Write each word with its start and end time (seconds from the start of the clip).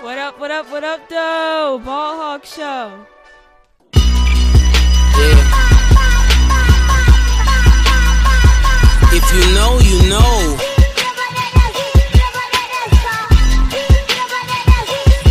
What 0.00 0.16
up, 0.16 0.38
what 0.38 0.52
up, 0.52 0.70
what 0.70 0.84
up, 0.84 1.08
though? 1.08 1.82
Ball 1.84 2.16
Hawk 2.16 2.44
Show. 2.44 3.04
If 9.10 9.26
you 9.34 9.54
know, 9.58 9.80
you 9.82 10.08
know. 10.08 10.56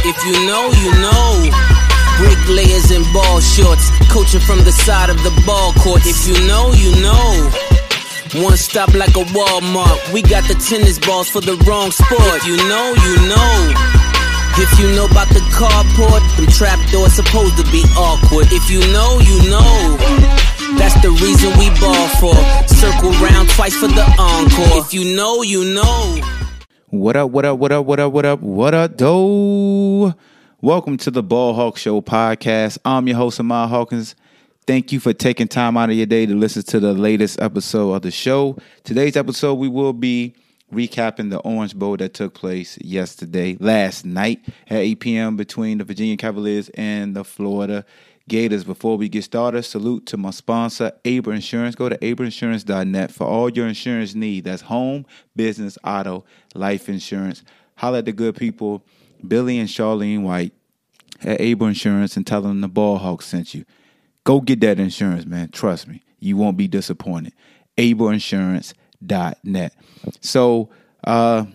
If 0.03 0.17
you 0.25 0.35
know, 0.45 0.67
you 0.83 0.91
know. 0.99 1.49
Bricklayers 2.17 2.91
and 2.91 3.05
ball 3.13 3.39
shorts, 3.39 3.89
coaching 4.11 4.41
from 4.41 4.65
the 4.65 4.73
side 4.73 5.09
of 5.09 5.23
the 5.23 5.31
ball 5.45 5.71
court. 5.79 6.01
If 6.03 6.27
you 6.27 6.45
know, 6.45 6.73
you 6.73 6.91
know. 7.01 8.43
One 8.43 8.57
stop 8.57 8.93
like 8.93 9.15
a 9.15 9.23
Walmart. 9.31 10.11
We 10.11 10.21
got 10.21 10.45
the 10.49 10.55
tennis 10.55 10.99
balls 10.99 11.29
for 11.29 11.39
the 11.39 11.55
wrong 11.65 11.91
sport. 11.91 12.19
If 12.19 12.47
you 12.47 12.57
know, 12.57 12.93
you 13.05 13.29
know. 13.29 14.16
If 14.59 14.79
you 14.79 14.89
know 14.95 15.05
about 15.05 15.29
the 15.29 15.39
carport, 15.53 16.35
them 16.35 16.47
trapdoors 16.47 17.13
supposed 17.13 17.57
to 17.57 17.63
be 17.71 17.83
awkward. 17.95 18.47
If 18.49 18.71
you 18.71 18.79
know, 18.91 19.19
you 19.19 19.51
know. 19.51 19.97
That's 20.79 20.99
the 21.03 21.11
reason 21.11 21.55
we 21.59 21.69
ball 21.79 22.07
for. 22.17 22.33
Circle 22.67 23.11
round 23.23 23.49
twice 23.49 23.75
for 23.75 23.87
the 23.87 24.03
encore. 24.17 24.81
If 24.83 24.95
you 24.95 25.15
know, 25.15 25.43
you 25.43 25.63
know. 25.75 26.19
What 26.89 27.15
up, 27.15 27.29
what 27.29 27.45
up, 27.45 27.59
what 27.59 27.71
up, 27.71 27.85
what 27.85 27.99
up, 27.99 28.11
what 28.11 28.25
up, 28.25 28.39
what 28.41 28.73
up, 28.73 28.97
doe? 28.97 30.15
Welcome 30.59 30.97
to 30.97 31.11
the 31.11 31.21
Ball 31.21 31.53
Hawk 31.53 31.77
Show 31.77 32.01
podcast. 32.01 32.79
I'm 32.83 33.07
your 33.07 33.17
host, 33.17 33.39
Ahmad 33.39 33.69
Hawkins. 33.69 34.15
Thank 34.65 34.91
you 34.91 34.99
for 34.99 35.13
taking 35.13 35.47
time 35.47 35.77
out 35.77 35.91
of 35.91 35.95
your 35.95 36.07
day 36.07 36.25
to 36.25 36.33
listen 36.33 36.63
to 36.63 36.79
the 36.79 36.93
latest 36.93 37.39
episode 37.39 37.93
of 37.93 38.01
the 38.01 38.09
show. 38.09 38.57
Today's 38.83 39.17
episode, 39.17 39.53
we 39.53 39.67
will 39.67 39.93
be 39.93 40.33
recapping 40.73 41.29
the 41.29 41.39
Orange 41.39 41.75
Bowl 41.75 41.97
that 41.97 42.13
took 42.13 42.33
place 42.33 42.77
yesterday, 42.81 43.57
last 43.59 44.05
night 44.05 44.41
at 44.67 44.77
8 44.77 44.99
p.m. 44.99 45.37
between 45.37 45.77
the 45.77 45.83
Virginia 45.83 46.17
Cavaliers 46.17 46.69
and 46.69 47.15
the 47.15 47.23
Florida 47.23 47.85
Gators. 48.27 48.63
Before 48.63 48.97
we 48.97 49.07
get 49.07 49.23
started, 49.23 49.63
salute 49.63 50.05
to 50.07 50.17
my 50.17 50.31
sponsor, 50.31 50.91
Able 51.05 51.31
Insurance. 51.31 51.75
Go 51.75 51.89
to 51.89 51.97
ableinsurance.net 51.97 53.11
for 53.11 53.25
all 53.25 53.49
your 53.49 53.67
insurance 53.67 54.13
needs. 54.15 54.45
That's 54.45 54.63
home, 54.63 55.05
business, 55.35 55.77
auto, 55.83 56.25
life 56.53 56.89
insurance. 56.89 57.43
Holler 57.75 57.99
at 57.99 58.05
the 58.05 58.11
good 58.11 58.35
people, 58.35 58.83
Billy 59.25 59.59
and 59.59 59.69
Charlene 59.69 60.23
White 60.23 60.53
at 61.23 61.39
Able 61.39 61.67
Insurance 61.67 62.17
and 62.17 62.27
tell 62.27 62.41
them 62.41 62.61
the 62.61 62.67
Ball 62.67 62.97
Hawk 62.97 63.21
sent 63.21 63.53
you. 63.53 63.63
Go 64.23 64.41
get 64.41 64.59
that 64.61 64.79
insurance, 64.79 65.25
man. 65.25 65.49
Trust 65.49 65.87
me. 65.87 66.03
You 66.19 66.35
won't 66.35 66.57
be 66.57 66.67
disappointed. 66.67 67.33
ableinsurance.net. 69.03 69.73
So, 70.21 70.69
uh, 71.03 71.45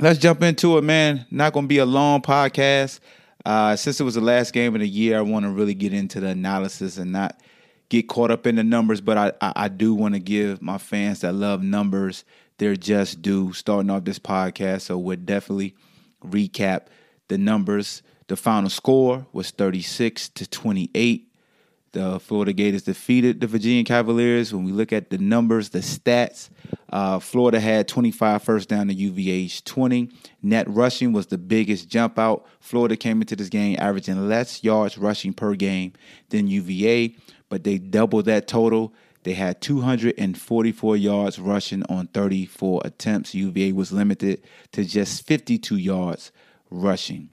let's 0.00 0.18
jump 0.18 0.42
into 0.42 0.78
it, 0.78 0.82
man. 0.82 1.26
Not 1.30 1.52
going 1.52 1.64
to 1.64 1.68
be 1.68 1.78
a 1.78 1.86
long 1.86 2.22
podcast. 2.22 3.00
Uh, 3.44 3.76
since 3.76 4.00
it 4.00 4.04
was 4.04 4.14
the 4.14 4.20
last 4.20 4.52
game 4.52 4.74
of 4.74 4.80
the 4.80 4.88
year, 4.88 5.18
I 5.18 5.22
want 5.22 5.44
to 5.44 5.50
really 5.50 5.74
get 5.74 5.92
into 5.92 6.20
the 6.20 6.28
analysis 6.28 6.98
and 6.98 7.12
not 7.12 7.40
get 7.88 8.08
caught 8.08 8.30
up 8.30 8.46
in 8.46 8.56
the 8.56 8.64
numbers. 8.64 9.00
But 9.00 9.16
I, 9.16 9.32
I, 9.40 9.52
I 9.56 9.68
do 9.68 9.94
want 9.94 10.14
to 10.14 10.20
give 10.20 10.60
my 10.60 10.78
fans 10.78 11.20
that 11.20 11.34
love 11.34 11.62
numbers 11.62 12.24
their 12.58 12.76
just 12.76 13.22
due 13.22 13.52
starting 13.52 13.90
off 13.90 14.04
this 14.04 14.18
podcast. 14.18 14.82
So 14.82 14.98
we'll 14.98 15.16
definitely 15.16 15.74
recap 16.24 16.86
the 17.28 17.38
numbers. 17.38 18.02
The 18.26 18.36
final 18.36 18.68
score 18.68 19.26
was 19.32 19.50
36 19.50 20.28
to 20.30 20.46
28. 20.46 21.27
The 21.98 22.20
Florida 22.20 22.52
Gators 22.52 22.82
defeated 22.82 23.40
the 23.40 23.48
Virginia 23.48 23.82
Cavaliers. 23.82 24.54
When 24.54 24.62
we 24.62 24.70
look 24.70 24.92
at 24.92 25.10
the 25.10 25.18
numbers, 25.18 25.70
the 25.70 25.80
stats, 25.80 26.48
uh, 26.90 27.18
Florida 27.18 27.58
had 27.58 27.88
25 27.88 28.40
first 28.40 28.68
down 28.68 28.86
to 28.86 28.94
UVA's 28.94 29.60
20. 29.62 30.08
Net 30.40 30.68
rushing 30.68 31.12
was 31.12 31.26
the 31.26 31.38
biggest 31.38 31.88
jump 31.88 32.16
out. 32.16 32.46
Florida 32.60 32.96
came 32.96 33.20
into 33.20 33.34
this 33.34 33.48
game 33.48 33.76
averaging 33.80 34.28
less 34.28 34.62
yards 34.62 34.96
rushing 34.96 35.32
per 35.32 35.56
game 35.56 35.92
than 36.28 36.46
UVA, 36.46 37.16
but 37.48 37.64
they 37.64 37.78
doubled 37.78 38.26
that 38.26 38.46
total. 38.46 38.94
They 39.24 39.34
had 39.34 39.60
244 39.60 40.96
yards 40.96 41.40
rushing 41.40 41.82
on 41.86 42.06
34 42.06 42.82
attempts. 42.84 43.34
UVA 43.34 43.72
was 43.72 43.90
limited 43.90 44.40
to 44.70 44.84
just 44.84 45.26
52 45.26 45.76
yards 45.76 46.30
rushing. 46.70 47.30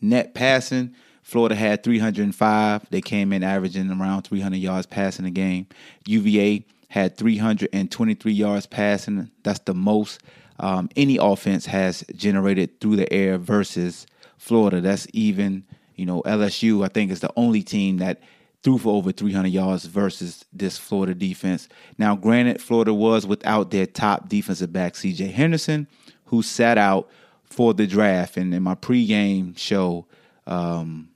Net 0.00 0.34
passing, 0.34 0.96
Florida 1.30 1.54
had 1.54 1.84
305. 1.84 2.90
They 2.90 3.00
came 3.00 3.32
in 3.32 3.44
averaging 3.44 3.88
around 3.88 4.22
300 4.22 4.56
yards 4.56 4.86
passing 4.86 5.24
a 5.26 5.30
game. 5.30 5.68
UVA 6.06 6.66
had 6.88 7.16
323 7.16 8.32
yards 8.32 8.66
passing. 8.66 9.30
That's 9.44 9.60
the 9.60 9.72
most 9.72 10.20
um, 10.58 10.88
any 10.96 11.18
offense 11.18 11.66
has 11.66 12.04
generated 12.16 12.80
through 12.80 12.96
the 12.96 13.12
air 13.12 13.38
versus 13.38 14.08
Florida. 14.38 14.80
That's 14.80 15.06
even, 15.12 15.62
you 15.94 16.04
know, 16.04 16.20
LSU, 16.22 16.84
I 16.84 16.88
think, 16.88 17.12
is 17.12 17.20
the 17.20 17.32
only 17.36 17.62
team 17.62 17.98
that 17.98 18.20
threw 18.64 18.76
for 18.76 18.96
over 18.96 19.12
300 19.12 19.50
yards 19.50 19.84
versus 19.84 20.44
this 20.52 20.78
Florida 20.78 21.14
defense. 21.14 21.68
Now, 21.96 22.16
granted, 22.16 22.60
Florida 22.60 22.92
was 22.92 23.24
without 23.24 23.70
their 23.70 23.86
top 23.86 24.28
defensive 24.28 24.72
back, 24.72 24.94
CJ 24.94 25.30
Henderson, 25.30 25.86
who 26.24 26.42
sat 26.42 26.76
out 26.76 27.08
for 27.44 27.72
the 27.72 27.86
draft. 27.86 28.36
And 28.36 28.52
in 28.52 28.64
my 28.64 28.74
pregame 28.74 29.56
show, 29.56 30.06
um, 30.48 31.06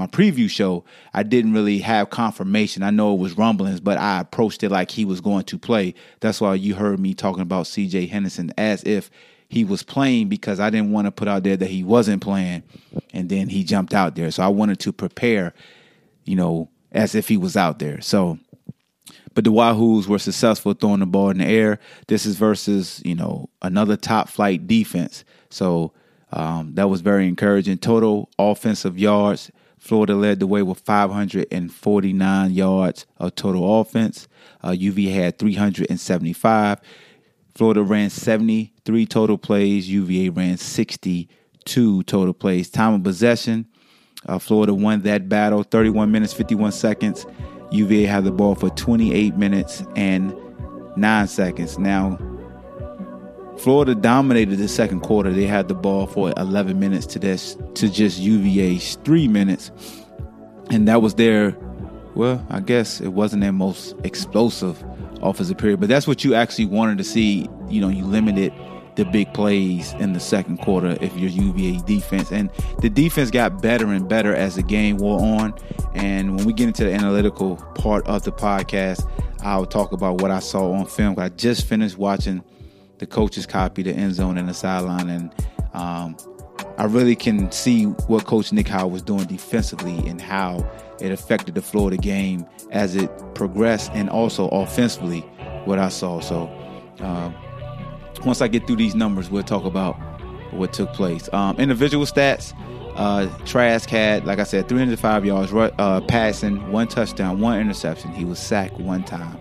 my 0.00 0.06
preview 0.06 0.48
show, 0.48 0.84
I 1.14 1.22
didn't 1.22 1.52
really 1.52 1.78
have 1.78 2.10
confirmation. 2.10 2.82
I 2.82 2.90
know 2.90 3.14
it 3.14 3.20
was 3.20 3.36
rumblings, 3.36 3.80
but 3.80 3.98
I 3.98 4.20
approached 4.20 4.62
it 4.62 4.70
like 4.70 4.90
he 4.90 5.04
was 5.04 5.20
going 5.20 5.44
to 5.44 5.58
play. 5.58 5.94
That's 6.20 6.40
why 6.40 6.54
you 6.54 6.74
heard 6.74 6.98
me 6.98 7.14
talking 7.14 7.42
about 7.42 7.66
CJ 7.66 8.08
Henderson 8.08 8.52
as 8.58 8.82
if 8.84 9.10
he 9.48 9.64
was 9.64 9.82
playing 9.82 10.28
because 10.28 10.60
I 10.60 10.70
didn't 10.70 10.92
want 10.92 11.06
to 11.06 11.10
put 11.10 11.28
out 11.28 11.42
there 11.42 11.56
that 11.56 11.68
he 11.68 11.84
wasn't 11.84 12.22
playing 12.22 12.62
and 13.12 13.28
then 13.28 13.48
he 13.48 13.64
jumped 13.64 13.94
out 13.94 14.14
there. 14.16 14.30
So 14.30 14.42
I 14.42 14.48
wanted 14.48 14.78
to 14.80 14.92
prepare, 14.92 15.54
you 16.24 16.36
know, 16.36 16.70
as 16.92 17.14
if 17.14 17.28
he 17.28 17.36
was 17.36 17.56
out 17.56 17.78
there. 17.78 18.00
So 18.00 18.38
but 19.34 19.44
the 19.44 19.52
Wahoos 19.52 20.06
were 20.06 20.18
successful 20.18 20.72
throwing 20.72 21.00
the 21.00 21.06
ball 21.06 21.30
in 21.30 21.38
the 21.38 21.46
air. 21.46 21.78
This 22.08 22.26
is 22.26 22.36
versus, 22.36 23.00
you 23.04 23.14
know, 23.14 23.48
another 23.62 23.96
top 23.96 24.28
flight 24.28 24.66
defense. 24.66 25.24
So 25.50 25.92
um, 26.32 26.74
that 26.74 26.88
was 26.88 27.00
very 27.00 27.28
encouraging. 27.28 27.78
Total 27.78 28.28
offensive 28.38 28.98
yards, 28.98 29.50
Florida 29.80 30.14
led 30.14 30.38
the 30.40 30.46
way 30.46 30.62
with 30.62 30.78
549 30.80 32.50
yards 32.52 33.06
of 33.16 33.34
total 33.34 33.80
offense. 33.80 34.28
Uh, 34.62 34.68
UV 34.68 35.12
had 35.12 35.38
375. 35.38 36.80
Florida 37.54 37.82
ran 37.82 38.10
73 38.10 39.06
total 39.06 39.38
plays. 39.38 39.88
UVA 39.88 40.28
ran 40.28 40.58
62 40.58 42.02
total 42.02 42.34
plays. 42.34 42.70
Time 42.70 42.94
of 42.94 43.02
possession, 43.02 43.66
uh, 44.26 44.38
Florida 44.38 44.74
won 44.74 45.00
that 45.02 45.28
battle 45.30 45.62
31 45.62 46.12
minutes, 46.12 46.34
51 46.34 46.72
seconds. 46.72 47.26
UVA 47.72 48.04
had 48.04 48.24
the 48.24 48.30
ball 48.30 48.54
for 48.54 48.68
28 48.70 49.36
minutes 49.36 49.82
and 49.96 50.36
9 50.96 51.26
seconds. 51.26 51.78
Now, 51.78 52.18
Florida 53.60 53.94
dominated 53.94 54.56
the 54.56 54.68
second 54.68 55.00
quarter. 55.00 55.30
They 55.30 55.44
had 55.44 55.68
the 55.68 55.74
ball 55.74 56.06
for 56.06 56.32
11 56.36 56.80
minutes 56.80 57.04
to 57.06 57.18
this 57.18 57.56
to 57.74 57.90
just 57.90 58.18
UVA's 58.18 58.96
3 59.04 59.28
minutes. 59.28 59.70
And 60.70 60.88
that 60.88 61.02
was 61.02 61.14
their 61.14 61.56
well, 62.14 62.44
I 62.50 62.60
guess 62.60 63.00
it 63.00 63.08
wasn't 63.08 63.42
their 63.42 63.52
most 63.52 63.94
explosive 64.02 64.82
offensive 65.22 65.58
period, 65.58 65.78
but 65.80 65.88
that's 65.88 66.06
what 66.06 66.24
you 66.24 66.34
actually 66.34 66.66
wanted 66.66 66.98
to 66.98 67.04
see. 67.04 67.48
You 67.68 67.80
know, 67.80 67.88
you 67.88 68.04
limited 68.04 68.52
the 68.96 69.04
big 69.04 69.32
plays 69.32 69.92
in 69.94 70.12
the 70.12 70.20
second 70.20 70.58
quarter 70.58 70.96
if 71.00 71.16
you're 71.16 71.30
UVA 71.30 71.80
defense. 71.86 72.32
And 72.32 72.50
the 72.80 72.90
defense 72.90 73.30
got 73.30 73.62
better 73.62 73.86
and 73.86 74.08
better 74.08 74.34
as 74.34 74.56
the 74.56 74.62
game 74.62 74.96
wore 74.96 75.20
on. 75.20 75.54
And 75.94 76.36
when 76.36 76.46
we 76.46 76.52
get 76.52 76.66
into 76.66 76.84
the 76.84 76.92
analytical 76.92 77.56
part 77.76 78.06
of 78.06 78.24
the 78.24 78.32
podcast, 78.32 79.08
I'll 79.42 79.66
talk 79.66 79.92
about 79.92 80.20
what 80.20 80.30
I 80.30 80.40
saw 80.40 80.72
on 80.72 80.86
film. 80.86 81.18
I 81.18 81.28
just 81.28 81.66
finished 81.66 81.96
watching 81.96 82.42
the 83.00 83.06
coach's 83.06 83.46
copy, 83.46 83.82
the 83.82 83.92
end 83.92 84.14
zone 84.14 84.38
and 84.38 84.48
the 84.48 84.54
sideline, 84.54 85.08
and 85.08 85.34
um, 85.72 86.16
I 86.76 86.84
really 86.84 87.16
can 87.16 87.50
see 87.50 87.84
what 87.84 88.26
Coach 88.26 88.52
Nick 88.52 88.68
Howell 88.68 88.90
was 88.90 89.02
doing 89.02 89.24
defensively 89.24 90.06
and 90.06 90.20
how 90.20 90.70
it 91.00 91.10
affected 91.10 91.54
the 91.54 91.62
flow 91.62 91.86
of 91.86 91.92
the 91.92 91.96
game 91.96 92.46
as 92.70 92.94
it 92.94 93.10
progressed, 93.34 93.90
and 93.94 94.08
also 94.10 94.48
offensively, 94.48 95.20
what 95.64 95.78
I 95.78 95.88
saw. 95.88 96.20
So, 96.20 96.48
um, 97.00 97.34
once 98.24 98.42
I 98.42 98.48
get 98.48 98.66
through 98.66 98.76
these 98.76 98.94
numbers, 98.94 99.30
we'll 99.30 99.42
talk 99.42 99.64
about 99.64 99.94
what 100.52 100.74
took 100.74 100.92
place. 100.92 101.28
Um, 101.32 101.56
individual 101.56 102.04
stats 102.04 102.54
Uh, 102.96 103.28
Trask 103.46 103.88
had, 103.88 104.26
like 104.26 104.40
I 104.40 104.42
said, 104.42 104.68
305 104.68 105.24
yards 105.24 105.52
uh, 105.54 106.00
passing, 106.02 106.70
one 106.70 106.86
touchdown, 106.86 107.40
one 107.40 107.58
interception. 107.58 108.10
He 108.12 108.26
was 108.26 108.38
sacked 108.38 108.78
one 108.78 109.04
time. 109.04 109.38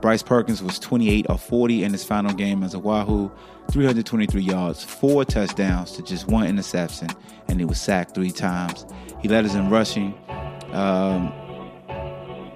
Bryce 0.00 0.22
Perkins 0.22 0.62
was 0.62 0.78
28 0.78 1.26
or 1.28 1.38
40 1.38 1.84
in 1.84 1.92
his 1.92 2.04
final 2.04 2.32
game 2.32 2.62
as 2.62 2.74
a 2.74 2.78
Wahoo, 2.78 3.30
323 3.70 4.40
yards, 4.40 4.82
four 4.82 5.24
touchdowns 5.24 5.92
to 5.92 6.02
just 6.02 6.26
one 6.26 6.46
interception, 6.46 7.08
and 7.48 7.58
he 7.58 7.66
was 7.66 7.80
sacked 7.80 8.14
three 8.14 8.30
times. 8.30 8.86
He 9.20 9.28
led 9.28 9.44
us 9.44 9.54
in 9.54 9.68
rushing. 9.68 10.14
Um, 10.72 11.32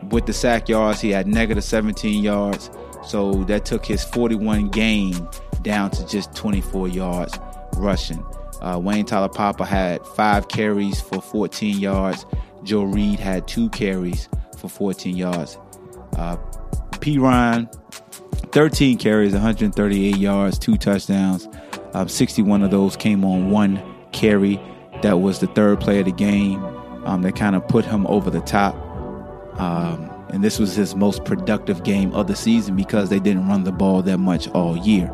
with 0.09 0.27
the 0.27 0.33
sack 0.33 0.69
yards, 0.69 1.01
he 1.01 1.11
had 1.11 1.27
negative 1.27 1.65
17 1.65 2.23
yards. 2.23 2.71
So 3.07 3.45
that 3.45 3.67
took 3.67 3.85
his 3.85 4.03
41 4.03 4.71
game 4.71 5.29
down 5.63 5.91
to 5.91 6.07
just 6.07 6.35
24 6.35 6.89
yards 6.89 7.39
rushing. 7.77 8.25
Uh, 8.63 8.79
Wayne 8.79 9.05
Taulapapa 9.05 9.67
had 9.67 10.07
five 10.07 10.49
carries 10.49 11.01
for 11.01 11.21
14 11.21 11.79
yards. 11.79 12.25
Joe 12.63 12.85
Reed 12.85 13.21
had 13.21 13.47
two 13.47 13.69
carries 13.71 14.29
for 14.57 14.69
14 14.69 15.15
yards. 15.15 15.59
Uh, 16.17 16.37
Perine, 17.01 17.73
13 18.53 18.99
carries, 18.99 19.33
138 19.33 20.17
yards, 20.17 20.59
two 20.59 20.77
touchdowns. 20.77 21.49
Um, 21.93 22.09
61 22.09 22.63
of 22.63 22.71
those 22.71 22.97
came 22.97 23.25
on 23.25 23.51
one 23.51 23.83
carry. 24.13 24.61
That 25.03 25.21
was 25.21 25.41
the 25.41 25.47
third 25.49 25.81
play 25.81 26.01
of 26.01 26.07
the 26.07 26.13
game. 26.13 26.63
Um, 27.05 27.23
that 27.23 27.37
kind 27.37 27.55
of 27.55 27.67
put 27.69 27.85
him 27.85 28.07
over 28.07 28.31
the 28.31 28.41
top. 28.41 28.75
Um, 29.61 30.11
and 30.31 30.43
this 30.43 30.59
was 30.59 30.75
his 30.75 30.97
most 30.97 31.25
productive 31.25 31.85
game 31.85 32.13
of 32.13 32.27
the 32.27 32.35
season 32.35 32.75
because 32.75 33.11
they 33.11 33.21
didn't 33.21 33.47
run 33.47 33.65
the 33.65 33.73
ball 33.73 34.03
that 34.03 34.19
much 34.19 34.49
all 34.49 34.77
year. 34.77 35.11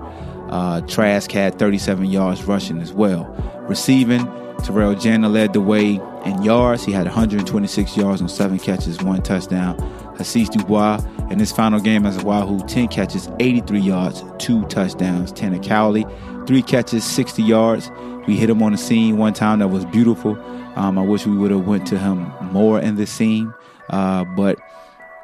Uh, 0.49 0.81
Trask 0.83 1.31
had 1.31 1.59
37 1.59 2.07
yards 2.07 2.45
rushing 2.45 2.81
as 2.81 2.93
well. 2.93 3.25
Receiving, 3.69 4.27
Terrell 4.65 4.95
Jana 4.95 5.29
led 5.29 5.53
the 5.53 5.61
way 5.61 6.01
in 6.25 6.43
yards. 6.43 6.85
He 6.85 6.93
had 6.93 7.07
126 7.07 7.97
yards 7.97 8.23
on 8.23 8.29
seven 8.29 8.59
catches, 8.59 9.01
one 9.03 9.23
touchdown. 9.23 9.77
Hasise 10.21 10.51
Dubois 10.51 11.01
in 11.31 11.39
his 11.39 11.51
final 11.51 11.81
game 11.81 12.05
as 12.05 12.17
a 12.17 12.25
Wahoo, 12.25 12.61
10 12.67 12.89
catches, 12.89 13.29
83 13.41 13.81
yards, 13.81 14.25
two 14.39 14.65
touchdowns. 14.67 15.33
Tanner 15.33 15.59
Cowley, 15.59 16.05
three 16.47 16.63
catches, 16.63 17.05
60 17.05 17.43
yards. 17.43 17.91
We 18.27 18.37
hit 18.37 18.51
him 18.51 18.63
on 18.63 18.73
the 18.73 18.79
scene 18.79 19.17
one 19.17 19.33
time 19.33 19.61
that 19.61 19.69
was 19.69 19.85
beautiful. 19.87 20.39
Um, 20.77 20.99
I 20.99 21.03
wish 21.03 21.27
we 21.27 21.37
would 21.37 21.51
have 21.51 21.67
went 21.67 21.87
to 21.89 21.99
him 21.99 22.31
more 22.53 22.79
in 22.79 22.97
the 22.97 23.07
scene, 23.07 23.53
uh, 23.89 24.25
but 24.37 24.59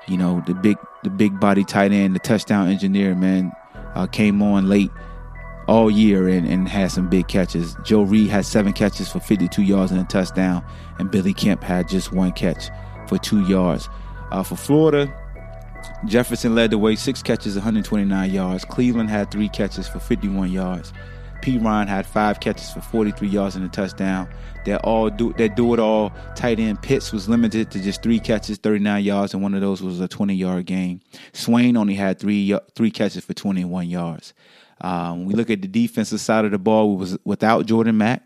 you 0.08 0.16
know 0.16 0.42
the 0.46 0.54
big 0.54 0.76
the 1.04 1.10
big 1.10 1.38
body 1.38 1.62
tight 1.62 1.92
end, 1.92 2.14
the 2.14 2.18
touchdown 2.18 2.68
engineer, 2.68 3.14
man, 3.14 3.52
uh, 3.94 4.06
came 4.06 4.42
on 4.42 4.68
late 4.68 4.90
all 5.68 5.90
year 5.90 6.28
and, 6.28 6.46
and 6.48 6.68
had 6.68 6.90
some 6.90 7.08
big 7.08 7.28
catches. 7.28 7.76
Joe 7.84 8.02
Reed 8.02 8.28
had 8.28 8.44
seven 8.44 8.72
catches 8.72 9.10
for 9.10 9.20
52 9.20 9.62
yards 9.62 9.92
and 9.92 10.00
a 10.00 10.04
touchdown, 10.04 10.64
and 10.98 11.10
Billy 11.10 11.34
Kemp 11.34 11.62
had 11.62 11.88
just 11.88 12.12
one 12.12 12.32
catch 12.32 12.70
for 13.08 13.18
two 13.18 13.46
yards. 13.46 13.88
Uh, 14.30 14.42
for 14.42 14.56
Florida, 14.56 15.12
Jefferson 16.04 16.54
led 16.54 16.70
the 16.70 16.78
way, 16.78 16.96
six 16.96 17.22
catches, 17.22 17.54
129 17.54 18.30
yards. 18.30 18.64
Cleveland 18.64 19.10
had 19.10 19.30
three 19.30 19.48
catches 19.48 19.88
for 19.88 19.98
51 19.98 20.50
yards. 20.50 20.92
Perine 21.42 21.86
had 21.86 22.06
five 22.06 22.40
catches 22.40 22.70
for 22.70 22.80
43 22.80 23.28
yards 23.28 23.56
and 23.56 23.64
a 23.64 23.68
touchdown. 23.68 24.28
That 24.64 24.80
all 24.82 25.10
do 25.10 25.32
that 25.34 25.54
do 25.54 25.74
it 25.74 25.78
all 25.78 26.12
tight 26.34 26.58
end 26.58 26.82
Pitts 26.82 27.12
was 27.12 27.28
limited 27.28 27.70
to 27.70 27.80
just 27.80 28.02
three 28.02 28.18
catches, 28.18 28.58
39 28.58 29.04
yards, 29.04 29.32
and 29.32 29.42
one 29.42 29.54
of 29.54 29.60
those 29.60 29.80
was 29.80 30.00
a 30.00 30.08
20 30.08 30.34
yard 30.34 30.66
game. 30.66 31.00
Swain 31.32 31.76
only 31.76 31.94
had 31.94 32.18
three 32.18 32.56
three 32.74 32.90
catches 32.90 33.24
for 33.24 33.32
21 33.32 33.88
yards. 33.88 34.34
Um, 34.80 35.24
we 35.24 35.34
look 35.34 35.50
at 35.50 35.62
the 35.62 35.68
defensive 35.68 36.20
side 36.20 36.44
of 36.44 36.50
the 36.50 36.58
ball, 36.58 36.90
we 36.90 36.96
was 36.96 37.18
without 37.24 37.66
Jordan 37.66 37.96
Mack. 37.96 38.22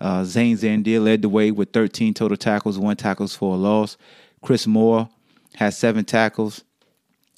Uh, 0.00 0.24
Zane 0.24 0.56
Zandier 0.56 1.02
led 1.02 1.22
the 1.22 1.28
way 1.28 1.50
with 1.50 1.72
13 1.72 2.14
total 2.14 2.36
tackles, 2.36 2.78
one 2.78 2.96
tackles 2.96 3.36
for 3.36 3.54
a 3.54 3.58
loss. 3.58 3.96
Chris 4.42 4.66
Moore 4.66 5.08
had 5.60 5.74
seven 5.74 6.06
tackles. 6.06 6.64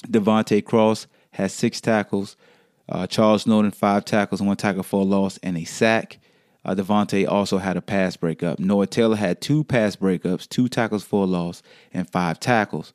Devontae 0.07 0.65
Cross 0.65 1.09
has 1.33 1.53
six 1.53 1.81
tackles. 1.81 2.37
Uh, 2.89 3.05
Charles 3.05 3.43
Snowden, 3.43 3.73
five 3.73 4.05
tackles, 4.05 4.41
one 4.41 4.57
tackle 4.57 4.85
for 4.85 5.01
a 5.01 5.05
loss, 5.05 5.39
and 5.43 5.59
a 5.59 5.65
sack. 5.65 6.21
Uh, 6.65 6.77
also 7.29 7.59
had 7.59 7.77
a 7.77 7.83
pass 7.83 8.17
breakup. 8.17 8.61
Noah 8.61 8.87
Taylor 8.87 9.17
had 9.17 9.41
two 9.41 9.65
pass 9.65 9.97
breakups, 9.97 10.49
two 10.49 10.69
tackles 10.69 11.03
for 11.03 11.25
a 11.25 11.27
loss, 11.27 11.65
and 11.93 12.09
five 12.09 12.39
tackles. 12.39 12.93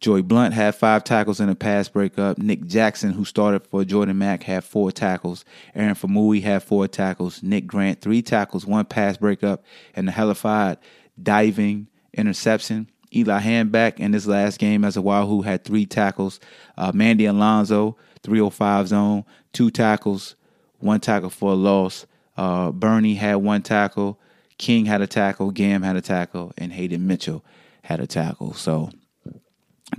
Joey 0.00 0.22
Blount 0.22 0.54
had 0.54 0.74
five 0.74 1.04
tackles 1.04 1.38
and 1.38 1.50
a 1.50 1.54
pass 1.54 1.90
breakup. 1.90 2.38
Nick 2.38 2.64
Jackson, 2.64 3.12
who 3.12 3.26
started 3.26 3.66
for 3.66 3.84
Jordan 3.84 4.16
Mack, 4.16 4.44
had 4.44 4.64
four 4.64 4.90
tackles. 4.90 5.44
Aaron 5.74 5.94
Faumui 5.94 6.42
had 6.42 6.62
four 6.62 6.88
tackles. 6.88 7.42
Nick 7.42 7.66
Grant, 7.66 8.00
three 8.00 8.22
tackles, 8.22 8.64
one 8.64 8.86
pass 8.86 9.18
breakup, 9.18 9.62
and 9.94 10.08
a 10.08 10.12
hellified 10.12 10.78
diving 11.22 11.88
interception. 12.14 12.88
Eli 13.14 13.40
Hanback 13.40 13.98
in 13.98 14.12
his 14.12 14.26
last 14.26 14.58
game 14.58 14.84
as 14.84 14.96
a 14.96 15.02
Wahoo 15.02 15.42
had 15.42 15.64
three 15.64 15.86
tackles. 15.86 16.40
Uh, 16.76 16.92
Mandy 16.94 17.26
Alonso, 17.26 17.96
305 18.22 18.88
zone, 18.88 19.24
two 19.52 19.70
tackles, 19.70 20.36
one 20.78 21.00
tackle 21.00 21.30
for 21.30 21.52
a 21.52 21.56
loss. 21.56 22.06
Uh, 22.36 22.72
Burney 22.72 23.14
had 23.14 23.36
one 23.36 23.62
tackle. 23.62 24.18
King 24.58 24.86
had 24.86 25.00
a 25.00 25.06
tackle. 25.06 25.50
Gam 25.50 25.82
had 25.82 25.96
a 25.96 26.00
tackle. 26.00 26.52
And 26.56 26.72
Hayden 26.72 27.06
Mitchell 27.06 27.44
had 27.82 28.00
a 28.00 28.06
tackle. 28.06 28.54
So 28.54 28.90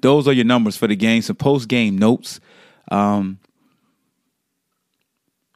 those 0.01 0.27
are 0.27 0.33
your 0.33 0.45
numbers 0.45 0.75
for 0.75 0.88
the 0.88 0.95
game. 0.95 1.21
Some 1.21 1.36
post 1.36 1.68
game 1.68 1.98
notes. 1.98 2.39
Um, 2.92 3.39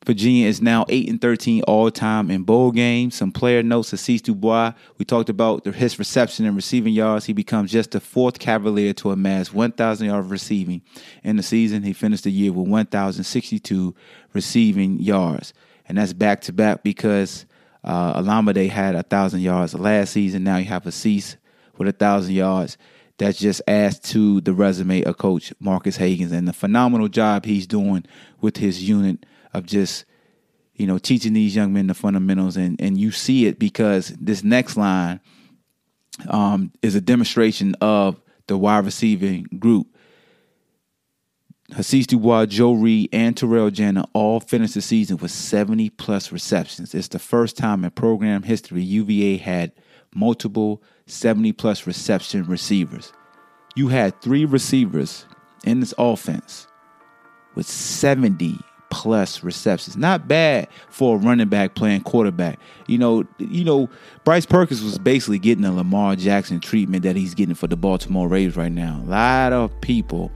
Virginia 0.07 0.47
is 0.47 0.61
now 0.61 0.85
8 0.87 1.09
and 1.09 1.19
13 1.19 1.63
all 1.63 1.91
time 1.91 2.31
in 2.31 2.43
bowl 2.43 2.71
games. 2.71 3.15
Some 3.15 3.33
player 3.33 3.61
notes 3.61 3.91
Hasise 3.91 4.21
Dubois. 4.21 4.71
We 4.97 5.03
talked 5.03 5.27
about 5.27 5.65
his 5.65 5.99
reception 5.99 6.45
and 6.45 6.55
receiving 6.55 6.93
yards. 6.93 7.25
He 7.25 7.33
becomes 7.33 7.73
just 7.73 7.91
the 7.91 7.99
fourth 7.99 8.39
Cavalier 8.39 8.93
to 8.93 9.11
amass 9.11 9.51
1,000 9.51 10.07
yards 10.07 10.29
receiving 10.29 10.81
in 11.25 11.35
the 11.35 11.43
season. 11.43 11.83
He 11.83 11.91
finished 11.91 12.23
the 12.23 12.31
year 12.31 12.53
with 12.53 12.69
1,062 12.69 13.93
receiving 14.31 14.97
yards. 15.01 15.53
And 15.89 15.97
that's 15.97 16.13
back 16.13 16.39
to 16.43 16.53
back 16.53 16.83
because 16.83 17.45
uh, 17.83 18.21
Olamide 18.21 18.69
had 18.69 18.95
1,000 18.95 19.41
yards 19.41 19.73
last 19.73 20.13
season. 20.13 20.45
Now 20.45 20.55
you 20.55 20.67
have 20.67 20.85
Hasise 20.85 21.35
with 21.77 21.87
1,000 21.87 22.33
yards. 22.33 22.77
That 23.17 23.35
just 23.35 23.61
adds 23.67 23.99
to 24.11 24.39
the 24.39 24.53
resume 24.53 25.03
of 25.03 25.17
Coach 25.17 25.51
Marques 25.59 25.97
Hagans 25.97 26.31
and 26.31 26.47
the 26.47 26.53
phenomenal 26.53 27.09
job 27.09 27.43
he's 27.43 27.67
doing 27.67 28.05
with 28.39 28.55
his 28.55 28.87
unit 28.87 29.25
of 29.53 29.65
just 29.65 30.05
you 30.75 30.87
know 30.87 30.97
teaching 30.97 31.33
these 31.33 31.55
young 31.55 31.73
men 31.73 31.87
the 31.87 31.93
fundamentals 31.93 32.57
and 32.57 32.79
and 32.81 32.97
you 32.97 33.11
see 33.11 33.45
it 33.45 33.59
because 33.59 34.09
this 34.19 34.43
next 34.43 34.77
line 34.77 35.19
um, 36.29 36.71
is 36.81 36.95
a 36.95 37.01
demonstration 37.01 37.75
of 37.81 38.19
the 38.47 38.57
wide 38.57 38.85
receiving 38.85 39.43
group. 39.59 39.87
Hasise 41.71 42.07
Dubois, 42.07 42.45
Joe 42.45 42.73
Reed, 42.73 43.09
and 43.11 43.35
Terrell 43.35 43.69
Jana 43.69 44.05
all 44.13 44.39
finished 44.39 44.75
the 44.75 44.81
season 44.81 45.17
with 45.17 45.31
70 45.31 45.89
plus 45.91 46.31
receptions. 46.31 46.95
It's 46.95 47.09
the 47.09 47.19
first 47.19 47.57
time 47.57 47.83
in 47.83 47.91
program 47.91 48.43
history 48.43 48.81
UVA 48.83 49.37
had 49.37 49.73
multiple 50.15 50.81
70 51.07 51.51
plus 51.53 51.85
reception 51.85 52.45
receivers. 52.45 53.11
You 53.75 53.89
had 53.89 54.21
three 54.21 54.45
receivers 54.45 55.25
in 55.65 55.81
this 55.81 55.93
offense 55.97 56.67
with 57.53 57.67
70 57.67 58.57
plus 58.89 59.43
receptions. 59.43 59.97
Not 59.97 60.27
bad 60.27 60.67
for 60.89 61.15
a 61.15 61.19
running 61.19 61.49
back 61.49 61.75
playing 61.75 62.01
quarterback. 62.01 62.59
You 62.87 62.97
know, 62.97 63.25
you 63.37 63.63
know, 63.63 63.89
Bryce 64.23 64.45
Perkins 64.45 64.81
was 64.83 64.97
basically 64.97 65.39
getting 65.39 65.65
a 65.65 65.73
Lamar 65.73 66.15
Jackson 66.15 66.59
treatment 66.59 67.03
that 67.03 67.15
he's 67.15 67.33
getting 67.33 67.55
for 67.55 67.67
the 67.67 67.77
Baltimore 67.77 68.27
Ravens 68.27 68.57
right 68.57 68.71
now. 68.71 69.01
A 69.03 69.09
lot 69.09 69.53
of 69.53 69.81
people 69.81 70.31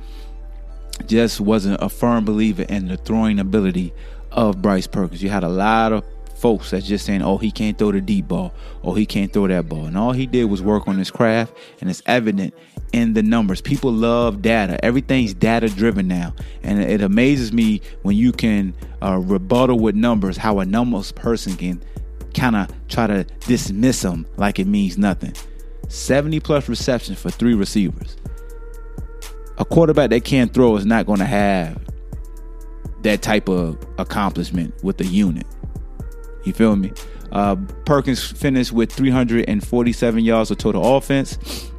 just 1.05 1.39
wasn't 1.39 1.81
a 1.81 1.89
firm 1.89 2.25
believer 2.25 2.63
in 2.63 2.87
the 2.87 2.97
throwing 2.97 3.39
ability 3.39 3.93
of 4.31 4.61
Bryce 4.61 4.87
Perkins. 4.87 5.23
You 5.23 5.29
had 5.29 5.43
a 5.43 5.49
lot 5.49 5.91
of 5.93 6.03
folks 6.41 6.71
that's 6.71 6.87
just 6.87 7.05
saying, 7.05 7.21
oh, 7.21 7.37
he 7.37 7.51
can't 7.51 7.77
throw 7.77 7.91
the 7.91 8.01
deep 8.01 8.27
ball, 8.27 8.53
or 8.81 8.97
he 8.97 9.05
can't 9.05 9.31
throw 9.31 9.47
that 9.47 9.69
ball. 9.69 9.85
And 9.85 9.97
all 9.97 10.11
he 10.11 10.25
did 10.25 10.45
was 10.45 10.61
work 10.61 10.87
on 10.87 10.97
his 10.97 11.11
craft, 11.11 11.53
and 11.79 11.89
it's 11.89 12.01
evident 12.07 12.53
in 12.91 13.13
the 13.13 13.23
numbers. 13.23 13.61
People 13.61 13.91
love 13.93 14.41
data. 14.41 14.83
Everything's 14.83 15.33
data 15.33 15.69
driven 15.69 16.07
now. 16.07 16.33
And 16.63 16.81
it 16.81 17.01
amazes 17.01 17.53
me 17.53 17.81
when 18.01 18.17
you 18.17 18.31
can 18.31 18.73
uh, 19.01 19.17
rebuttal 19.17 19.79
with 19.79 19.95
numbers 19.95 20.35
how 20.35 20.59
a 20.59 20.65
numbers 20.65 21.11
person 21.11 21.55
can 21.55 21.81
kind 22.33 22.55
of 22.55 22.69
try 22.87 23.07
to 23.07 23.23
dismiss 23.45 24.01
them 24.01 24.25
like 24.37 24.59
it 24.59 24.67
means 24.67 24.97
nothing. 24.97 25.33
70 25.89 26.39
plus 26.39 26.67
receptions 26.67 27.19
for 27.19 27.29
three 27.29 27.53
receivers. 27.53 28.17
A 29.57 29.65
quarterback 29.65 30.09
that 30.09 30.23
can't 30.23 30.53
throw 30.53 30.75
is 30.75 30.85
not 30.85 31.05
going 31.05 31.19
to 31.19 31.25
have 31.25 31.79
that 33.03 33.21
type 33.21 33.49
of 33.49 33.77
accomplishment 33.97 34.73
with 34.83 34.97
the 34.97 35.05
unit. 35.05 35.45
You 36.43 36.53
feel 36.53 36.75
me? 36.75 36.91
Uh, 37.31 37.55
Perkins 37.85 38.23
finished 38.23 38.71
with 38.71 38.91
347 38.91 40.23
yards 40.23 40.51
of 40.51 40.57
total 40.57 40.97
offense 40.97 41.71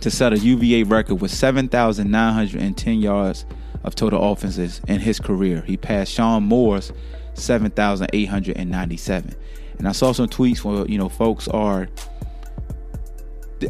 to 0.00 0.10
set 0.10 0.32
a 0.32 0.38
UVA 0.38 0.84
record 0.84 1.16
with 1.16 1.30
7,910 1.30 3.00
yards 3.00 3.44
of 3.84 3.94
total 3.94 4.32
offenses 4.32 4.80
in 4.88 5.00
his 5.00 5.20
career. 5.20 5.62
He 5.66 5.76
passed 5.76 6.12
Shawn 6.12 6.44
Moore's 6.44 6.92
7,897. 7.34 9.34
And 9.78 9.88
I 9.88 9.92
saw 9.92 10.12
some 10.12 10.28
tweets 10.28 10.64
where 10.64 10.86
you 10.86 10.98
know 10.98 11.08
folks 11.08 11.48
are. 11.48 11.88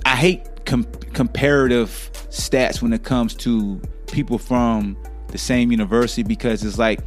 I 0.04 0.16
hate 0.16 0.64
com- 0.66 0.84
comparative 1.12 2.10
stats 2.30 2.82
when 2.82 2.92
it 2.92 3.04
comes 3.04 3.34
to 3.37 3.80
people 4.06 4.38
from 4.38 4.96
the 5.28 5.38
same 5.38 5.70
university 5.70 6.22
because 6.22 6.64
it's 6.64 6.78
like 6.78 7.00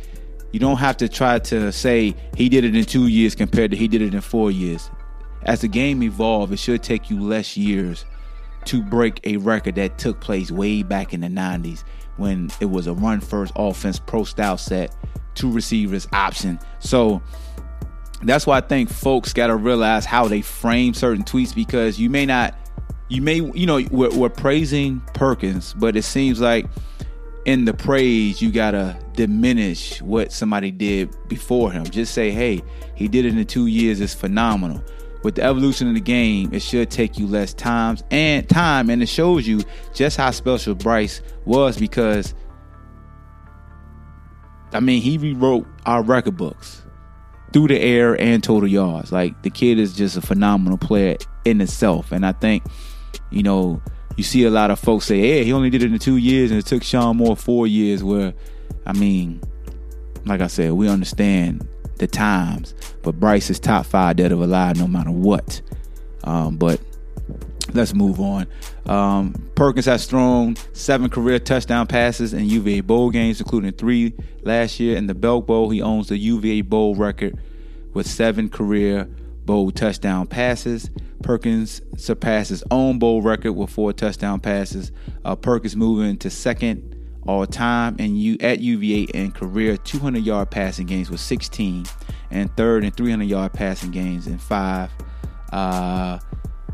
you 0.53 0.59
don't 0.59 0.77
have 0.77 0.95
to 0.97 1.09
try 1.09 1.39
to 1.39 1.71
say 1.71 2.15
he 2.37 2.47
did 2.47 2.63
it 2.63 2.75
in 2.75 2.85
two 2.85 3.07
years 3.07 3.33
compared 3.33 3.71
to 3.71 3.77
he 3.77 3.87
did 3.87 4.03
it 4.03 4.13
in 4.13 4.21
four 4.21 4.51
years. 4.51 4.89
As 5.41 5.61
the 5.61 5.67
game 5.67 6.01
evolves, 6.03 6.51
it 6.51 6.59
should 6.59 6.83
take 6.83 7.09
you 7.09 7.19
less 7.19 7.57
years 7.57 8.05
to 8.65 8.81
break 8.81 9.19
a 9.25 9.37
record 9.37 9.75
that 9.75 9.97
took 9.97 10.21
place 10.21 10.51
way 10.51 10.83
back 10.83 11.11
in 11.11 11.21
the 11.21 11.27
90s 11.27 11.83
when 12.17 12.51
it 12.61 12.67
was 12.67 12.85
a 12.85 12.93
run 12.93 13.19
first 13.19 13.51
offense 13.55 13.97
pro 13.97 14.23
style 14.23 14.57
set, 14.57 14.95
two 15.33 15.51
receivers 15.51 16.07
option. 16.13 16.59
So 16.79 17.19
that's 18.21 18.45
why 18.45 18.57
I 18.57 18.61
think 18.61 18.91
folks 18.91 19.33
got 19.33 19.47
to 19.47 19.55
realize 19.55 20.05
how 20.05 20.27
they 20.27 20.41
frame 20.41 20.93
certain 20.93 21.23
tweets 21.23 21.53
because 21.53 21.99
you 21.99 22.11
may 22.11 22.27
not, 22.27 22.55
you 23.09 23.23
may, 23.23 23.37
you 23.37 23.65
know, 23.65 23.81
we're, 23.89 24.11
we're 24.11 24.29
praising 24.29 25.01
Perkins, 25.15 25.73
but 25.73 25.95
it 25.95 26.03
seems 26.03 26.39
like 26.39 26.67
in 27.45 27.65
the 27.65 27.73
praise, 27.73 28.41
you 28.41 28.51
gotta 28.51 28.97
diminish 29.13 30.01
what 30.01 30.31
somebody 30.31 30.71
did 30.71 31.15
before 31.27 31.71
him. 31.71 31.83
Just 31.85 32.13
say, 32.13 32.31
hey, 32.31 32.61
he 32.95 33.07
did 33.07 33.25
it 33.25 33.37
in 33.37 33.45
two 33.45 33.67
years, 33.67 33.99
it's 33.99 34.13
phenomenal. 34.13 34.83
With 35.23 35.35
the 35.35 35.43
evolution 35.43 35.87
of 35.87 35.93
the 35.93 36.01
game, 36.01 36.53
it 36.53 36.61
should 36.61 36.91
take 36.91 37.17
you 37.17 37.27
less 37.27 37.53
times 37.53 38.03
and 38.11 38.47
time, 38.47 38.89
and 38.89 39.01
it 39.01 39.07
shows 39.07 39.47
you 39.47 39.61
just 39.93 40.17
how 40.17 40.31
special 40.31 40.75
Bryce 40.75 41.21
was 41.45 41.77
because 41.77 42.33
I 44.73 44.79
mean 44.79 45.01
he 45.01 45.17
rewrote 45.17 45.67
our 45.85 46.01
record 46.01 46.35
books 46.35 46.83
through 47.53 47.67
the 47.67 47.79
air 47.79 48.19
and 48.19 48.43
total 48.43 48.67
yards. 48.67 49.11
Like 49.11 49.43
the 49.43 49.49
kid 49.49 49.79
is 49.79 49.95
just 49.95 50.17
a 50.17 50.21
phenomenal 50.21 50.77
player 50.77 51.17
in 51.45 51.61
itself. 51.61 52.11
And 52.11 52.25
I 52.25 52.31
think, 52.33 52.63
you 53.29 53.43
know, 53.43 53.81
you 54.17 54.23
see 54.23 54.43
a 54.43 54.49
lot 54.49 54.71
of 54.71 54.79
folks 54.79 55.05
say, 55.05 55.19
"Hey, 55.19 55.43
he 55.43 55.53
only 55.53 55.69
did 55.69 55.83
it 55.83 55.91
in 55.91 55.99
two 55.99 56.17
years, 56.17 56.51
and 56.51 56.59
it 56.59 56.65
took 56.65 56.83
Shawn 56.83 57.17
Moore 57.17 57.35
four 57.35 57.67
years." 57.67 58.03
Where, 58.03 58.33
I 58.85 58.93
mean, 58.93 59.41
like 60.25 60.41
I 60.41 60.47
said, 60.47 60.73
we 60.73 60.87
understand 60.87 61.67
the 61.97 62.07
times, 62.07 62.73
but 63.01 63.19
Bryce 63.19 63.49
is 63.49 63.59
top 63.59 63.85
five 63.85 64.15
dead 64.15 64.31
of 64.31 64.41
alive 64.41 64.77
no 64.77 64.87
matter 64.87 65.11
what. 65.11 65.61
Um, 66.23 66.57
but 66.57 66.79
let's 67.73 67.93
move 67.93 68.19
on. 68.19 68.47
Um, 68.85 69.33
Perkins 69.55 69.85
has 69.85 70.05
thrown 70.05 70.55
seven 70.73 71.09
career 71.09 71.39
touchdown 71.39 71.87
passes 71.87 72.33
in 72.33 72.45
UVA 72.45 72.81
Bowl 72.81 73.09
games, 73.09 73.39
including 73.39 73.71
three 73.73 74.13
last 74.43 74.79
year 74.79 74.97
in 74.97 75.07
the 75.07 75.13
Belk 75.13 75.47
Bowl. 75.47 75.69
He 75.69 75.81
owns 75.81 76.07
the 76.07 76.17
UVA 76.17 76.61
Bowl 76.61 76.95
record 76.95 77.37
with 77.93 78.07
seven 78.07 78.49
career 78.49 79.07
bowl 79.45 79.71
touchdown 79.71 80.27
passes. 80.27 80.89
Perkins 81.23 81.81
surpassed 81.97 82.49
his 82.49 82.63
own 82.69 82.99
bowl 82.99 83.21
record 83.21 83.53
with 83.53 83.69
four 83.69 83.93
touchdown 83.93 84.39
passes. 84.39 84.91
Uh, 85.25 85.35
Perkins 85.35 85.75
moving 85.75 86.17
to 86.17 86.29
second 86.29 86.95
all 87.25 87.45
time 87.45 87.95
and 87.99 88.19
you 88.19 88.37
at 88.41 88.59
UVA 88.59 89.03
in 89.13 89.31
career 89.31 89.77
200 89.77 90.23
yard 90.23 90.51
passing 90.51 90.85
games 90.85 91.09
with 91.09 91.21
16, 91.21 91.85
and 92.31 92.55
third 92.55 92.83
in 92.83 92.91
300 92.91 93.23
yard 93.25 93.53
passing 93.53 93.91
games 93.91 94.27
in 94.27 94.37
five. 94.37 94.91
Uh, 95.51 96.19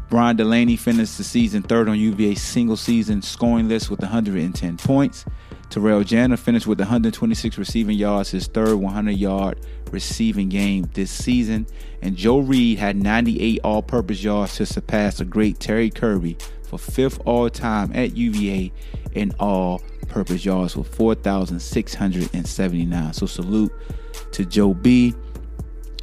Brian 0.09 0.35
Delaney 0.35 0.75
finished 0.75 1.17
the 1.17 1.23
season 1.23 1.61
third 1.61 1.87
on 1.87 1.97
UVA's 1.97 2.41
single 2.41 2.77
season 2.77 3.21
scoring 3.21 3.69
list 3.69 3.91
with 3.91 3.99
110 3.99 4.77
points. 4.77 5.23
Terrell 5.69 6.03
Jana 6.03 6.35
finished 6.35 6.65
with 6.65 6.79
126 6.79 7.57
receiving 7.57 7.97
yards, 7.97 8.31
his 8.31 8.47
third 8.47 8.75
100 8.75 9.11
yard 9.11 9.59
receiving 9.91 10.49
game 10.49 10.89
this 10.93 11.11
season. 11.11 11.67
And 12.01 12.15
Joe 12.15 12.39
Reed 12.39 12.79
had 12.79 12.97
98 12.97 13.59
all 13.63 13.83
purpose 13.83 14.23
yards 14.23 14.55
to 14.55 14.65
surpass 14.65 15.19
the 15.19 15.25
great 15.25 15.59
Terry 15.59 15.89
Kirby 15.89 16.37
for 16.63 16.79
fifth 16.79 17.19
all 17.25 17.49
time 17.49 17.91
at 17.95 18.17
UVA 18.17 18.71
in 19.13 19.33
all 19.39 19.81
purpose 20.07 20.45
yards 20.45 20.75
with 20.75 20.93
4,679. 20.95 23.13
So 23.13 23.25
salute 23.25 23.71
to 24.31 24.45
Joe 24.45 24.73
B. 24.73 25.13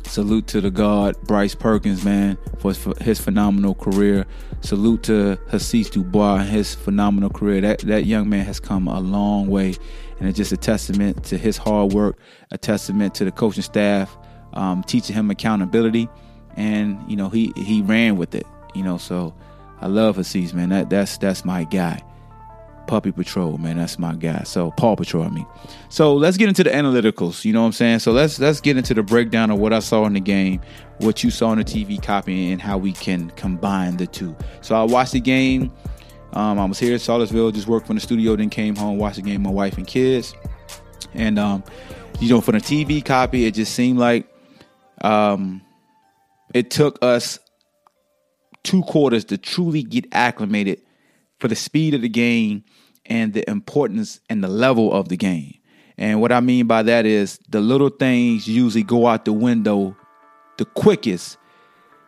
Salute 0.06 0.46
to 0.48 0.60
the 0.60 0.70
God, 0.70 1.20
Bryce 1.22 1.54
Perkins, 1.54 2.04
man, 2.04 2.38
for 2.58 2.72
his 3.00 3.20
phenomenal 3.20 3.74
career. 3.74 4.26
Salute 4.60 5.02
to 5.04 5.38
Hasise 5.50 5.90
Dubois, 5.90 6.38
his 6.38 6.74
phenomenal 6.74 7.30
career. 7.30 7.60
That 7.60 7.80
that 7.80 8.06
young 8.06 8.28
man 8.28 8.44
has 8.46 8.60
come 8.60 8.88
a 8.88 9.00
long 9.00 9.48
way, 9.48 9.74
and 10.18 10.28
it's 10.28 10.36
just 10.36 10.52
a 10.52 10.56
testament 10.56 11.24
to 11.24 11.36
his 11.36 11.56
hard 11.56 11.92
work, 11.92 12.18
a 12.50 12.58
testament 12.58 13.14
to 13.16 13.24
the 13.24 13.32
coaching 13.32 13.62
staff 13.62 14.16
um, 14.56 14.82
teaching 14.82 15.14
him 15.14 15.30
accountability, 15.30 16.08
and 16.56 16.98
you 17.08 17.16
know 17.16 17.28
he 17.28 17.52
he 17.56 17.82
ran 17.82 18.16
with 18.16 18.34
it. 18.34 18.46
You 18.74 18.82
know, 18.82 18.98
so 18.98 19.34
I 19.80 19.86
love 19.86 20.16
Hasise, 20.16 20.52
man. 20.54 20.70
That 20.70 20.90
that's 20.90 21.18
that's 21.18 21.44
my 21.44 21.64
guy. 21.64 22.02
Puppy 22.86 23.12
Patrol, 23.12 23.58
man, 23.58 23.76
that's 23.76 23.98
my 23.98 24.14
guy. 24.14 24.42
So 24.44 24.70
Paw 24.72 24.96
Patrol, 24.96 25.24
I 25.24 25.28
mean. 25.28 25.46
So 25.88 26.14
let's 26.14 26.36
get 26.36 26.48
into 26.48 26.64
the 26.64 26.70
analyticals. 26.70 27.44
You 27.44 27.52
know 27.52 27.60
what 27.60 27.66
I'm 27.66 27.72
saying? 27.72 27.98
So 28.00 28.12
let's 28.12 28.38
let's 28.38 28.60
get 28.60 28.76
into 28.76 28.94
the 28.94 29.02
breakdown 29.02 29.50
of 29.50 29.58
what 29.58 29.72
I 29.72 29.80
saw 29.80 30.04
in 30.06 30.12
the 30.12 30.20
game, 30.20 30.60
what 30.98 31.22
you 31.22 31.30
saw 31.30 31.52
in 31.52 31.58
the 31.58 31.64
TV 31.64 32.02
copy, 32.02 32.52
and 32.52 32.60
how 32.60 32.78
we 32.78 32.92
can 32.92 33.30
combine 33.30 33.96
the 33.96 34.06
two. 34.06 34.36
So 34.60 34.74
I 34.74 34.84
watched 34.84 35.12
the 35.12 35.20
game. 35.20 35.72
Um, 36.32 36.58
I 36.58 36.64
was 36.64 36.78
here 36.78 36.94
at 36.94 37.00
Charlottesville, 37.00 37.50
just 37.50 37.66
worked 37.66 37.86
from 37.86 37.96
the 37.96 38.02
studio, 38.02 38.36
then 38.36 38.50
came 38.50 38.76
home, 38.76 38.98
watched 38.98 39.16
the 39.16 39.22
game 39.22 39.42
with 39.42 39.52
my 39.52 39.54
wife 39.54 39.78
and 39.78 39.86
kids. 39.86 40.34
And 41.14 41.38
um, 41.38 41.64
you 42.20 42.28
know, 42.28 42.40
for 42.40 42.52
the 42.52 42.58
TV 42.58 43.04
copy, 43.04 43.46
it 43.46 43.54
just 43.54 43.74
seemed 43.74 43.98
like 43.98 44.28
um, 45.02 45.62
it 46.54 46.70
took 46.70 46.98
us 47.02 47.38
two 48.62 48.82
quarters 48.82 49.24
to 49.26 49.38
truly 49.38 49.82
get 49.82 50.06
acclimated 50.12 50.82
for 51.38 51.48
the 51.48 51.56
speed 51.56 51.94
of 51.94 52.02
the 52.02 52.08
game 52.08 52.64
and 53.04 53.32
the 53.32 53.48
importance 53.48 54.20
and 54.28 54.42
the 54.42 54.48
level 54.48 54.92
of 54.92 55.08
the 55.08 55.16
game. 55.16 55.54
And 55.98 56.20
what 56.20 56.32
I 56.32 56.40
mean 56.40 56.66
by 56.66 56.82
that 56.82 57.06
is 57.06 57.38
the 57.48 57.60
little 57.60 57.88
things 57.88 58.46
usually 58.46 58.82
go 58.82 59.06
out 59.06 59.24
the 59.24 59.32
window 59.32 59.96
the 60.58 60.64
quickest 60.64 61.38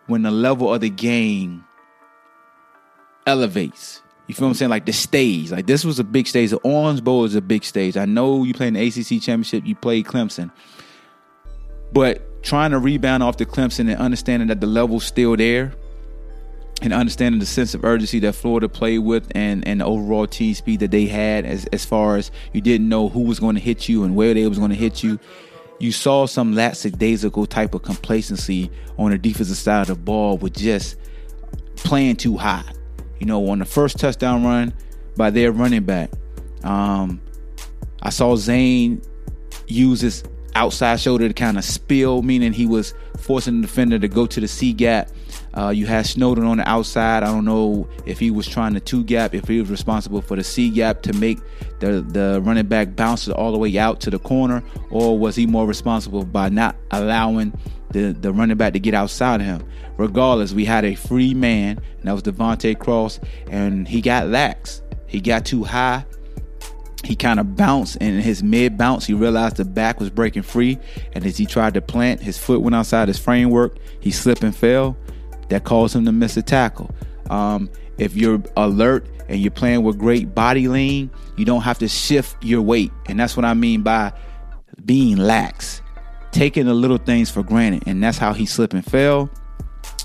when 0.07 0.23
the 0.23 0.31
level 0.31 0.73
of 0.73 0.81
the 0.81 0.91
game 0.91 1.65
elevates. 3.27 4.03
You 4.27 4.35
feel 4.35 4.47
what 4.47 4.51
I'm 4.51 4.55
saying? 4.55 4.71
Like 4.71 4.87
the 4.87 4.93
stage. 4.93 5.51
Like 5.51 5.67
this 5.67 5.85
was 5.85 5.99
a 5.99 6.05
big 6.05 6.27
stage. 6.27 6.51
The 6.51 6.59
Orange 6.59 7.03
Bowl 7.03 7.25
is 7.25 7.35
a 7.35 7.41
big 7.41 7.65
stage. 7.65 7.97
I 7.97 8.05
know 8.05 8.45
you 8.45 8.55
play 8.55 8.69
in 8.69 8.75
the 8.75 8.87
ACC 8.87 9.23
championship, 9.23 9.67
you 9.67 9.75
played 9.75 10.07
Clemson. 10.07 10.51
But 11.93 12.43
trying 12.43 12.73
to 12.73 12.79
rebound 12.79 13.23
off 13.23 13.39
the 13.39 13.47
Clemson 13.47 13.91
and 13.91 13.97
understanding 13.97 14.49
that 14.49 14.61
the 14.61 14.67
level's 14.67 15.05
still 15.05 15.37
there 15.37 15.73
and 16.83 16.93
understanding 16.93 17.41
the 17.41 17.47
sense 17.47 17.75
of 17.75 17.85
urgency 17.85 18.21
that 18.21 18.35
Florida 18.35 18.69
played 18.69 19.01
with 19.01 19.31
and, 19.35 19.67
and 19.67 19.81
the 19.81 19.85
overall 19.85 20.27
team 20.27 20.55
speed 20.55 20.81
that 20.81 20.91
they 20.91 21.07
had 21.07 21.45
as, 21.45 21.67
as 21.67 21.85
far 21.85 22.17
as 22.17 22.31
you 22.53 22.61
didn't 22.61 22.89
know 22.89 23.09
who 23.09 23.21
was 23.21 23.41
going 23.41 23.57
to 23.57 23.61
hit 23.61 23.89
you 23.89 24.05
and 24.05 24.15
where 24.15 24.35
they 24.35 24.47
was 24.47 24.59
going 24.59 24.71
to 24.71 24.77
hit 24.77 25.03
you. 25.03 25.19
You 25.81 25.93
saw 25.93 26.27
some 26.27 26.55
lackadaisical 26.55 27.47
type 27.47 27.75
of 27.75 27.83
complacency 27.83 28.71
on 28.97 29.11
the 29.11 29.19
defensive 29.19 29.57
side 29.57 29.83
of 29.83 29.89
the 29.89 29.95
ball 29.97 30.37
with 30.39 30.55
just 30.55 30.97
playing 31.77 32.17
too 32.17 32.37
high. 32.37 32.65
You 33.19 33.27
know, 33.27 33.49
on 33.49 33.59
the 33.59 33.65
first 33.65 33.99
touchdown 33.99 34.45
run 34.45 34.73
by 35.17 35.31
their 35.31 35.53
running 35.53 35.85
back, 35.85 36.11
um, 36.65 37.21
I 38.03 38.11
saw 38.11 38.37
Zane 38.37 39.03
use 39.67 40.01
his 40.01 40.25
outside 40.55 41.01
shoulder 41.01 41.29
to 41.29 41.35
kind 41.35 41.59
of 41.59 41.65
spill, 41.65 42.23
meaning 42.23 42.53
he 42.53 42.67
was 42.67 42.95
forcing 43.19 43.61
the 43.61 43.67
defender 43.67 43.99
to 43.99 44.09
go 44.09 44.27
to 44.27 44.41
the 44.41 44.49
C 44.49 44.73
gap 44.73 45.11
uh, 45.59 45.71
you 45.71 45.87
had 45.87 46.07
Snowden 46.07 46.45
on 46.45 46.59
the 46.59 46.69
outside. 46.69 47.25
I 47.25 47.27
don't 47.27 47.45
know 47.45 47.88
if 48.07 48.21
he 48.21 48.31
was 48.31 48.47
trying 48.47 48.75
to 48.75 48.81
two 48.81 49.03
gap, 49.03 49.35
if 49.35 49.49
he 49.49 49.59
was 49.59 49.69
responsible 49.69 50.23
for 50.23 50.37
the 50.37 50.45
C 50.45 50.71
gap 50.71 51.03
to 51.03 51.12
make 51.15 51.41
the, 51.81 52.00
the 52.00 52.41
running 52.45 52.67
back 52.67 52.95
bounce 52.95 53.29
all 53.29 53.50
the 53.50 53.59
way 53.59 53.77
out 53.77 53.99
to 54.03 54.11
the 54.11 54.21
corner, 54.21 54.62
or 54.91 55.19
was 55.19 55.35
he 55.35 55.47
more 55.47 55.67
responsible 55.67 56.25
by 56.25 56.49
not 56.49 56.77
allowing 56.93 57.53
the, 57.91 58.12
the 58.12 58.33
running 58.33 58.57
back 58.57 58.75
to 58.75 58.79
get 58.79 58.95
outside 58.95 59.41
of 59.41 59.47
him? 59.49 59.69
Regardless, 59.97 60.53
we 60.53 60.65
had 60.65 60.85
a 60.85 60.95
free 60.95 61.35
man, 61.35 61.81
and 61.99 62.05
that 62.05 62.12
was 62.12 62.23
Devontae 62.23 62.79
Cross, 62.79 63.19
and 63.50 63.88
he 63.88 64.00
got 64.00 64.29
lax. 64.29 64.81
He 65.09 65.21
got 65.21 65.45
too 65.45 65.65
high. 65.65 66.05
He 67.03 67.17
kind 67.17 67.41
of 67.41 67.57
bounced, 67.57 67.97
and 68.00 68.15
in 68.15 68.23
his 68.23 68.45
mid 68.45 68.79
bounce, 68.79 69.07
he 69.07 69.15
realized 69.15 69.57
the 69.57 69.65
back 69.65 69.99
was 69.99 70.11
breaking 70.11 70.43
free. 70.43 70.79
And 71.15 71.27
as 71.27 71.37
he 71.37 71.47
tried 71.47 71.75
to 71.75 71.81
plant, 71.81 72.21
his 72.21 72.38
foot 72.38 72.61
went 72.61 72.77
outside 72.77 73.09
his 73.09 73.19
framework. 73.19 73.77
He 73.99 74.12
slipped 74.12 74.45
and 74.45 74.55
fell 74.55 74.97
that 75.49 75.64
caused 75.64 75.97
him 75.97 76.05
to 76.05 76.12
miss 76.12 76.37
a 76.37 76.43
tackle. 76.43 76.90
Um, 77.31 77.71
if 77.99 78.17
you're 78.17 78.43
alert 78.57 79.07
and 79.28 79.40
you're 79.40 79.50
playing 79.50 79.83
with 79.83 79.99
great 79.99 80.35
body 80.35 80.69
lean, 80.69 81.11
you 81.37 81.45
don't 81.45 81.62
have 81.62 81.78
to 81.78 81.88
shift 81.88 82.43
your 82.43 82.62
weight. 82.62 82.93
And 83.07 83.19
that's 83.19 83.37
what 83.37 83.45
I 83.45 83.55
mean 83.55 83.83
by 83.83 84.12
being 84.85 85.17
lax, 85.17 85.83
taking 86.31 86.67
the 86.67 86.75
little 86.75 86.99
things 86.99 87.31
for 87.31 87.43
granted. 87.43 87.83
And 87.87 88.02
that's 88.02 88.19
how 88.19 88.33
he 88.33 88.47
slipped 88.47 88.75
and 88.75 88.85
fell. 88.85 89.31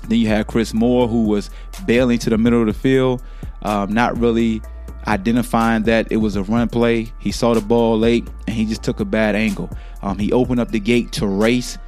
Then 0.08 0.18
you 0.18 0.28
had 0.28 0.46
Chris 0.46 0.74
Moore, 0.74 1.08
who 1.08 1.24
was 1.24 1.50
bailing 1.86 2.18
to 2.18 2.30
the 2.30 2.36
middle 2.36 2.60
of 2.60 2.66
the 2.66 2.74
field, 2.74 3.22
um, 3.62 3.92
not 3.92 4.18
really 4.18 4.60
identifying 5.06 5.82
that 5.84 6.10
it 6.10 6.16
was 6.16 6.36
a 6.36 6.42
run 6.42 6.68
play. 6.68 7.12
He 7.18 7.32
saw 7.32 7.54
the 7.54 7.60
ball 7.60 7.98
late 7.98 8.26
and 8.46 8.56
he 8.56 8.64
just 8.64 8.82
took 8.82 9.00
a 9.00 9.04
bad 9.04 9.34
angle. 9.34 9.70
Um, 10.02 10.18
he 10.18 10.32
opened 10.32 10.60
up 10.60 10.70
the 10.70 10.80
gate 10.80 11.12
to 11.12 11.26
race 11.26 11.78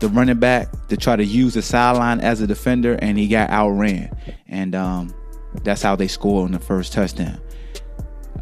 the 0.00 0.08
running 0.08 0.38
back 0.38 0.88
to 0.88 0.96
try 0.96 1.14
to 1.14 1.24
use 1.24 1.54
the 1.54 1.62
sideline 1.62 2.20
as 2.20 2.40
a 2.40 2.46
defender, 2.46 2.94
and 2.94 3.18
he 3.18 3.28
got 3.28 3.50
outran, 3.50 4.16
and 4.48 4.74
um, 4.74 5.14
that's 5.62 5.82
how 5.82 5.94
they 5.96 6.08
scored 6.08 6.46
on 6.46 6.52
the 6.52 6.58
first 6.58 6.92
touchdown. 6.92 7.40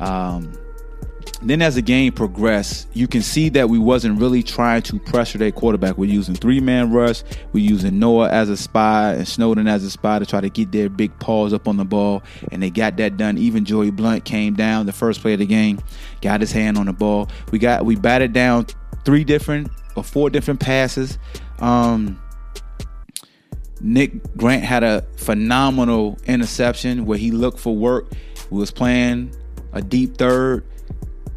Um, 0.00 0.52
then 1.42 1.62
as 1.62 1.76
the 1.76 1.82
game 1.82 2.12
progressed, 2.12 2.88
you 2.94 3.06
can 3.06 3.22
see 3.22 3.48
that 3.50 3.68
we 3.68 3.78
wasn't 3.78 4.20
really 4.20 4.42
trying 4.42 4.82
to 4.82 4.98
pressure 4.98 5.38
their 5.38 5.52
quarterback. 5.52 5.96
We're 5.96 6.10
using 6.10 6.34
three 6.34 6.58
man 6.58 6.90
rush. 6.90 7.22
We're 7.52 7.64
using 7.64 7.98
Noah 7.98 8.28
as 8.30 8.48
a 8.48 8.56
spy 8.56 9.14
and 9.14 9.28
Snowden 9.28 9.68
as 9.68 9.84
a 9.84 9.90
spy 9.90 10.18
to 10.18 10.26
try 10.26 10.40
to 10.40 10.48
get 10.48 10.72
their 10.72 10.88
big 10.88 11.16
paws 11.20 11.52
up 11.52 11.68
on 11.68 11.76
the 11.76 11.84
ball, 11.84 12.22
and 12.50 12.62
they 12.62 12.70
got 12.70 12.96
that 12.96 13.16
done. 13.16 13.38
Even 13.38 13.64
Joey 13.64 13.90
Blount 13.90 14.24
came 14.24 14.54
down 14.54 14.86
the 14.86 14.92
first 14.92 15.20
play 15.20 15.34
of 15.34 15.38
the 15.38 15.46
game, 15.46 15.78
got 16.22 16.40
his 16.40 16.50
hand 16.50 16.76
on 16.76 16.86
the 16.86 16.92
ball. 16.92 17.28
We 17.52 17.58
got 17.58 17.84
we 17.84 17.94
batted 17.94 18.32
down 18.32 18.66
three 19.04 19.24
different 19.24 19.70
or 19.94 20.02
four 20.02 20.30
different 20.30 20.60
passes. 20.60 21.18
Um, 21.58 22.20
Nick 23.80 24.36
Grant 24.36 24.64
had 24.64 24.82
a 24.82 25.02
phenomenal 25.16 26.18
interception 26.26 27.06
where 27.06 27.18
he 27.18 27.30
looked 27.30 27.58
for 27.58 27.74
work. 27.74 28.12
We 28.50 28.58
was 28.58 28.70
playing 28.70 29.34
a 29.72 29.82
deep 29.82 30.16
third. 30.16 30.64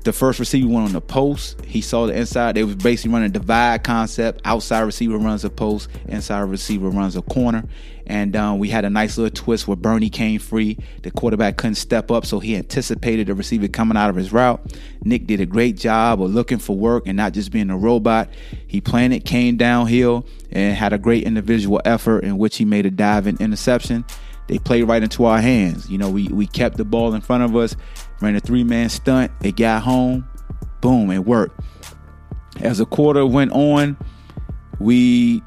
The 0.03 0.12
first 0.12 0.39
receiver 0.39 0.67
went 0.67 0.88
on 0.88 0.93
the 0.93 1.01
post. 1.01 1.63
He 1.63 1.79
saw 1.81 2.08
the 2.08 2.17
inside. 2.17 2.55
They 2.55 2.63
was 2.63 2.75
basically 2.75 3.13
running 3.13 3.29
a 3.29 3.34
divide 3.34 3.84
concept. 3.84 4.41
Outside 4.46 4.81
receiver 4.81 5.17
runs 5.17 5.46
a 5.46 5.50
post. 5.50 5.89
Inside 6.08 6.39
receiver 6.41 6.89
runs 6.89 7.15
a 7.15 7.22
corner. 7.22 7.65
And 8.08 8.36
um, 8.36 8.58
we 8.58 8.70
had 8.70 8.84
a 8.84 8.89
nice 8.89 9.17
little 9.20 9.34
twist 9.34 9.67
where 9.67 9.77
Burney 9.77 10.10
came 10.10 10.39
free. 10.39 10.77
The 11.03 11.12
quarterback 11.12 11.58
couldn't 11.58 11.75
step 11.75 12.10
up, 12.10 12.25
so 12.25 12.39
he 12.39 12.55
anticipated 12.55 13.27
the 13.27 13.36
receiver 13.36 13.67
coming 13.67 13.96
out 13.96 14.10
of 14.10 14.15
his 14.15 14.34
route. 14.34 14.60
Nick 15.03 15.27
did 15.27 15.39
a 15.39 15.46
great 15.46 15.77
job 15.77 16.22
of 16.22 16.31
looking 16.31 16.58
for 16.58 16.75
work 16.75 17.03
and 17.05 17.15
not 17.15 17.34
just 17.34 17.51
being 17.51 17.70
a 17.70 17.77
robot. 17.77 18.29
He 18.65 18.81
planted, 18.81 19.24
came 19.24 19.55
downhill, 19.55 20.25
and 20.51 20.75
had 20.75 20.93
a 20.93 20.98
great 20.98 21.24
individual 21.24 21.79
effort 21.86 22.24
in 22.24 22.39
which 22.39 22.58
he 22.58 22.65
made 22.65 22.88
a 22.88 22.91
diving 22.91 23.38
interception. 23.39 24.03
They 24.48 24.58
played 24.58 24.84
right 24.84 25.01
into 25.01 25.25
our 25.25 25.39
hands. 25.39 25.89
You 25.89 25.98
know, 25.98 26.10
we, 26.10 26.27
we 26.27 26.48
kept 26.48 26.75
the 26.75 26.84
ball 26.84 27.13
in 27.13 27.22
front 27.22 27.43
of 27.43 27.55
us, 27.55 27.75
ran 28.21 28.35
a 28.35 28.39
three 28.39 28.63
man 28.63 28.89
stunt. 28.89 29.31
It 29.43 29.55
got 29.55 29.83
home. 29.83 30.27
Boom, 30.81 31.11
it 31.11 31.19
worked. 31.19 31.59
As 32.59 32.77
the 32.77 32.85
quarter 32.85 33.25
went 33.25 33.51
on, 33.51 33.97
we 34.79 35.41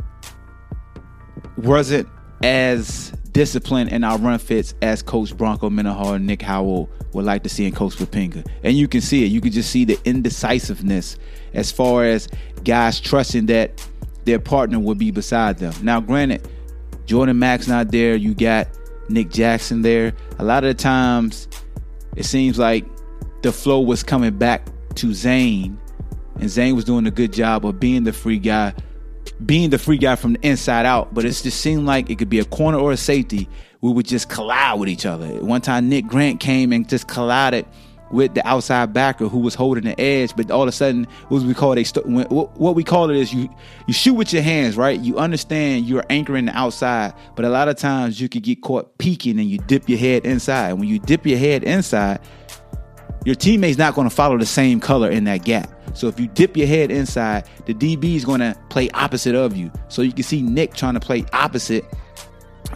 wasn't 1.56 2.08
as 2.42 3.12
disciplined 3.32 3.90
in 3.90 4.04
our 4.04 4.18
run 4.18 4.38
fits 4.38 4.74
as 4.80 5.02
Coach 5.02 5.36
Bronco 5.36 5.68
Mendenhall 5.68 6.14
and 6.14 6.26
Nick 6.26 6.42
Howell 6.42 6.88
would 7.12 7.24
like 7.24 7.42
to 7.42 7.48
see 7.48 7.66
in 7.66 7.72
Coach 7.72 7.96
Poppinga. 7.96 8.46
And 8.62 8.76
you 8.76 8.88
can 8.88 9.00
see 9.00 9.24
it. 9.24 9.26
You 9.26 9.40
can 9.40 9.52
just 9.52 9.70
see 9.70 9.84
the 9.84 9.98
indecisiveness 10.04 11.16
as 11.52 11.70
far 11.70 12.04
as 12.04 12.28
guys 12.64 13.00
trusting 13.00 13.46
that 13.46 13.86
their 14.24 14.38
partner 14.38 14.78
will 14.78 14.94
be 14.94 15.10
beside 15.10 15.58
them. 15.58 15.74
Now, 15.82 16.00
granted, 16.00 16.48
Jordan 17.06 17.38
Mack's 17.38 17.68
not 17.68 17.90
there. 17.90 18.14
You 18.14 18.34
got 18.34 18.68
Nick 19.08 19.30
Jackson 19.30 19.82
there. 19.82 20.14
A 20.38 20.44
lot 20.44 20.64
of 20.64 20.76
the 20.76 20.82
times, 20.82 21.48
it 22.16 22.24
seems 22.24 22.58
like 22.58 22.84
the 23.42 23.52
flow 23.52 23.80
was 23.80 24.02
coming 24.02 24.36
back 24.36 24.68
to 24.96 25.12
Zane, 25.12 25.78
and 26.40 26.48
Zane 26.48 26.74
was 26.74 26.84
doing 26.84 27.06
a 27.06 27.10
good 27.10 27.32
job 27.32 27.66
of 27.66 27.78
being 27.78 28.04
the 28.04 28.12
free 28.12 28.38
guy, 28.38 28.74
being 29.44 29.70
the 29.70 29.78
free 29.78 29.98
guy 29.98 30.16
from 30.16 30.34
the 30.34 30.46
inside 30.46 30.86
out. 30.86 31.14
But 31.14 31.24
it 31.24 31.28
just 31.28 31.60
seemed 31.60 31.86
like 31.86 32.10
it 32.10 32.18
could 32.18 32.30
be 32.30 32.38
a 32.38 32.44
corner 32.44 32.78
or 32.78 32.92
a 32.92 32.96
safety. 32.96 33.48
We 33.80 33.92
would 33.92 34.06
just 34.06 34.28
collide 34.28 34.80
with 34.80 34.88
each 34.88 35.04
other. 35.06 35.26
One 35.44 35.60
time, 35.60 35.88
Nick 35.88 36.06
Grant 36.06 36.40
came 36.40 36.72
and 36.72 36.88
just 36.88 37.06
collided 37.06 37.66
with 38.10 38.34
the 38.34 38.46
outside 38.46 38.92
backer 38.92 39.28
who 39.28 39.38
was 39.38 39.54
holding 39.54 39.84
the 39.84 39.98
edge, 40.00 40.34
but 40.36 40.50
all 40.50 40.62
of 40.62 40.68
a 40.68 40.72
sudden, 40.72 41.06
what 41.28 41.42
we 41.42 41.54
call 41.54 41.72
it, 41.72 42.06
what 42.06 42.74
we 42.74 42.84
call 42.84 43.10
it 43.10 43.16
is 43.16 43.32
you 43.32 43.48
you 43.86 43.94
shoot 43.94 44.14
with 44.14 44.32
your 44.32 44.42
hands, 44.42 44.76
right? 44.76 45.00
You 45.00 45.18
understand 45.18 45.86
you're 45.86 46.04
anchoring 46.10 46.46
the 46.46 46.56
outside, 46.56 47.14
but 47.34 47.44
a 47.44 47.48
lot 47.48 47.68
of 47.68 47.76
times 47.76 48.20
you 48.20 48.28
could 48.28 48.42
get 48.42 48.62
caught 48.62 48.98
peeking 48.98 49.38
and 49.38 49.48
you 49.48 49.58
dip 49.58 49.88
your 49.88 49.98
head 49.98 50.24
inside. 50.24 50.70
And 50.70 50.80
when 50.80 50.88
you 50.88 50.98
dip 50.98 51.26
your 51.26 51.38
head 51.38 51.64
inside, 51.64 52.20
your 53.24 53.34
teammate's 53.34 53.78
not 53.78 53.94
going 53.94 54.08
to 54.08 54.14
follow 54.14 54.36
the 54.36 54.46
same 54.46 54.80
color 54.80 55.10
in 55.10 55.24
that 55.24 55.44
gap. 55.44 55.70
So 55.94 56.08
if 56.08 56.20
you 56.20 56.26
dip 56.28 56.56
your 56.56 56.66
head 56.66 56.90
inside, 56.90 57.48
the 57.66 57.74
DB 57.74 58.16
is 58.16 58.24
going 58.24 58.40
to 58.40 58.56
play 58.68 58.90
opposite 58.90 59.34
of 59.34 59.56
you. 59.56 59.72
So 59.88 60.02
you 60.02 60.12
can 60.12 60.24
see 60.24 60.42
Nick 60.42 60.74
trying 60.74 60.94
to 60.94 61.00
play 61.00 61.24
opposite 61.32 61.84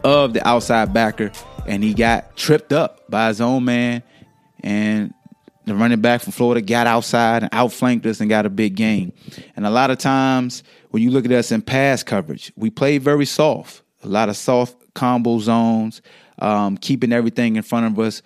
of 0.05 0.33
the 0.33 0.46
outside 0.46 0.94
backer, 0.94 1.33
and 1.66 1.83
he 1.83 1.92
got 1.92 2.37
tripped 2.37 2.72
up 2.72 3.11
by 3.11 3.29
his 3.29 3.40
own 3.40 3.64
man. 3.64 4.02
And 4.61 5.12
the 5.68 5.74
running 5.74 6.00
back 6.00 6.20
from 6.20 6.33
Florida 6.33 6.61
got 6.61 6.87
outside 6.87 7.42
and 7.42 7.52
outflanked 7.52 8.07
us 8.07 8.20
and 8.20 8.28
got 8.28 8.46
a 8.46 8.50
big 8.50 8.74
gain. 8.74 9.12
And 9.57 9.66
a 9.66 9.70
lot 9.70 9.90
of 9.90 9.98
times 9.98 10.62
when 10.90 11.02
you 11.02 11.11
look 11.11 11.24
at 11.24 11.33
us 11.33 11.52
in 11.52 11.62
pass 11.62 12.02
coverage, 12.02 12.52
we 12.57 12.70
play 12.70 12.98
very 12.98 13.26
soft. 13.26 13.83
A 14.02 14.09
lot 14.09 14.28
of 14.28 14.37
soft 14.37 14.76
combo 14.94 15.38
zones, 15.38 16.02
um, 16.40 16.76
keeping 16.76 17.12
everything 17.12 17.57
in 17.57 17.62
front 17.62 17.87
of 17.87 17.98
us, 17.98 18.22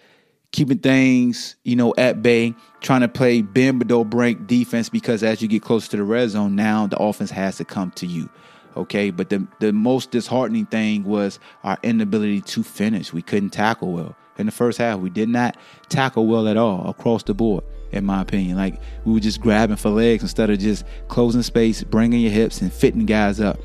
keeping 0.53 0.79
things, 0.79 1.57
you 1.65 1.77
know, 1.77 1.95
at 1.97 2.23
bay, 2.23 2.55
trying 2.81 3.01
to 3.01 3.09
play 3.09 3.43
bend 3.43 3.79
but 3.79 3.89
don't 3.89 4.11
break 4.11 4.47
defense 4.47 4.89
because 4.89 5.23
as 5.23 5.41
you 5.41 5.49
get 5.49 5.63
closer 5.63 5.91
to 5.93 5.97
the 5.97 6.05
red 6.05 6.31
zone, 6.31 6.55
now 6.55 6.87
the 6.87 6.99
offense 6.99 7.31
has 7.31 7.57
to 7.57 7.65
come 7.65 7.91
to 7.93 8.07
you. 8.07 8.29
Okay, 8.77 9.11
but 9.11 9.29
the 9.29 9.47
the 9.61 9.71
most 9.71 10.13
disheartening 10.13 10.65
thing 10.65 11.05
was 11.05 11.39
our 11.63 11.79
inability 11.83 12.41
to 12.41 12.63
finish. 12.63 13.13
We 13.13 13.21
couldn't 13.21 13.51
tackle 13.51 13.93
well 13.93 14.17
in 14.43 14.47
the 14.47 14.53
first 14.53 14.77
half. 14.77 15.01
We 15.01 15.09
did 15.09 15.31
not 15.31 15.57
tackle 15.89 16.27
well 16.27 16.47
at 16.47 16.59
all 16.59 16.91
across 16.91 17.23
the 17.23 17.33
board, 17.33 17.65
in 17.93 18.05
my 18.05 18.21
opinion. 18.21 18.57
Like 18.59 18.79
we 19.05 19.15
were 19.15 19.21
just 19.21 19.41
grabbing 19.41 19.77
for 19.77 19.89
legs 19.89 20.23
instead 20.23 20.51
of 20.51 20.59
just 20.59 20.85
closing 21.09 21.43
space, 21.43 21.83
bringing 21.83 22.21
your 22.21 22.33
hips, 22.33 22.61
and 22.61 22.71
fitting 22.71 23.07
guys 23.07 23.41
up. 23.41 23.59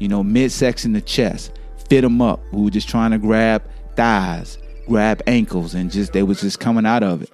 You 0.00 0.08
know, 0.08 0.24
midsection 0.24 0.92
the 0.92 1.00
chest, 1.00 1.52
fit 1.88 2.00
them 2.00 2.20
up. 2.20 2.40
We 2.52 2.62
were 2.62 2.70
just 2.70 2.88
trying 2.88 3.12
to 3.12 3.18
grab 3.18 3.62
thighs, 3.94 4.58
grab 4.88 5.22
ankles, 5.28 5.74
and 5.74 5.92
just 5.92 6.12
they 6.12 6.24
was 6.24 6.40
just 6.40 6.58
coming 6.58 6.86
out 6.86 7.04
of 7.04 7.22
it. 7.22 7.30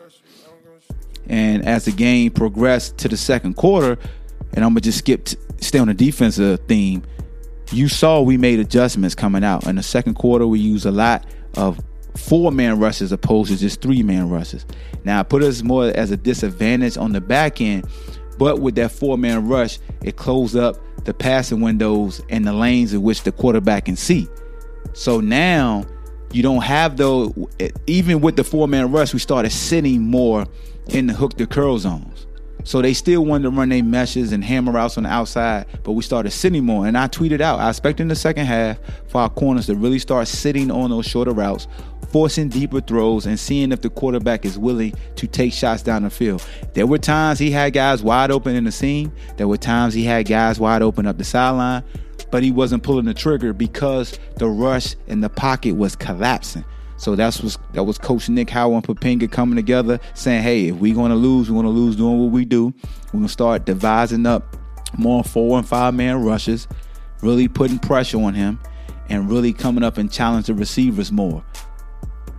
And 1.28 1.64
as 1.64 1.84
the 1.84 1.92
game 1.92 2.30
progressed 2.30 2.98
to 2.98 3.08
the 3.08 3.16
second 3.16 3.54
quarter, 3.54 3.98
and 4.52 4.64
I'm 4.64 4.72
gonna 4.72 4.80
just 4.80 4.98
skip, 4.98 5.28
stay 5.60 5.78
on 5.78 5.88
the 5.88 5.94
defensive 5.94 6.60
theme. 6.66 7.02
You 7.70 7.88
saw 7.88 8.22
we 8.22 8.38
made 8.38 8.60
adjustments 8.60 9.14
coming 9.14 9.44
out. 9.44 9.66
In 9.66 9.76
the 9.76 9.82
second 9.82 10.14
quarter, 10.14 10.46
we 10.46 10.58
used 10.58 10.86
a 10.86 10.90
lot 10.90 11.26
of 11.54 11.78
four 12.16 12.50
man 12.52 12.78
rushes 12.78 13.12
opposed 13.12 13.50
to 13.50 13.56
just 13.56 13.80
three 13.80 14.02
man 14.02 14.28
rushes. 14.28 14.64
Now, 15.04 15.22
put 15.22 15.42
us 15.42 15.62
more 15.62 15.86
as 15.86 16.10
a 16.10 16.16
disadvantage 16.16 16.96
on 16.96 17.12
the 17.12 17.20
back 17.20 17.60
end, 17.60 17.86
but 18.38 18.60
with 18.60 18.74
that 18.76 18.92
four 18.92 19.18
man 19.18 19.48
rush, 19.48 19.78
it 20.02 20.16
closed 20.16 20.56
up 20.56 20.76
the 21.04 21.14
passing 21.14 21.60
windows 21.60 22.20
and 22.28 22.46
the 22.46 22.52
lanes 22.52 22.92
in 22.92 23.02
which 23.02 23.22
the 23.22 23.32
quarterback 23.32 23.86
can 23.86 23.96
see. 23.96 24.28
So 24.92 25.20
now 25.20 25.86
you 26.32 26.42
don't 26.42 26.62
have 26.62 26.96
those, 26.96 27.32
even 27.86 28.20
with 28.20 28.36
the 28.36 28.44
four 28.44 28.68
man 28.68 28.92
rush, 28.92 29.12
we 29.12 29.18
started 29.18 29.50
sitting 29.50 30.02
more 30.02 30.46
in 30.88 31.06
the 31.06 31.14
hook 31.14 31.36
to 31.38 31.46
curl 31.46 31.78
zones. 31.78 32.27
So 32.64 32.82
they 32.82 32.92
still 32.92 33.24
wanted 33.24 33.44
to 33.44 33.50
run 33.50 33.70
their 33.70 33.82
meshes 33.82 34.32
and 34.32 34.44
hammer 34.44 34.72
routes 34.72 34.98
on 34.98 35.04
the 35.04 35.10
outside, 35.10 35.66
but 35.84 35.92
we 35.92 36.02
started 36.02 36.30
sitting 36.32 36.64
more. 36.64 36.86
And 36.86 36.98
I 36.98 37.08
tweeted 37.08 37.40
out, 37.40 37.60
I 37.60 37.70
expect 37.70 38.00
in 38.00 38.08
the 38.08 38.16
second 38.16 38.46
half 38.46 38.78
for 39.06 39.22
our 39.22 39.30
corners 39.30 39.66
to 39.66 39.74
really 39.74 39.98
start 39.98 40.28
sitting 40.28 40.70
on 40.70 40.90
those 40.90 41.06
shorter 41.06 41.32
routes, 41.32 41.66
forcing 42.10 42.48
deeper 42.48 42.80
throws, 42.80 43.26
and 43.26 43.38
seeing 43.38 43.72
if 43.72 43.80
the 43.80 43.90
quarterback 43.90 44.44
is 44.44 44.58
willing 44.58 44.94
to 45.16 45.26
take 45.26 45.52
shots 45.52 45.82
down 45.82 46.02
the 46.02 46.10
field. 46.10 46.46
There 46.74 46.86
were 46.86 46.98
times 46.98 47.38
he 47.38 47.50
had 47.50 47.72
guys 47.72 48.02
wide 48.02 48.30
open 48.30 48.54
in 48.54 48.64
the 48.64 48.72
seam. 48.72 49.12
There 49.36 49.48
were 49.48 49.56
times 49.56 49.94
he 49.94 50.04
had 50.04 50.26
guys 50.26 50.60
wide 50.60 50.82
open 50.82 51.06
up 51.06 51.16
the 51.16 51.24
sideline, 51.24 51.84
but 52.30 52.42
he 52.42 52.50
wasn't 52.50 52.82
pulling 52.82 53.06
the 53.06 53.14
trigger 53.14 53.52
because 53.52 54.18
the 54.36 54.48
rush 54.48 54.94
in 55.06 55.20
the 55.20 55.30
pocket 55.30 55.74
was 55.74 55.96
collapsing. 55.96 56.64
So 56.98 57.14
that's 57.14 57.40
was 57.40 57.58
that 57.72 57.84
was 57.84 57.96
Coach 57.96 58.28
Nick 58.28 58.50
Howell 58.50 58.74
and 58.74 58.84
Poppinga 58.84 59.30
coming 59.30 59.56
together, 59.56 60.00
saying, 60.14 60.42
"Hey, 60.42 60.68
if 60.68 60.76
we're 60.76 60.94
going 60.94 61.10
to 61.10 61.16
lose, 61.16 61.48
we're 61.48 61.62
going 61.62 61.72
to 61.74 61.80
lose 61.80 61.96
doing 61.96 62.18
what 62.18 62.32
we 62.32 62.44
do. 62.44 62.74
We're 63.06 63.20
going 63.20 63.26
to 63.26 63.32
start 63.32 63.64
devising 63.64 64.26
up 64.26 64.56
more 64.96 65.22
four 65.22 65.58
and 65.58 65.66
five 65.66 65.94
man 65.94 66.22
rushes, 66.24 66.66
really 67.22 67.46
putting 67.46 67.78
pressure 67.78 68.18
on 68.18 68.34
him, 68.34 68.58
and 69.08 69.30
really 69.30 69.52
coming 69.52 69.84
up 69.84 69.96
and 69.96 70.10
challenge 70.10 70.46
the 70.46 70.54
receivers 70.54 71.12
more." 71.12 71.44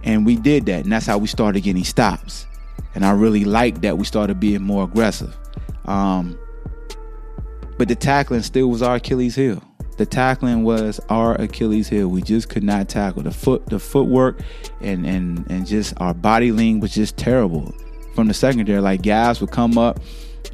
And 0.04 0.26
we 0.26 0.36
did 0.36 0.66
that, 0.68 0.84
and 0.84 0.92
that's 0.92 1.06
how 1.06 1.18
we 1.18 1.28
started 1.28 1.62
getting 1.62 1.84
stops. 1.84 2.46
And 2.96 3.06
I 3.06 3.12
really 3.12 3.46
liked 3.46 3.82
that 3.84 3.98
we 3.98 4.06
started 4.06 4.40
being 4.40 4.62
more 4.62 4.84
aggressive. 4.84 5.36
Um, 5.86 6.38
but 7.78 7.88
the 7.88 7.96
tackling 7.96 8.42
still 8.42 8.70
was 8.70 8.82
our 8.82 8.96
Achilles 8.96 9.36
heel. 9.36 9.64
The 10.00 10.06
tackling 10.06 10.64
was 10.64 11.02
our 11.10 11.36
Achilles 11.36 11.90
heel. 11.90 12.08
We 12.08 12.22
just 12.22 12.48
could 12.48 12.64
not 12.64 12.88
tackle 12.88 13.24
the 13.24 13.32
foot, 13.32 13.66
the 13.66 13.80
footwork, 13.80 14.40
and 14.80 15.06
and 15.06 15.46
and 15.52 15.68
just 15.68 15.94
our 15.98 16.14
body 16.14 16.54
lean 16.54 16.80
was 16.80 16.94
just 16.94 17.18
terrible 17.18 17.76
from 18.16 18.30
the 18.30 18.34
secondary. 18.34 18.80
Like 18.80 19.02
guys 19.02 19.42
would 19.42 19.52
come 19.52 19.78
up 19.78 20.00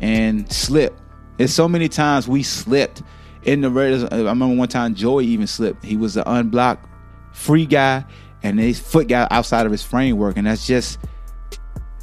and 0.01 0.51
slip. 0.51 0.99
It's 1.38 1.53
so 1.53 1.67
many 1.67 1.88
times 1.89 2.27
we 2.27 2.41
slipped 2.41 3.03
in 3.43 3.62
the 3.62 3.69
Raiders. 3.69 4.03
I 4.05 4.17
remember 4.17 4.55
one 4.55 4.67
time 4.67 4.95
Joey 4.95 5.27
even 5.27 5.45
slipped. 5.45 5.86
He 5.86 5.95
was 5.95 6.17
an 6.17 6.23
unblocked 6.25 6.89
free 7.31 7.67
guy, 7.67 8.03
and 8.41 8.60
his 8.60 8.79
foot 8.79 9.08
got 9.08 9.31
outside 9.31 9.67
of 9.67 9.71
his 9.71 9.84
framework, 9.84 10.38
and 10.38 10.47
that's 10.47 10.65
just 10.65 10.97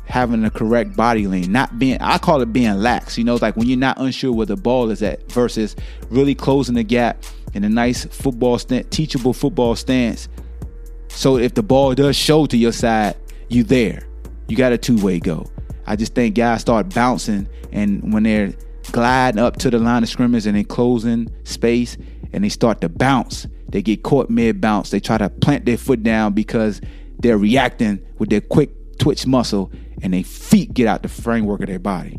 having 0.06 0.42
the 0.42 0.50
correct 0.50 0.96
body 0.96 1.26
lean, 1.26 1.52
not 1.52 1.78
being 1.78 1.98
I 2.00 2.18
call 2.18 2.40
it 2.42 2.52
being 2.52 2.74
lax. 2.74 3.16
You 3.16 3.24
know, 3.24 3.36
like 3.36 3.56
when 3.56 3.68
you're 3.68 3.78
not 3.78 3.98
unsure 3.98 4.32
where 4.32 4.46
the 4.46 4.56
ball 4.56 4.90
is 4.90 5.02
at 5.02 5.30
versus 5.32 5.76
really 6.10 6.34
closing 6.34 6.74
the 6.74 6.82
gap 6.82 7.22
in 7.54 7.64
a 7.64 7.68
nice 7.68 8.04
football 8.04 8.58
stand, 8.58 8.90
teachable 8.90 9.32
football 9.32 9.76
stance. 9.76 10.28
So 11.08 11.36
if 11.36 11.54
the 11.54 11.62
ball 11.62 11.94
does 11.94 12.16
show 12.16 12.46
to 12.46 12.56
your 12.56 12.72
side, 12.72 13.16
you 13.48 13.62
there. 13.62 14.06
You 14.48 14.56
got 14.56 14.72
a 14.72 14.78
two-way 14.78 15.20
go. 15.20 15.46
I 15.86 15.96
just 15.96 16.14
think 16.14 16.34
guys 16.34 16.60
start 16.60 16.94
bouncing 16.94 17.48
and 17.72 18.12
when 18.12 18.22
they're 18.22 18.52
gliding 18.90 19.40
up 19.40 19.56
to 19.58 19.70
the 19.70 19.78
line 19.78 20.02
of 20.02 20.08
scrimmage 20.08 20.46
and 20.46 20.56
they 20.56 20.64
closing 20.64 21.32
space 21.44 21.96
and 22.32 22.44
they 22.44 22.48
start 22.48 22.80
to 22.80 22.88
bounce, 22.88 23.46
they 23.68 23.82
get 23.82 24.02
caught 24.02 24.30
mid 24.30 24.60
bounce. 24.60 24.90
They 24.90 25.00
try 25.00 25.18
to 25.18 25.28
plant 25.28 25.64
their 25.64 25.78
foot 25.78 26.02
down 26.02 26.34
because 26.34 26.80
they're 27.18 27.38
reacting 27.38 28.04
with 28.18 28.30
their 28.30 28.40
quick 28.40 28.70
twitch 28.98 29.26
muscle 29.26 29.70
and 30.02 30.12
their 30.12 30.24
feet 30.24 30.74
get 30.74 30.86
out 30.86 31.02
the 31.02 31.08
framework 31.08 31.60
of 31.60 31.68
their 31.68 31.78
body. 31.78 32.18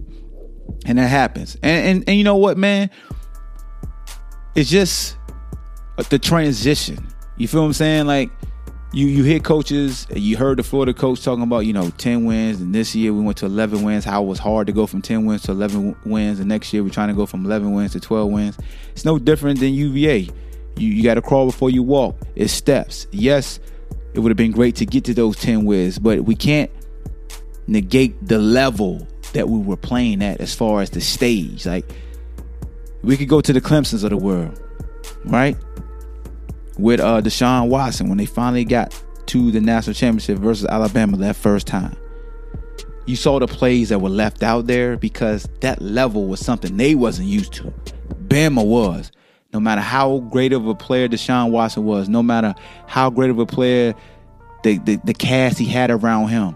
And 0.85 0.97
that 0.97 1.07
happens. 1.07 1.55
And 1.61 1.87
and, 1.87 2.03
and 2.07 2.17
you 2.17 2.23
know 2.23 2.37
what, 2.37 2.57
man? 2.57 2.89
It's 4.55 4.69
just 4.69 5.17
the 6.09 6.19
transition. 6.19 7.07
You 7.37 7.47
feel 7.47 7.61
what 7.61 7.67
I'm 7.67 7.73
saying? 7.73 8.07
Like 8.07 8.31
you 8.93 9.07
you 9.07 9.23
hear 9.23 9.39
coaches, 9.39 10.07
you 10.15 10.37
heard 10.37 10.59
the 10.59 10.63
Florida 10.63 10.93
coach 10.93 11.23
talking 11.23 11.43
about, 11.43 11.61
you 11.61 11.73
know, 11.73 11.89
10 11.89 12.25
wins, 12.25 12.61
and 12.61 12.73
this 12.73 12.95
year 12.95 13.11
we 13.11 13.21
went 13.21 13.37
to 13.39 13.47
11 13.47 13.81
wins, 13.81 14.05
how 14.05 14.23
it 14.23 14.27
was 14.27 14.39
hard 14.39 14.67
to 14.67 14.73
go 14.73 14.85
from 14.85 15.01
10 15.01 15.25
wins 15.25 15.41
to 15.43 15.51
11 15.51 15.95
wins, 16.05 16.39
and 16.39 16.47
next 16.47 16.71
year 16.71 16.83
we're 16.83 16.89
trying 16.89 17.07
to 17.07 17.15
go 17.15 17.25
from 17.25 17.43
11 17.43 17.73
wins 17.73 17.93
to 17.93 17.99
12 17.99 18.31
wins. 18.31 18.57
It's 18.91 19.03
no 19.03 19.17
different 19.17 19.59
than 19.59 19.73
UVA. 19.73 20.29
You, 20.75 20.87
you 20.87 21.03
got 21.03 21.15
to 21.15 21.21
crawl 21.21 21.47
before 21.47 21.71
you 21.71 21.83
walk. 21.83 22.15
It's 22.35 22.53
steps. 22.53 23.07
Yes, 23.11 23.59
it 24.13 24.19
would 24.19 24.29
have 24.29 24.37
been 24.37 24.51
great 24.51 24.75
to 24.77 24.85
get 24.85 25.03
to 25.05 25.13
those 25.13 25.37
10 25.37 25.65
wins, 25.65 25.97
but 25.97 26.21
we 26.21 26.35
can't 26.35 26.69
negate 27.67 28.15
the 28.25 28.39
level 28.39 29.07
that 29.33 29.49
we 29.49 29.59
were 29.59 29.77
playing 29.77 30.23
at 30.23 30.39
as 30.41 30.53
far 30.53 30.81
as 30.81 30.89
the 30.89 31.01
stage. 31.01 31.65
Like, 31.65 31.85
we 33.01 33.17
could 33.17 33.27
go 33.27 33.41
to 33.41 33.53
the 33.53 33.61
Clemsons 33.61 34.03
of 34.03 34.09
the 34.09 34.17
world, 34.17 34.61
right? 35.25 35.57
With 36.77 36.99
uh, 36.99 37.21
Deshaun 37.21 37.67
Watson 37.67 38.09
when 38.09 38.17
they 38.17 38.25
finally 38.25 38.65
got 38.65 38.99
to 39.27 39.51
the 39.51 39.61
national 39.61 39.93
championship 39.93 40.37
versus 40.37 40.65
Alabama 40.65 41.17
that 41.17 41.35
first 41.35 41.67
time. 41.67 41.95
You 43.05 43.15
saw 43.15 43.39
the 43.39 43.47
plays 43.47 43.89
that 43.89 43.99
were 43.99 44.09
left 44.09 44.43
out 44.43 44.67
there 44.67 44.95
because 44.95 45.47
that 45.59 45.81
level 45.81 46.27
was 46.27 46.39
something 46.39 46.77
they 46.77 46.95
wasn't 46.95 47.27
used 47.27 47.53
to. 47.53 47.73
Bama 48.27 48.65
was. 48.65 49.11
No 49.53 49.59
matter 49.59 49.81
how 49.81 50.19
great 50.19 50.51
of 50.51 50.67
a 50.67 50.73
player 50.73 51.07
Deshaun 51.07 51.51
Watson 51.51 51.83
was, 51.83 52.09
no 52.09 52.23
matter 52.23 52.55
how 52.87 53.11
great 53.11 53.29
of 53.29 53.37
a 53.37 53.45
player 53.45 53.93
the, 54.63 54.79
the, 54.79 54.95
the 55.03 55.13
cast 55.13 55.59
he 55.59 55.65
had 55.65 55.91
around 55.91 56.29
him, 56.29 56.55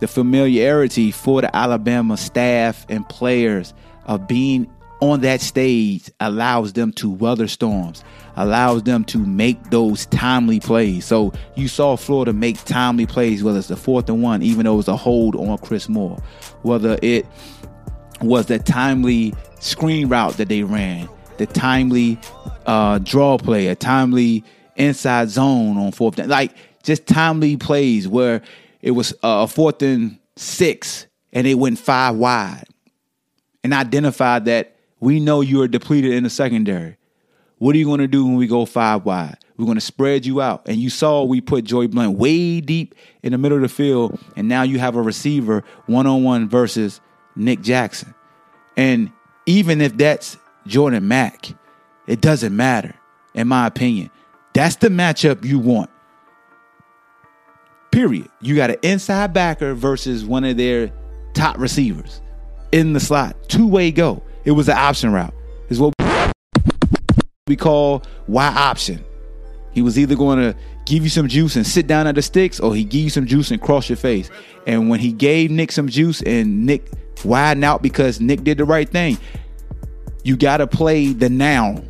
the 0.00 0.08
familiarity 0.08 1.10
for 1.10 1.40
the 1.40 1.54
Alabama 1.54 2.16
staff 2.16 2.84
and 2.88 3.08
players 3.08 3.74
of 4.06 4.26
being 4.26 4.70
on 5.00 5.20
that 5.22 5.40
stage 5.40 6.10
allows 6.20 6.74
them 6.74 6.92
to 6.92 7.10
weather 7.10 7.48
storms, 7.48 8.04
allows 8.36 8.82
them 8.82 9.04
to 9.04 9.18
make 9.18 9.70
those 9.70 10.06
timely 10.06 10.60
plays. 10.60 11.06
So 11.06 11.32
you 11.54 11.68
saw 11.68 11.96
Florida 11.96 12.32
make 12.32 12.62
timely 12.64 13.06
plays, 13.06 13.42
whether 13.42 13.58
it's 13.58 13.68
the 13.68 13.76
fourth 13.76 14.08
and 14.08 14.22
one, 14.22 14.42
even 14.42 14.64
though 14.64 14.74
it 14.74 14.78
was 14.78 14.88
a 14.88 14.96
hold 14.96 15.36
on 15.36 15.56
Chris 15.58 15.88
Moore, 15.88 16.18
whether 16.62 16.98
it 17.02 17.26
was 18.20 18.46
the 18.46 18.58
timely 18.58 19.34
screen 19.60 20.08
route 20.08 20.36
that 20.36 20.48
they 20.48 20.62
ran, 20.62 21.08
the 21.38 21.46
timely 21.46 22.18
uh, 22.66 22.98
draw 22.98 23.38
play, 23.38 23.68
a 23.68 23.74
timely 23.74 24.44
inside 24.76 25.30
zone 25.30 25.78
on 25.78 25.92
fourth 25.92 26.16
down, 26.16 26.28
like 26.28 26.52
just 26.82 27.06
timely 27.06 27.56
plays 27.56 28.06
where 28.06 28.42
it 28.82 28.92
was 28.92 29.12
uh, 29.22 29.44
a 29.44 29.46
fourth 29.46 29.82
and 29.82 30.18
six 30.36 31.06
and 31.32 31.46
it 31.46 31.54
went 31.54 31.78
five 31.78 32.16
wide 32.16 32.64
and 33.62 33.72
identified 33.72 34.46
that 34.46 34.76
we 35.00 35.20
know 35.20 35.40
you 35.40 35.62
are 35.62 35.68
depleted 35.68 36.12
in 36.12 36.24
the 36.24 36.30
secondary. 36.30 36.96
What 37.58 37.74
are 37.74 37.78
you 37.78 37.84
going 37.84 38.00
to 38.00 38.08
do 38.08 38.24
when 38.24 38.36
we 38.36 38.46
go 38.46 38.64
five 38.64 39.04
wide? 39.04 39.36
We're 39.56 39.66
going 39.66 39.76
to 39.76 39.82
spread 39.82 40.24
you 40.24 40.40
out. 40.40 40.62
And 40.66 40.78
you 40.78 40.88
saw 40.88 41.24
we 41.24 41.42
put 41.42 41.64
Joey 41.64 41.86
Blount 41.86 42.16
way 42.16 42.62
deep 42.62 42.94
in 43.22 43.32
the 43.32 43.38
middle 43.38 43.58
of 43.58 43.62
the 43.62 43.68
field, 43.68 44.18
and 44.34 44.48
now 44.48 44.62
you 44.62 44.78
have 44.78 44.96
a 44.96 45.02
receiver 45.02 45.62
one 45.84 46.06
on 46.06 46.24
one 46.24 46.48
versus 46.48 47.02
Nick 47.36 47.60
Jackson. 47.60 48.14
And 48.78 49.12
even 49.44 49.82
if 49.82 49.96
that's 49.98 50.38
Jordan 50.66 51.06
Mack, 51.06 51.50
it 52.06 52.22
doesn't 52.22 52.56
matter, 52.56 52.94
in 53.34 53.48
my 53.48 53.66
opinion. 53.66 54.10
That's 54.54 54.76
the 54.76 54.88
matchup 54.88 55.44
you 55.44 55.58
want. 55.58 55.89
Period. 57.92 58.28
You 58.40 58.56
got 58.56 58.70
an 58.70 58.76
inside 58.82 59.32
backer 59.32 59.74
versus 59.74 60.24
one 60.24 60.44
of 60.44 60.56
their 60.56 60.92
top 61.34 61.58
receivers 61.58 62.20
in 62.72 62.92
the 62.92 63.00
slot. 63.00 63.36
Two 63.48 63.66
way 63.66 63.90
go. 63.90 64.22
It 64.44 64.52
was 64.52 64.68
an 64.68 64.76
option 64.76 65.12
route. 65.12 65.34
Is 65.68 65.80
what 65.80 65.94
we 67.46 67.56
call 67.56 68.02
Y 68.28 68.46
option. 68.46 69.04
He 69.72 69.82
was 69.82 69.98
either 69.98 70.16
going 70.16 70.38
to 70.38 70.56
give 70.86 71.04
you 71.04 71.10
some 71.10 71.28
juice 71.28 71.56
and 71.56 71.66
sit 71.66 71.86
down 71.86 72.06
at 72.06 72.16
the 72.16 72.22
sticks, 72.22 72.58
or 72.58 72.74
he 72.74 72.84
give 72.84 73.02
you 73.02 73.10
some 73.10 73.26
juice 73.26 73.50
and 73.50 73.60
cross 73.60 73.88
your 73.88 73.96
face. 73.96 74.30
And 74.66 74.88
when 74.88 74.98
he 74.98 75.12
gave 75.12 75.50
Nick 75.50 75.70
some 75.70 75.88
juice 75.88 76.22
and 76.22 76.66
Nick 76.66 76.88
widened 77.24 77.64
out 77.64 77.82
because 77.82 78.20
Nick 78.20 78.42
did 78.42 78.58
the 78.58 78.64
right 78.64 78.88
thing, 78.88 79.18
you 80.24 80.36
got 80.36 80.58
to 80.58 80.66
play 80.66 81.12
the 81.12 81.28
now. 81.28 81.82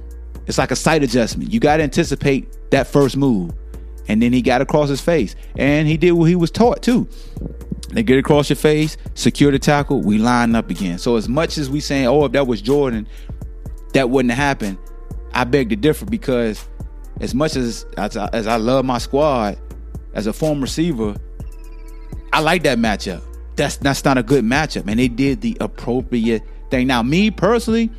It's 0.47 0.59
like 0.59 0.71
a 0.71 0.77
sight 0.77 1.03
adjustment. 1.03 1.53
You 1.53 1.61
got 1.61 1.79
to 1.79 1.83
anticipate 1.83 2.71
that 2.71 2.87
first 2.87 3.17
move. 3.17 3.53
And 4.11 4.21
then 4.21 4.33
he 4.33 4.43
got 4.43 4.61
across 4.61 4.89
his 4.89 5.01
face. 5.01 5.37
And 5.57 5.87
he 5.87 5.97
did 5.97 6.11
what 6.13 6.25
he 6.25 6.35
was 6.35 6.51
taught 6.51 6.83
too. 6.83 7.07
They 7.91 8.03
get 8.03 8.19
across 8.19 8.51
your 8.51 8.57
face, 8.57 8.97
secure 9.15 9.53
the 9.53 9.61
tackle, 9.61 10.01
we 10.01 10.19
line 10.19 10.57
up 10.57 10.69
again. 10.69 10.99
So 10.99 11.15
as 11.15 11.29
much 11.29 11.57
as 11.59 11.71
we 11.71 11.79
saying, 11.79 12.09
oh, 12.09 12.25
if 12.25 12.33
that 12.33 12.49
was 12.49 12.61
Jordan, 12.61 13.07
that 13.93 14.11
wouldn't 14.11 14.35
happen. 14.35 14.77
I 15.33 15.45
beg 15.45 15.71
to 15.71 15.77
differ 15.77 16.07
because 16.07 16.67
as 17.21 17.37
much 17.37 17.55
as 17.55 17.87
as 17.97 18.17
I, 18.17 18.29
as 18.33 18.49
I 18.49 18.57
love 18.57 18.85
my 18.85 18.99
squad, 18.99 19.59
as 20.13 20.27
a 20.27 20.33
former 20.33 20.63
receiver, 20.63 21.15
I 22.33 22.41
like 22.41 22.65
that 22.65 22.79
matchup. 22.79 23.23
That's 23.55 23.77
that's 23.77 24.05
not 24.05 24.19
a 24.19 24.25
good 24.25 24.45
matchup, 24.45 24.89
and 24.89 24.99
they 24.99 25.07
did 25.07 25.41
the 25.41 25.57
appropriate 25.61 26.43
thing. 26.73 26.89
Now, 26.89 27.05
me 27.05 27.31
personally, 27.31 27.91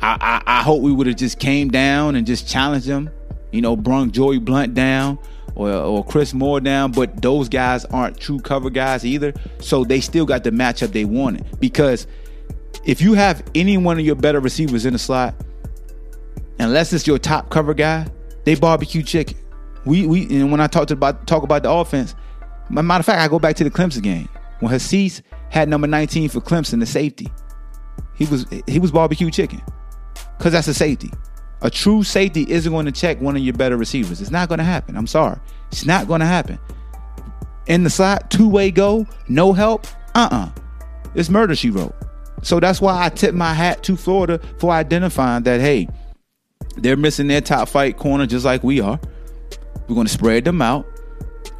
I 0.00 0.16
I, 0.46 0.60
I 0.60 0.62
hope 0.62 0.80
we 0.80 0.90
would 0.90 1.06
have 1.06 1.16
just 1.16 1.38
came 1.38 1.70
down 1.70 2.16
and 2.16 2.26
just 2.26 2.48
challenged 2.48 2.86
them. 2.86 3.10
You 3.52 3.60
know, 3.60 3.76
brung 3.76 4.10
Joey 4.10 4.38
Blount 4.38 4.74
down 4.74 5.18
or, 5.54 5.70
or 5.70 6.04
Chris 6.04 6.34
Moore 6.34 6.60
down, 6.60 6.92
but 6.92 7.22
those 7.22 7.48
guys 7.48 7.84
aren't 7.86 8.18
true 8.18 8.40
cover 8.40 8.70
guys 8.70 9.04
either. 9.04 9.32
So 9.60 9.84
they 9.84 10.00
still 10.00 10.26
got 10.26 10.44
the 10.44 10.50
matchup 10.50 10.92
they 10.92 11.04
wanted. 11.04 11.60
Because 11.60 12.06
if 12.84 13.00
you 13.00 13.14
have 13.14 13.42
any 13.54 13.76
one 13.76 13.98
of 13.98 14.04
your 14.04 14.16
better 14.16 14.40
receivers 14.40 14.86
in 14.86 14.94
the 14.94 14.98
slot, 14.98 15.34
unless 16.58 16.92
it's 16.92 17.06
your 17.06 17.18
top 17.18 17.50
cover 17.50 17.74
guy, 17.74 18.06
they 18.44 18.54
barbecue 18.54 19.02
chicken. 19.02 19.36
We 19.84 20.06
we 20.06 20.24
and 20.30 20.50
when 20.50 20.60
I 20.60 20.66
talk 20.66 20.90
about 20.90 21.26
talk 21.26 21.42
about 21.42 21.62
the 21.64 21.70
offense, 21.70 22.14
matter 22.70 23.00
of 23.00 23.06
fact, 23.06 23.20
I 23.20 23.28
go 23.28 23.38
back 23.38 23.56
to 23.56 23.64
the 23.64 23.70
Clemson 23.70 24.02
game 24.02 24.28
when 24.60 24.72
Hasise 24.72 25.22
had 25.50 25.68
number 25.68 25.86
19 25.86 26.28
for 26.28 26.40
Clemson, 26.40 26.80
the 26.80 26.86
safety. 26.86 27.28
He 28.14 28.26
was 28.26 28.46
he 28.66 28.78
was 28.78 28.90
barbecue 28.92 29.30
chicken 29.30 29.60
because 30.38 30.52
that's 30.52 30.68
a 30.68 30.74
safety. 30.74 31.10
A 31.62 31.70
true 31.70 32.02
safety 32.02 32.44
isn't 32.48 32.72
going 32.72 32.86
to 32.86 32.92
check 32.92 33.20
one 33.20 33.36
of 33.36 33.42
your 33.42 33.54
better 33.54 33.76
receivers. 33.76 34.20
It's 34.20 34.30
not 34.30 34.48
going 34.48 34.58
to 34.58 34.64
happen. 34.64 34.96
I'm 34.96 35.06
sorry. 35.06 35.38
It's 35.70 35.86
not 35.86 36.08
going 36.08 36.20
to 36.20 36.26
happen. 36.26 36.58
In 37.66 37.84
the 37.84 37.90
slot, 37.90 38.30
two 38.30 38.48
way 38.48 38.70
go, 38.70 39.06
no 39.28 39.52
help. 39.52 39.86
Uh 40.14 40.28
uh-uh. 40.30 40.46
uh. 40.46 40.50
It's 41.14 41.30
murder, 41.30 41.54
she 41.54 41.70
wrote. 41.70 41.94
So 42.42 42.58
that's 42.58 42.80
why 42.80 43.04
I 43.04 43.08
tip 43.08 43.34
my 43.34 43.54
hat 43.54 43.82
to 43.84 43.96
Florida 43.96 44.40
for 44.58 44.72
identifying 44.72 45.44
that, 45.44 45.60
hey, 45.60 45.88
they're 46.76 46.96
missing 46.96 47.28
their 47.28 47.40
top 47.40 47.68
fight 47.68 47.96
corner 47.96 48.26
just 48.26 48.44
like 48.44 48.64
we 48.64 48.80
are. 48.80 48.98
We're 49.88 49.94
going 49.94 50.06
to 50.06 50.12
spread 50.12 50.44
them 50.44 50.60
out. 50.60 50.86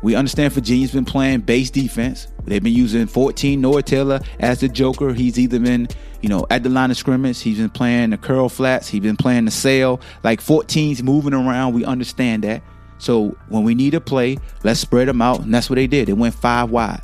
We 0.03 0.17
understand 0.17 0.53
Virginia's 0.53 0.93
been 0.93 1.05
playing 1.05 1.41
base 1.41 1.71
defense. 1.71 2.27
They've 2.45 2.63
been 2.63 2.73
using 2.73 3.07
14 3.07 3.61
Noah 3.61 3.83
Taylor 3.83 4.21
as 4.41 4.61
the 4.61 4.69
Joker. 4.69 5.15
He's 5.15 5.39
either 5.39 5.61
been, 5.61 5.87
you 6.23 6.29
know, 6.29 6.47
at 6.49 6.63
the 6.63 6.69
line 6.69 6.91
of 6.91 6.97
scrimmage. 6.97 7.41
He's 7.41 7.59
been 7.59 7.71
playing 7.71 8.11
the 8.11 8.17
curl 8.17 8.49
flats. 8.49 8.89
He's 8.89 9.03
been 9.03 9.17
playing 9.17 9.45
the 9.45 9.51
sail. 9.51 10.01
Like 10.23 10.41
14's 10.41 11.03
moving 11.03 11.35
around. 11.35 11.75
We 11.75 11.85
understand 11.85 12.45
that. 12.45 12.63
So 12.99 13.37
when 13.49 13.65
we 13.65 13.75
need 13.75 13.95
a 13.95 14.01
play, 14.01 14.39
let's 14.63 14.81
spread 14.81 15.09
them 15.09 15.21
out. 15.21 15.41
And 15.41 15.53
that's 15.53 15.69
what 15.69 15.77
they 15.77 15.89
did. 15.89 16.07
They 16.07 16.13
went 16.13 16.35
five 16.35 16.71
wide. 16.71 17.03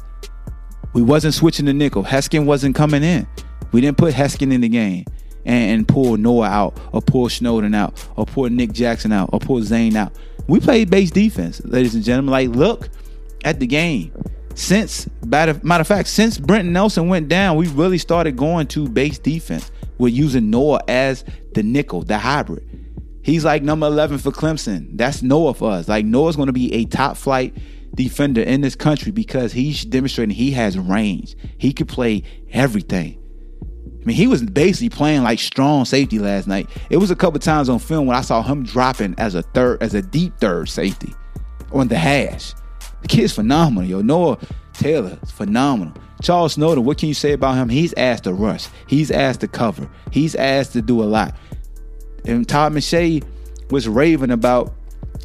We 0.92 1.02
wasn't 1.02 1.34
switching 1.34 1.66
the 1.66 1.74
nickel. 1.74 2.04
Heskin 2.04 2.46
wasn't 2.46 2.76
coming 2.76 3.02
in. 3.02 3.26
We 3.72 3.80
didn't 3.80 3.98
put 3.98 4.14
Heskin 4.14 4.52
in 4.52 4.60
the 4.60 4.68
game 4.68 5.04
and, 5.44 5.70
and 5.70 5.88
pull 5.88 6.16
Noah 6.16 6.46
out 6.46 6.80
or 6.92 7.02
pull 7.02 7.28
Snowden 7.28 7.74
out 7.74 8.08
or 8.16 8.24
pull 8.24 8.48
Nick 8.48 8.72
Jackson 8.72 9.12
out 9.12 9.30
or 9.32 9.40
pull 9.40 9.60
Zane 9.62 9.96
out. 9.96 10.12
We 10.46 10.60
played 10.60 10.88
base 10.88 11.10
defense, 11.10 11.60
ladies 11.64 11.94
and 11.94 12.04
gentlemen. 12.04 12.30
Like, 12.30 12.48
look 12.50 12.88
at 13.44 13.60
the 13.60 13.66
game. 13.66 14.12
Since, 14.58 15.08
matter 15.24 15.52
of 15.62 15.86
fact, 15.86 16.08
since 16.08 16.36
Brenton 16.36 16.72
Nelson 16.72 17.06
went 17.08 17.28
down, 17.28 17.56
we 17.56 17.68
really 17.68 17.96
started 17.96 18.36
going 18.36 18.66
to 18.66 18.88
base 18.88 19.16
defense. 19.16 19.70
We're 19.98 20.08
using 20.08 20.50
Noah 20.50 20.80
as 20.88 21.24
the 21.54 21.62
nickel, 21.62 22.02
the 22.02 22.18
hybrid. 22.18 22.68
He's 23.22 23.44
like 23.44 23.62
number 23.62 23.86
11 23.86 24.18
for 24.18 24.32
Clemson. 24.32 24.88
That's 24.98 25.22
Noah 25.22 25.54
for 25.54 25.70
us. 25.70 25.86
Like, 25.86 26.04
Noah's 26.04 26.34
going 26.34 26.48
to 26.48 26.52
be 26.52 26.74
a 26.74 26.86
top 26.86 27.16
flight 27.16 27.56
defender 27.94 28.42
in 28.42 28.60
this 28.60 28.74
country 28.74 29.12
because 29.12 29.52
he's 29.52 29.84
demonstrating 29.84 30.34
he 30.34 30.50
has 30.50 30.76
range. 30.76 31.36
He 31.56 31.72
could 31.72 31.88
play 31.88 32.24
everything. 32.50 33.16
I 34.02 34.04
mean, 34.06 34.16
he 34.16 34.26
was 34.26 34.42
basically 34.42 34.88
playing 34.88 35.22
like 35.22 35.38
strong 35.38 35.84
safety 35.84 36.18
last 36.18 36.48
night. 36.48 36.68
It 36.90 36.96
was 36.96 37.12
a 37.12 37.16
couple 37.16 37.38
times 37.38 37.68
on 37.68 37.78
film 37.78 38.08
when 38.08 38.16
I 38.16 38.22
saw 38.22 38.42
him 38.42 38.64
dropping 38.64 39.14
as 39.18 39.36
a 39.36 39.42
third, 39.42 39.80
as 39.84 39.94
a 39.94 40.02
deep 40.02 40.36
third 40.40 40.68
safety 40.68 41.14
on 41.70 41.86
the 41.86 41.96
hash. 41.96 42.54
The 43.02 43.08
kid's 43.08 43.32
phenomenal, 43.32 43.84
yo. 43.84 44.00
Noah 44.00 44.38
Taylor 44.72 45.16
phenomenal. 45.26 45.94
Charles 46.22 46.54
Snowden, 46.54 46.84
what 46.84 46.98
can 46.98 47.08
you 47.08 47.14
say 47.14 47.32
about 47.32 47.54
him? 47.54 47.68
He's 47.68 47.94
asked 47.96 48.24
to 48.24 48.32
rush. 48.32 48.68
He's 48.86 49.10
asked 49.10 49.40
to 49.40 49.48
cover. 49.48 49.88
He's 50.10 50.34
asked 50.34 50.72
to 50.72 50.82
do 50.82 51.02
a 51.02 51.04
lot. 51.04 51.36
And 52.24 52.48
Todd 52.48 52.72
McShay 52.72 53.24
was 53.70 53.88
raving 53.88 54.30
about 54.30 54.74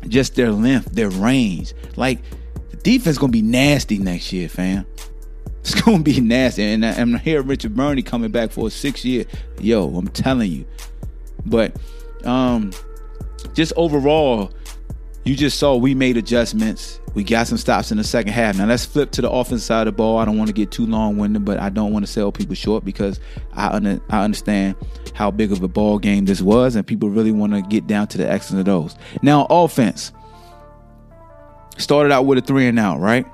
just 0.07 0.35
their 0.35 0.51
length, 0.51 0.91
their 0.91 1.09
range. 1.09 1.73
Like 1.95 2.19
the 2.69 2.77
defense 2.77 3.17
gonna 3.17 3.31
be 3.31 3.41
nasty 3.41 3.97
next 3.97 4.31
year, 4.33 4.49
fam. 4.49 4.85
It's 5.61 5.81
gonna 5.81 6.03
be 6.03 6.19
nasty. 6.19 6.61
And 6.61 6.85
I'm 6.85 7.15
here 7.15 7.41
Richard 7.41 7.73
Burney 7.73 8.01
coming 8.01 8.31
back 8.31 8.51
for 8.51 8.67
a 8.67 8.69
six 8.69 9.05
year. 9.05 9.23
Yo, 9.61 9.95
I'm 9.95 10.09
telling 10.09 10.51
you. 10.51 10.65
But 11.45 11.77
um 12.25 12.73
just 13.53 13.71
overall, 13.77 14.51
you 15.23 15.35
just 15.35 15.57
saw 15.57 15.75
we 15.75 15.95
made 15.95 16.17
adjustments. 16.17 16.99
We 17.13 17.23
got 17.23 17.47
some 17.47 17.57
stops 17.57 17.91
in 17.91 17.97
the 17.97 18.03
second 18.03 18.33
half. 18.33 18.57
Now 18.57 18.65
let's 18.65 18.85
flip 18.85 19.11
to 19.11 19.21
the 19.21 19.29
offense 19.29 19.63
side 19.63 19.87
of 19.87 19.93
the 19.93 19.97
ball. 19.97 20.17
I 20.17 20.25
don't 20.25 20.37
want 20.37 20.49
to 20.49 20.53
get 20.53 20.71
too 20.71 20.85
long 20.85 21.17
winded, 21.17 21.45
but 21.45 21.59
I 21.59 21.69
don't 21.69 21.93
want 21.93 22.05
to 22.05 22.11
sell 22.11 22.31
people 22.31 22.55
short 22.55 22.83
because 22.83 23.19
I 23.53 23.67
under, 23.67 24.01
I 24.09 24.23
understand 24.23 24.75
how 25.13 25.31
big 25.31 25.51
of 25.51 25.61
a 25.63 25.67
ball 25.67 25.99
game 25.99 26.25
this 26.25 26.41
was, 26.41 26.75
and 26.75 26.85
people 26.85 27.09
really 27.09 27.31
want 27.31 27.53
to 27.53 27.61
get 27.61 27.87
down 27.87 28.07
to 28.07 28.17
the 28.17 28.29
X's 28.29 28.51
and 28.51 28.67
O's. 28.67 28.95
Now 29.21 29.45
offense 29.49 30.11
started 31.77 32.11
out 32.11 32.25
with 32.25 32.39
a 32.39 32.41
three 32.41 32.67
and 32.67 32.79
out, 32.79 32.99
right? 32.99 33.25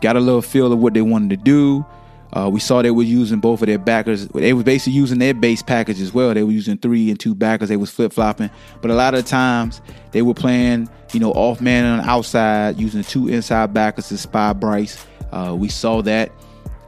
Got 0.00 0.16
a 0.16 0.20
little 0.20 0.42
feel 0.42 0.72
of 0.72 0.78
what 0.78 0.94
they 0.94 1.02
wanted 1.02 1.30
to 1.30 1.36
do. 1.36 1.84
Uh, 2.32 2.48
we 2.48 2.60
saw 2.60 2.80
they 2.80 2.90
were 2.90 3.02
using 3.02 3.40
both 3.40 3.60
of 3.60 3.66
their 3.66 3.78
backers. 3.78 4.28
They 4.28 4.52
were 4.52 4.62
basically 4.62 4.92
using 4.92 5.18
their 5.18 5.34
base 5.34 5.62
package 5.62 6.00
as 6.00 6.14
well. 6.14 6.32
They 6.32 6.44
were 6.44 6.52
using 6.52 6.78
three 6.78 7.10
and 7.10 7.18
two 7.18 7.34
backers. 7.34 7.68
They 7.68 7.76
was 7.76 7.90
flip 7.90 8.12
flopping, 8.12 8.50
but 8.80 8.90
a 8.90 8.94
lot 8.94 9.14
of 9.14 9.26
times 9.26 9.80
they 10.12 10.22
were 10.22 10.34
playing, 10.34 10.88
you 11.12 11.20
know, 11.20 11.32
off 11.32 11.60
man 11.60 11.84
on 11.84 11.98
the 11.98 12.08
outside, 12.08 12.78
using 12.78 13.02
two 13.02 13.28
inside 13.28 13.74
backers 13.74 14.08
to 14.08 14.18
spy 14.18 14.52
Bryce. 14.52 15.04
Uh, 15.32 15.56
we 15.58 15.68
saw 15.68 16.02
that. 16.02 16.30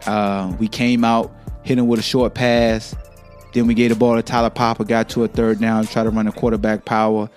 Uh, 0.07 0.55
we 0.59 0.69
came 0.69 1.05
out 1.05 1.33
hitting 1.65 1.87
with 1.87 1.99
a 1.99 2.03
short 2.03 2.35
pass. 2.35 2.95
Then 3.53 3.67
we 3.67 3.75
gave 3.75 3.91
the 3.91 3.97
ball 3.97 4.21
to 4.21 4.23
Taulapapa, 4.23 4.87
got 4.87 5.09
to 5.11 5.25
a 5.25 5.29
third 5.29 5.61
down, 5.61 5.87
tried 5.87 6.05
to 6.05 6.11
run 6.11 6.27
a 6.27 6.33
quarterback 6.33 6.85
power. 6.85 7.29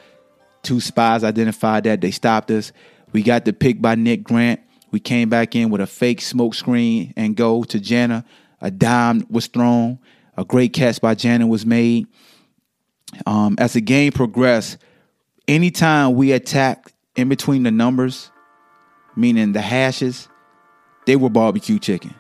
Two 0.64 0.80
spies 0.80 1.24
identified 1.24 1.84
that. 1.84 2.02
They 2.02 2.12
stopped 2.12 2.50
us. 2.52 2.72
We 3.12 3.22
got 3.22 3.46
the 3.46 3.54
pick 3.54 3.82
by 3.82 3.96
Nick 3.96 4.24
Grant. 4.24 4.62
We 4.92 5.00
came 5.00 5.30
back 5.30 5.56
in 5.56 5.70
with 5.70 5.82
a 5.82 5.88
fake 5.88 6.22
smoke 6.22 6.54
screen 6.54 7.14
and 7.16 7.36
go 7.36 7.64
to 7.66 7.80
Jana. 7.80 8.26
A 8.62 8.72
dime 8.72 9.26
was 9.30 9.48
thrown. 9.48 10.00
A 10.38 10.46
great 10.46 10.74
catch 10.74 11.02
by 11.02 11.16
Jana 11.16 11.48
was 11.48 11.66
made. 11.66 12.08
Um, 13.26 13.56
as 13.60 13.74
the 13.74 13.82
game 13.82 14.12
progressed, 14.12 14.78
anytime 15.48 16.16
we 16.16 16.32
attacked 16.32 16.94
in 17.16 17.30
between 17.30 17.64
the 17.64 17.72
numbers, 17.72 18.32
meaning 19.16 19.54
the 19.54 19.62
hashes, 19.62 20.28
they 21.06 21.16
were 21.16 21.30
barbecue 21.30 21.80
chicken. 21.80 22.14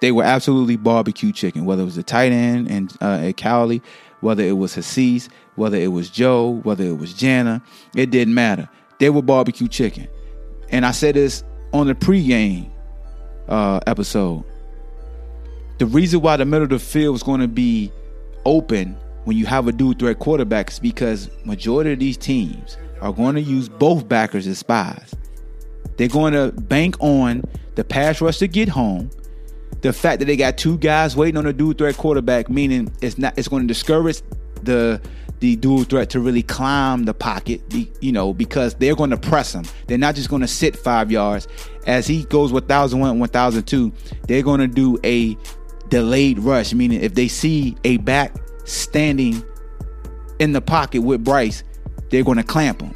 They 0.00 0.12
were 0.12 0.24
absolutely 0.24 0.76
barbecue 0.76 1.32
chicken, 1.32 1.64
whether 1.64 1.82
it 1.82 1.86
was 1.86 1.96
the 1.96 2.02
tight 2.02 2.32
end 2.32 2.70
and 2.70 2.92
uh, 3.00 3.18
at 3.22 3.36
Cowley, 3.36 3.82
whether 4.20 4.42
it 4.42 4.58
was 4.58 4.76
Hasise, 4.76 5.28
whether 5.56 5.76
it 5.76 5.88
was 5.88 6.10
Joe, 6.10 6.60
whether 6.62 6.84
it 6.84 6.98
was 6.98 7.14
Jana, 7.14 7.62
it 7.94 8.10
didn't 8.10 8.34
matter. 8.34 8.68
They 8.98 9.10
were 9.10 9.22
barbecue 9.22 9.68
chicken. 9.68 10.08
And 10.68 10.84
I 10.84 10.90
said 10.90 11.14
this 11.14 11.44
on 11.72 11.86
the 11.86 11.94
pregame 11.94 12.70
uh, 13.48 13.80
episode. 13.86 14.44
The 15.78 15.86
reason 15.86 16.20
why 16.20 16.36
the 16.36 16.44
middle 16.44 16.64
of 16.64 16.70
the 16.70 16.78
field 16.78 17.16
is 17.16 17.22
going 17.22 17.40
to 17.40 17.48
be 17.48 17.92
open 18.44 18.96
when 19.24 19.36
you 19.36 19.44
have 19.46 19.68
a 19.68 19.72
dual 19.72 19.92
threat 19.92 20.18
quarterback 20.18 20.70
is 20.70 20.78
because 20.78 21.28
majority 21.44 21.92
of 21.92 21.98
these 21.98 22.16
teams 22.16 22.76
are 23.00 23.12
going 23.12 23.34
to 23.34 23.42
use 23.42 23.68
both 23.68 24.08
backers 24.08 24.46
as 24.46 24.58
spies. 24.58 25.14
They're 25.96 26.08
going 26.08 26.32
to 26.32 26.52
bank 26.52 26.96
on 27.00 27.42
the 27.74 27.84
pass 27.84 28.20
rush 28.20 28.38
to 28.38 28.48
get 28.48 28.68
home. 28.68 29.10
The 29.82 29.92
fact 29.92 30.20
that 30.20 30.24
they 30.24 30.36
got 30.36 30.56
two 30.56 30.78
guys 30.78 31.16
waiting 31.16 31.36
on 31.36 31.46
a 31.46 31.52
dual 31.52 31.74
threat 31.74 31.96
quarterback, 31.96 32.48
meaning 32.48 32.90
it's 33.02 33.18
not 33.18 33.38
it's 33.38 33.48
going 33.48 33.62
to 33.62 33.68
discourage 33.68 34.22
the 34.66 35.00
the 35.40 35.56
dual 35.56 35.84
threat 35.84 36.10
to 36.10 36.20
really 36.20 36.42
climb 36.42 37.04
the 37.04 37.12
pocket, 37.12 37.60
you 38.00 38.12
know, 38.12 38.32
because 38.32 38.74
they're 38.76 38.94
going 38.94 39.10
to 39.10 39.18
press 39.18 39.54
him. 39.54 39.64
They're 39.86 39.98
not 39.98 40.14
just 40.14 40.30
going 40.30 40.42
to 40.42 40.48
sit 40.48 40.76
five 40.76 41.10
yards. 41.10 41.46
As 41.86 42.06
he 42.06 42.24
goes 42.24 42.52
1001, 42.52 43.18
1002, 43.18 43.92
they're 44.26 44.42
going 44.42 44.60
to 44.60 44.66
do 44.66 44.98
a 45.04 45.36
delayed 45.88 46.38
rush, 46.38 46.72
meaning 46.72 47.02
if 47.02 47.14
they 47.14 47.28
see 47.28 47.76
a 47.84 47.98
back 47.98 48.34
standing 48.64 49.44
in 50.38 50.52
the 50.52 50.60
pocket 50.60 51.02
with 51.02 51.22
Bryce, 51.22 51.62
they're 52.10 52.24
going 52.24 52.38
to 52.38 52.44
clamp 52.44 52.80
him. 52.80 52.92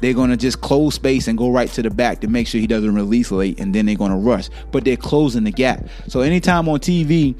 They're 0.00 0.14
going 0.14 0.30
to 0.30 0.36
just 0.36 0.62
close 0.62 0.94
space 0.94 1.28
and 1.28 1.36
go 1.36 1.50
right 1.50 1.68
to 1.70 1.82
the 1.82 1.90
back 1.90 2.20
to 2.20 2.28
make 2.28 2.46
sure 2.46 2.60
he 2.60 2.66
doesn't 2.66 2.94
release 2.94 3.30
late, 3.30 3.60
and 3.60 3.74
then 3.74 3.86
they're 3.86 3.96
going 3.96 4.12
to 4.12 4.16
rush. 4.16 4.48
But 4.72 4.84
they're 4.84 4.96
closing 4.96 5.44
the 5.44 5.50
gap. 5.50 5.86
So 6.08 6.20
anytime 6.20 6.68
on 6.68 6.78
TV, 6.78 7.34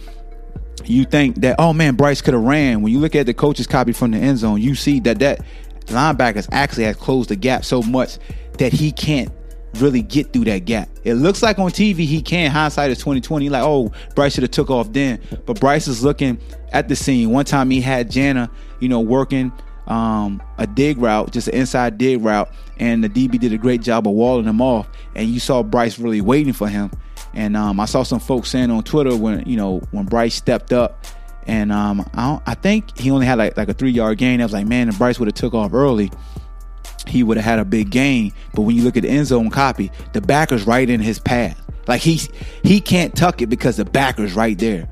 you 0.86 1.04
think 1.04 1.36
that 1.36 1.56
oh 1.58 1.72
man 1.72 1.94
Bryce 1.94 2.20
could 2.20 2.34
have 2.34 2.42
ran. 2.42 2.82
When 2.82 2.92
you 2.92 2.98
look 2.98 3.14
at 3.14 3.26
the 3.26 3.34
coach's 3.34 3.66
copy 3.66 3.92
from 3.92 4.12
the 4.12 4.18
end 4.18 4.38
zone 4.38 4.60
you 4.60 4.74
see 4.74 5.00
that 5.00 5.18
that 5.20 5.40
linebackers 5.86 6.48
actually 6.52 6.84
has 6.84 6.96
closed 6.96 7.30
the 7.30 7.36
gap 7.36 7.64
so 7.64 7.82
much 7.82 8.18
that 8.58 8.72
he 8.72 8.92
can't 8.92 9.30
really 9.76 10.02
get 10.02 10.32
through 10.32 10.44
that 10.44 10.64
gap. 10.64 10.88
It 11.04 11.14
looks 11.14 11.42
like 11.42 11.58
on 11.58 11.70
TV 11.70 11.98
he 11.98 12.20
can. 12.22 12.50
Hindsight 12.50 12.90
is 12.90 12.98
2020 12.98 13.48
like 13.48 13.62
oh 13.62 13.92
Bryce 14.14 14.34
should 14.34 14.42
have 14.42 14.50
took 14.50 14.70
off 14.70 14.92
then. 14.92 15.20
But 15.46 15.60
Bryce 15.60 15.88
is 15.88 16.02
looking 16.02 16.38
at 16.72 16.88
the 16.88 16.96
scene. 16.96 17.30
One 17.30 17.44
time 17.44 17.70
he 17.70 17.80
had 17.80 18.10
Jana 18.10 18.50
you 18.80 18.88
know 18.88 19.00
working 19.00 19.52
um, 19.90 20.40
a 20.58 20.66
dig 20.66 20.98
route, 20.98 21.32
just 21.32 21.48
an 21.48 21.54
inside 21.54 21.98
dig 21.98 22.22
route, 22.22 22.48
and 22.78 23.02
the 23.02 23.08
DB 23.08 23.38
did 23.38 23.52
a 23.52 23.58
great 23.58 23.82
job 23.82 24.06
of 24.06 24.14
walling 24.14 24.46
him 24.46 24.60
off. 24.60 24.88
And 25.16 25.28
you 25.28 25.40
saw 25.40 25.62
Bryce 25.62 25.98
really 25.98 26.20
waiting 26.20 26.52
for 26.52 26.68
him. 26.68 26.90
And 27.34 27.56
um, 27.56 27.78
I 27.78 27.84
saw 27.84 28.02
some 28.02 28.20
folks 28.20 28.50
saying 28.50 28.70
on 28.70 28.82
Twitter 28.82 29.16
when 29.16 29.46
you 29.46 29.56
know 29.56 29.78
when 29.90 30.04
Bryce 30.06 30.34
stepped 30.34 30.72
up, 30.72 31.04
and 31.46 31.70
um, 31.70 32.08
I, 32.14 32.40
I, 32.46 32.54
think 32.54 32.98
he 32.98 33.10
only 33.10 33.26
had 33.26 33.38
like 33.38 33.56
like 33.56 33.68
a 33.68 33.74
three 33.74 33.90
yard 33.90 34.18
gain. 34.18 34.40
I 34.40 34.44
was 34.44 34.52
like, 34.52 34.66
man, 34.66 34.88
if 34.88 34.98
Bryce 34.98 35.18
would 35.18 35.28
have 35.28 35.34
took 35.34 35.54
off 35.54 35.72
early, 35.72 36.10
he 37.06 37.22
would 37.22 37.36
have 37.36 37.44
had 37.44 37.58
a 37.58 37.64
big 37.64 37.90
gain. 37.90 38.32
But 38.54 38.62
when 38.62 38.76
you 38.76 38.82
look 38.82 38.96
at 38.96 39.04
the 39.04 39.08
end 39.08 39.26
zone 39.26 39.50
copy, 39.50 39.92
the 40.12 40.20
backer's 40.20 40.66
right 40.66 40.88
in 40.88 41.00
his 41.00 41.18
path. 41.18 41.60
Like 41.86 42.00
he 42.00 42.20
he 42.62 42.80
can't 42.80 43.14
tuck 43.16 43.42
it 43.42 43.46
because 43.46 43.76
the 43.76 43.84
backer's 43.84 44.34
right 44.34 44.58
there. 44.58 44.88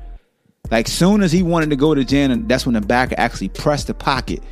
Like 0.71 0.87
soon 0.87 1.23
as 1.23 1.31
he 1.31 1.43
wanted 1.43 1.71
to 1.71 1.75
go 1.75 1.93
to 1.93 2.03
Jan, 2.03 2.47
that's 2.47 2.65
when 2.65 2.75
the 2.75 2.81
backer 2.81 3.15
actually 3.17 3.49
pressed 3.49 3.87
the 3.87 3.93
pocket 3.93 4.43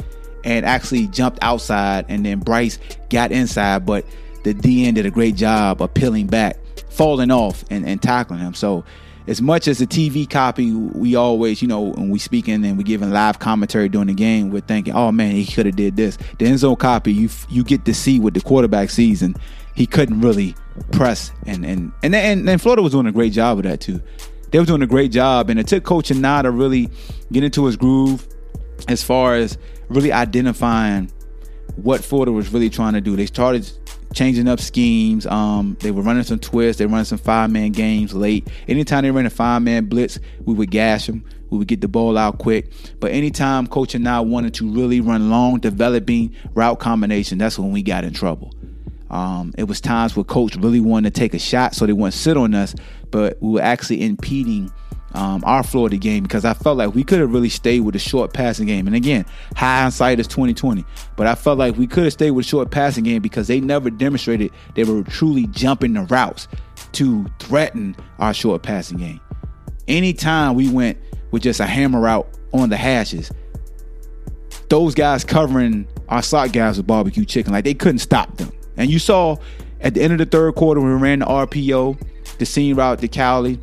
and 0.44 0.66
actually 0.66 1.08
jumped 1.08 1.40
outside, 1.42 2.06
and 2.10 2.26
then 2.26 2.40
Bryce 2.40 2.80
got 3.10 3.32
inside, 3.32 3.86
but 3.86 4.06
the 4.44 4.54
DN 4.54 4.96
did 4.96 5.06
a 5.06 5.12
great 5.12 5.36
job 5.36 5.82
of 5.82 5.94
peeling 5.94 6.28
back 6.28 6.58
falling 6.90 7.32
off 7.32 7.64
and, 7.70 7.88
and 7.88 8.02
tackling 8.02 8.40
him. 8.40 8.54
So 8.54 8.84
as 9.28 9.42
much 9.42 9.68
as 9.68 9.80
the 9.80 9.88
TV 9.88 10.30
copy, 10.30 10.72
we 10.74 11.16
always, 11.16 11.62
you 11.62 11.68
know, 11.68 11.82
when 11.82 12.10
we 12.10 12.18
speaking 12.18 12.66
and 12.66 12.78
we 12.78 12.84
giving 12.84 13.12
live 13.12 13.40
commentary 13.40 13.90
during 13.90 14.08
the 14.08 14.14
game, 14.14 14.52
we're 14.52 14.62
thinking, 14.62 14.96
oh 14.96 15.12
man, 15.12 15.32
he 15.32 15.46
could 15.46 15.66
have 15.66 15.76
did 15.76 15.98
this. 15.98 16.18
The 16.40 16.46
end 16.46 16.60
zone 16.60 16.78
copy, 16.78 17.14
you 17.14 17.30
you 17.50 17.64
get 17.64 17.86
to 17.86 17.94
see 17.94 18.20
what 18.20 18.34
the 18.34 18.42
quarterback 18.42 18.90
sees, 18.90 19.22
and 19.22 19.38
he 19.76 19.86
couldn't 19.86 20.22
really 20.22 20.56
press. 20.94 21.32
And 21.46 21.66
and 21.66 21.92
and 22.04 22.16
and, 22.16 22.50
and 22.50 22.62
Florida 22.62 22.82
was 22.82 22.94
doing 22.94 23.06
a 23.06 23.12
great 23.12 23.34
job 23.34 23.58
of 23.58 23.64
that 23.66 23.82
too. 23.82 24.02
They 24.52 24.60
were 24.60 24.66
doing 24.66 24.82
a 24.82 24.88
great 24.88 25.12
job, 25.12 25.50
and 25.50 25.60
it 25.60 25.68
took 25.68 25.84
Coach 25.84 26.10
Anae 26.10 26.44
to 26.44 26.52
really 26.52 26.90
get 27.32 27.44
into 27.44 27.66
his 27.66 27.76
groove 27.76 28.26
as 28.88 29.04
far 29.04 29.36
as 29.36 29.58
really 29.90 30.14
identifying 30.14 31.12
what 31.76 32.04
Florida 32.04 32.32
was 32.32 32.54
really 32.54 32.70
trying 32.70 32.94
to 32.94 33.02
do. 33.02 33.18
They 33.18 33.26
started 33.26 33.70
changing 34.14 34.48
up 34.48 34.60
schemes. 34.60 35.26
Um, 35.26 35.78
they 35.80 35.92
were 35.92 36.02
running 36.02 36.24
some 36.24 36.40
twists. 36.40 36.80
They 36.80 36.86
were 36.86 36.92
running 36.92 37.06
some 37.06 37.18
five 37.18 37.52
man 37.52 37.72
games 37.72 38.14
late. 38.14 38.48
Anytime 38.68 39.04
they 39.04 39.12
ran 39.12 39.26
a 39.26 39.30
five 39.30 39.62
man 39.62 39.86
blitz, 39.86 40.20
we 40.46 40.54
would 40.54 40.72
gash 40.72 41.08
them. 41.08 41.24
We 41.50 41.58
would 41.58 41.68
get 41.68 41.82
the 41.82 41.88
ball 41.88 42.18
out 42.18 42.40
quick. 42.40 42.72
But 43.00 43.12
anytime 43.12 43.68
Coach 43.68 43.94
Anae 43.94 44.26
wanted 44.26 44.54
to 44.56 44.70
really 44.70 45.00
run 45.00 45.30
long, 45.30 45.60
developing 45.60 46.36
route 46.54 46.80
combination, 46.80 47.38
that's 47.38 47.58
when 47.58 47.72
we 47.72 47.84
got 47.84 48.04
in 48.04 48.14
trouble. 48.14 48.54
Um, 49.10 49.54
it 49.58 49.64
was 49.64 49.80
times 49.80 50.16
where 50.16 50.26
Coach 50.26 50.56
really 50.58 50.82
wanted 50.82 51.14
to 51.14 51.20
take 51.20 51.34
a 51.34 51.40
shot 51.40 51.74
so 51.74 51.86
they 51.86 51.94
wouldn't 51.94 52.14
sit 52.14 52.36
on 52.36 52.54
us, 52.54 52.76
but 53.10 53.38
we 53.42 53.52
were 53.52 53.62
actually 53.62 54.04
impeding 54.04 54.72
um, 55.14 55.44
our 55.46 55.64
Florida 55.64 55.98
game 55.98 56.24
because 56.24 56.46
I 56.46 56.54
felt 56.54 56.78
like 56.78 56.94
we 56.94 57.04
could 57.04 57.20
have 57.20 57.32
really 57.32 57.50
stayed 57.50 57.82
with 57.82 57.96
a 57.96 58.00
short 58.00 58.34
passing 58.34 58.68
game. 58.68 58.88
And 58.88 58.96
again, 58.96 59.26
hindsight 59.56 60.20
is 60.20 60.28
2020, 60.28 60.86
but 61.16 61.28
I 61.28 61.36
felt 61.36 61.58
like 61.58 61.78
we 61.78 61.88
could 61.88 62.04
have 62.04 62.14
stayed 62.14 62.32
with 62.32 62.46
a 62.46 62.48
short 62.48 62.72
passing 62.72 63.04
game 63.04 63.22
because 63.22 63.48
they 63.48 63.60
never 63.60 63.90
demonstrated 63.90 64.52
they 64.76 64.84
were 64.84 65.04
truly 65.04 65.48
jumping 65.48 65.94
the 65.94 66.02
routes 66.04 66.48
to 66.94 67.26
threaten 67.40 67.96
our 68.20 68.34
short 68.34 68.64
passing 68.64 68.98
game. 68.98 69.20
Anytime 69.88 70.56
we 70.56 70.70
went 70.70 70.98
with 71.32 71.44
just 71.44 71.60
a 71.60 71.66
hammer 71.66 72.08
out 72.08 72.28
on 72.54 72.70
the 72.70 72.78
hashes, 72.78 73.32
those 74.70 74.94
guys 74.94 75.24
covering 75.24 75.88
our 76.10 76.22
slot 76.22 76.52
guys 76.52 76.78
with 76.78 76.88
barbecue 76.88 77.26
chicken, 77.26 77.54
like 77.54 77.64
they 77.64 77.74
couldn't 77.74 78.00
stop 78.00 78.36
them. 78.38 78.52
And 78.76 78.90
you 78.92 79.00
saw 79.00 79.38
At 79.80 79.94
the 79.94 80.02
end 80.02 80.14
of 80.14 80.20
the 80.20 80.26
third 80.26 80.56
quarter, 80.56 80.82
when 80.82 80.90
we 80.90 80.98
ran 80.98 81.20
the 81.20 81.26
RPO, 81.26 82.02
the 82.40 82.46
seam 82.46 82.78
route 82.78 83.00
to 83.00 83.08
Cowley. 83.08 83.60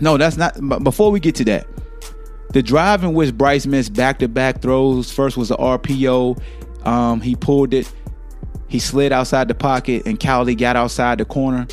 No, 0.00 0.16
that's 0.16 0.36
not. 0.36 0.56
Before 0.82 1.10
we 1.10 1.20
get 1.20 1.34
to 1.36 1.44
that, 1.44 1.66
the 2.50 2.62
drive 2.62 3.02
in 3.02 3.14
which 3.14 3.36
Bryce 3.36 3.66
missed 3.66 3.94
back 3.94 4.18
to 4.20 4.28
back 4.28 4.62
throws. 4.62 5.10
First 5.10 5.36
was 5.36 5.48
the 5.48 5.56
RPO. 5.56 6.40
Um, 6.86 7.20
he 7.20 7.34
pulled 7.34 7.74
it. 7.74 7.92
He 8.68 8.78
slid 8.78 9.12
outside 9.12 9.48
the 9.48 9.54
pocket, 9.54 10.06
and 10.06 10.18
Cowley 10.18 10.54
got 10.54 10.76
outside 10.76 11.18
the 11.18 11.24
corner. 11.24 11.66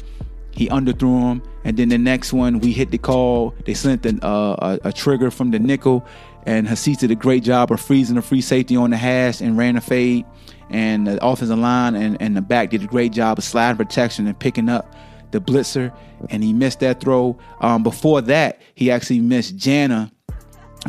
He 0.51 0.69
underthrew 0.69 1.31
him, 1.31 1.43
and 1.63 1.77
then 1.77 1.89
the 1.89 1.97
next 1.97 2.31
one 2.31 2.59
we 2.59 2.71
hit 2.71 2.91
the 2.91 2.99
call. 2.99 3.55
They 3.65 3.73
sent 3.73 4.05
an, 4.05 4.19
uh, 4.21 4.77
a, 4.83 4.89
a, 4.89 4.93
trigger 4.93 5.31
from 5.31 5.49
the 5.49 5.57
nickel, 5.57 6.05
and 6.45 6.67
Hasise 6.67 6.99
did 6.99 7.09
a 7.09 7.15
great 7.15 7.43
job 7.43 7.71
of 7.71 7.81
freezing 7.81 8.15
the 8.15 8.21
free 8.21 8.41
safety 8.41 8.75
on 8.75 8.91
the 8.91 8.97
hash 8.97 9.41
and 9.41 9.57
ran 9.57 9.75
a 9.75 9.81
fade. 9.81 10.25
And 10.69 11.07
the 11.07 11.25
offensive 11.25 11.57
line 11.57 11.95
and, 11.95 12.19
and 12.21 12.37
the 12.37 12.41
back 12.41 12.69
did 12.69 12.83
a 12.83 12.87
great 12.87 13.11
job 13.11 13.37
of 13.37 13.43
sliding 13.43 13.77
protection 13.77 14.27
and 14.27 14.37
picking 14.37 14.69
up 14.69 14.93
the 15.33 15.41
blitzer, 15.41 15.95
and 16.29 16.43
he 16.43 16.53
missed 16.53 16.79
that 16.79 17.01
throw. 17.01 17.37
Um, 17.59 17.83
before 17.83 18.21
that, 18.21 18.61
he 18.75 18.89
actually 18.89 19.19
missed 19.19 19.57
Jana 19.57 20.11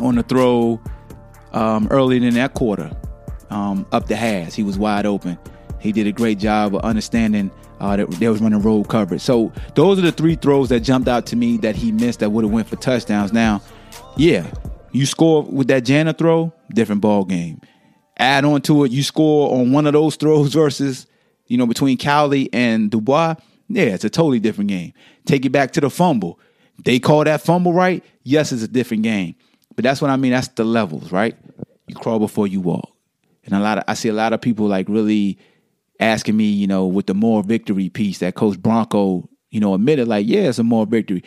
on 0.01 0.15
the 0.15 0.23
throw 0.23 0.81
um, 1.51 1.87
earlier 1.91 2.25
in 2.25 2.33
that 2.35 2.53
quarter 2.53 2.95
um, 3.49 3.85
up 3.91 4.07
the 4.07 4.15
hash. 4.15 4.53
He 4.53 4.63
was 4.63 4.77
wide 4.77 5.05
open. 5.05 5.37
He 5.79 5.91
did 5.91 6.07
a 6.07 6.11
great 6.11 6.39
job 6.39 6.75
of 6.75 6.81
understanding 6.81 7.51
uh, 7.79 7.95
that 7.97 8.09
they 8.11 8.27
was 8.27 8.41
running 8.41 8.61
roll 8.61 8.83
coverage. 8.83 9.21
So 9.21 9.51
those 9.75 9.99
are 9.99 10.01
the 10.01 10.11
three 10.11 10.35
throws 10.35 10.69
that 10.69 10.81
jumped 10.81 11.07
out 11.07 11.25
to 11.27 11.35
me 11.35 11.57
that 11.57 11.75
he 11.75 11.91
missed 11.91 12.19
that 12.19 12.31
would 12.31 12.43
have 12.43 12.51
went 12.51 12.67
for 12.67 12.75
touchdowns. 12.77 13.33
Now, 13.33 13.61
yeah, 14.17 14.49
you 14.91 15.05
score 15.05 15.43
with 15.43 15.67
that 15.67 15.81
Jana 15.81 16.13
throw, 16.13 16.53
different 16.73 17.01
ball 17.01 17.25
game. 17.25 17.61
Add 18.17 18.45
on 18.45 18.61
to 18.61 18.85
it, 18.85 18.91
you 18.91 19.03
score 19.03 19.53
on 19.59 19.71
one 19.71 19.85
of 19.87 19.93
those 19.93 20.15
throws 20.17 20.53
versus, 20.53 21.07
you 21.47 21.57
know, 21.57 21.67
between 21.67 21.97
Cowley 21.97 22.49
and 22.53 22.89
Dubois. 22.89 23.35
Yeah, 23.67 23.85
it's 23.85 24.03
a 24.03 24.09
totally 24.09 24.39
different 24.39 24.69
game. 24.69 24.93
Take 25.25 25.45
it 25.45 25.51
back 25.51 25.71
to 25.73 25.81
the 25.81 25.89
fumble. 25.89 26.39
They 26.83 26.99
call 26.99 27.23
that 27.23 27.41
fumble 27.41 27.73
right. 27.73 28.03
Yes, 28.23 28.51
it's 28.51 28.63
a 28.63 28.67
different 28.67 29.03
game. 29.03 29.35
But 29.75 29.83
that's 29.83 30.01
what 30.01 30.11
I 30.11 30.15
mean. 30.15 30.31
That's 30.31 30.47
the 30.49 30.63
levels, 30.63 31.11
right? 31.11 31.35
You 31.87 31.95
crawl 31.95 32.19
before 32.19 32.47
you 32.47 32.61
walk. 32.61 32.91
And 33.45 33.53
a 33.53 33.59
lot 33.59 33.77
of 33.77 33.83
I 33.87 33.93
see 33.93 34.09
a 34.09 34.13
lot 34.13 34.33
of 34.33 34.41
people 34.41 34.67
like 34.67 34.89
really 34.89 35.37
asking 35.99 36.35
me, 36.35 36.45
you 36.45 36.67
know, 36.67 36.85
with 36.85 37.07
the 37.07 37.13
more 37.13 37.43
victory 37.43 37.89
piece 37.89 38.19
that 38.19 38.35
Coach 38.35 38.59
Bronco, 38.59 39.29
you 39.49 39.59
know, 39.59 39.73
admitted, 39.73 40.07
like, 40.07 40.27
yeah, 40.27 40.49
it's 40.49 40.59
a 40.59 40.63
more 40.63 40.85
victory. 40.85 41.23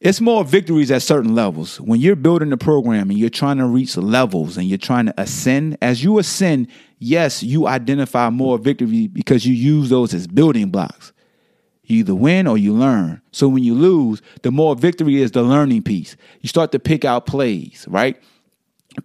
It's 0.00 0.20
more 0.20 0.44
victories 0.44 0.90
at 0.90 1.00
certain 1.00 1.34
levels. 1.34 1.80
When 1.80 1.98
you're 1.98 2.16
building 2.16 2.50
the 2.50 2.58
program 2.58 3.08
and 3.08 3.18
you're 3.18 3.30
trying 3.30 3.56
to 3.56 3.64
reach 3.64 3.96
levels 3.96 4.58
and 4.58 4.68
you're 4.68 4.76
trying 4.76 5.06
to 5.06 5.14
ascend, 5.18 5.78
as 5.80 6.04
you 6.04 6.18
ascend, 6.18 6.68
yes, 6.98 7.42
you 7.42 7.66
identify 7.66 8.28
more 8.28 8.58
victory 8.58 9.06
because 9.06 9.46
you 9.46 9.54
use 9.54 9.88
those 9.88 10.12
as 10.12 10.26
building 10.26 10.68
blocks. 10.68 11.13
You 11.86 11.98
either 11.98 12.14
win 12.14 12.46
or 12.46 12.56
you 12.56 12.72
learn. 12.72 13.20
So 13.32 13.48
when 13.48 13.62
you 13.62 13.74
lose, 13.74 14.22
the 14.42 14.50
more 14.50 14.74
victory 14.74 15.20
is 15.20 15.32
the 15.32 15.42
learning 15.42 15.82
piece. 15.82 16.16
You 16.40 16.48
start 16.48 16.72
to 16.72 16.78
pick 16.78 17.04
out 17.04 17.26
plays, 17.26 17.86
right? 17.88 18.20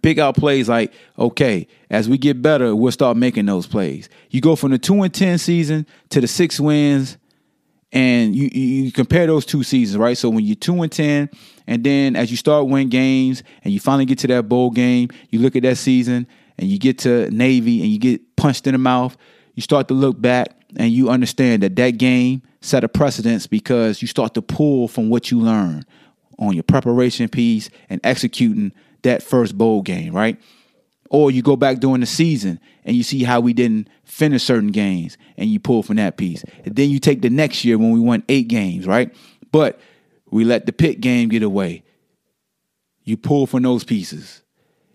Pick 0.02 0.18
out 0.18 0.36
plays 0.36 0.68
like, 0.68 0.92
okay, 1.18 1.66
as 1.90 2.08
we 2.08 2.16
get 2.16 2.40
better, 2.40 2.76
we'll 2.76 2.92
start 2.92 3.16
making 3.16 3.46
those 3.46 3.66
plays. 3.66 4.08
You 4.30 4.40
go 4.40 4.54
from 4.54 4.70
the 4.70 4.78
two 4.78 5.02
and 5.02 5.12
ten 5.12 5.36
season 5.36 5.84
to 6.10 6.20
the 6.20 6.28
six 6.28 6.60
wins, 6.60 7.18
and 7.92 8.36
you 8.36 8.48
you 8.52 8.92
compare 8.92 9.26
those 9.26 9.44
two 9.44 9.64
seasons, 9.64 9.98
right? 9.98 10.16
So 10.16 10.30
when 10.30 10.44
you're 10.44 10.54
two 10.54 10.80
and 10.82 10.92
ten, 10.92 11.28
and 11.66 11.82
then 11.82 12.14
as 12.14 12.30
you 12.30 12.36
start 12.36 12.68
win 12.68 12.88
games, 12.88 13.42
and 13.64 13.74
you 13.74 13.80
finally 13.80 14.04
get 14.04 14.20
to 14.20 14.28
that 14.28 14.48
bowl 14.48 14.70
game, 14.70 15.08
you 15.30 15.40
look 15.40 15.56
at 15.56 15.64
that 15.64 15.76
season, 15.76 16.28
and 16.56 16.68
you 16.68 16.78
get 16.78 16.98
to 17.00 17.28
Navy, 17.32 17.82
and 17.82 17.90
you 17.90 17.98
get 17.98 18.36
punched 18.36 18.68
in 18.68 18.74
the 18.74 18.78
mouth. 18.78 19.16
You 19.60 19.62
start 19.62 19.88
to 19.88 19.94
look 19.94 20.18
back, 20.18 20.56
and 20.76 20.90
you 20.90 21.10
understand 21.10 21.62
that 21.64 21.76
that 21.76 21.98
game 21.98 22.40
set 22.62 22.82
a 22.82 22.88
precedence 22.88 23.46
because 23.46 24.00
you 24.00 24.08
start 24.08 24.32
to 24.32 24.40
pull 24.40 24.88
from 24.88 25.10
what 25.10 25.30
you 25.30 25.38
learn 25.38 25.84
on 26.38 26.54
your 26.54 26.62
preparation 26.62 27.28
piece 27.28 27.68
and 27.90 28.00
executing 28.02 28.72
that 29.02 29.22
first 29.22 29.58
bowl 29.58 29.82
game, 29.82 30.14
right? 30.14 30.40
Or 31.10 31.30
you 31.30 31.42
go 31.42 31.56
back 31.56 31.78
during 31.78 32.00
the 32.00 32.06
season 32.06 32.58
and 32.86 32.96
you 32.96 33.02
see 33.02 33.22
how 33.22 33.40
we 33.40 33.52
didn't 33.52 33.90
finish 34.02 34.44
certain 34.44 34.70
games 34.70 35.18
and 35.36 35.50
you 35.50 35.60
pull 35.60 35.82
from 35.82 35.96
that 35.96 36.16
piece. 36.16 36.42
And 36.64 36.74
then 36.74 36.88
you 36.88 36.98
take 36.98 37.20
the 37.20 37.28
next 37.28 37.62
year 37.62 37.76
when 37.76 37.90
we 37.90 38.00
won 38.00 38.24
eight 38.30 38.48
games, 38.48 38.86
right? 38.86 39.14
But 39.52 39.78
we 40.30 40.44
let 40.44 40.64
the 40.64 40.72
Pitt 40.72 41.02
game 41.02 41.28
get 41.28 41.42
away. 41.42 41.82
You 43.04 43.18
pull 43.18 43.46
from 43.46 43.64
those 43.64 43.84
pieces. 43.84 44.40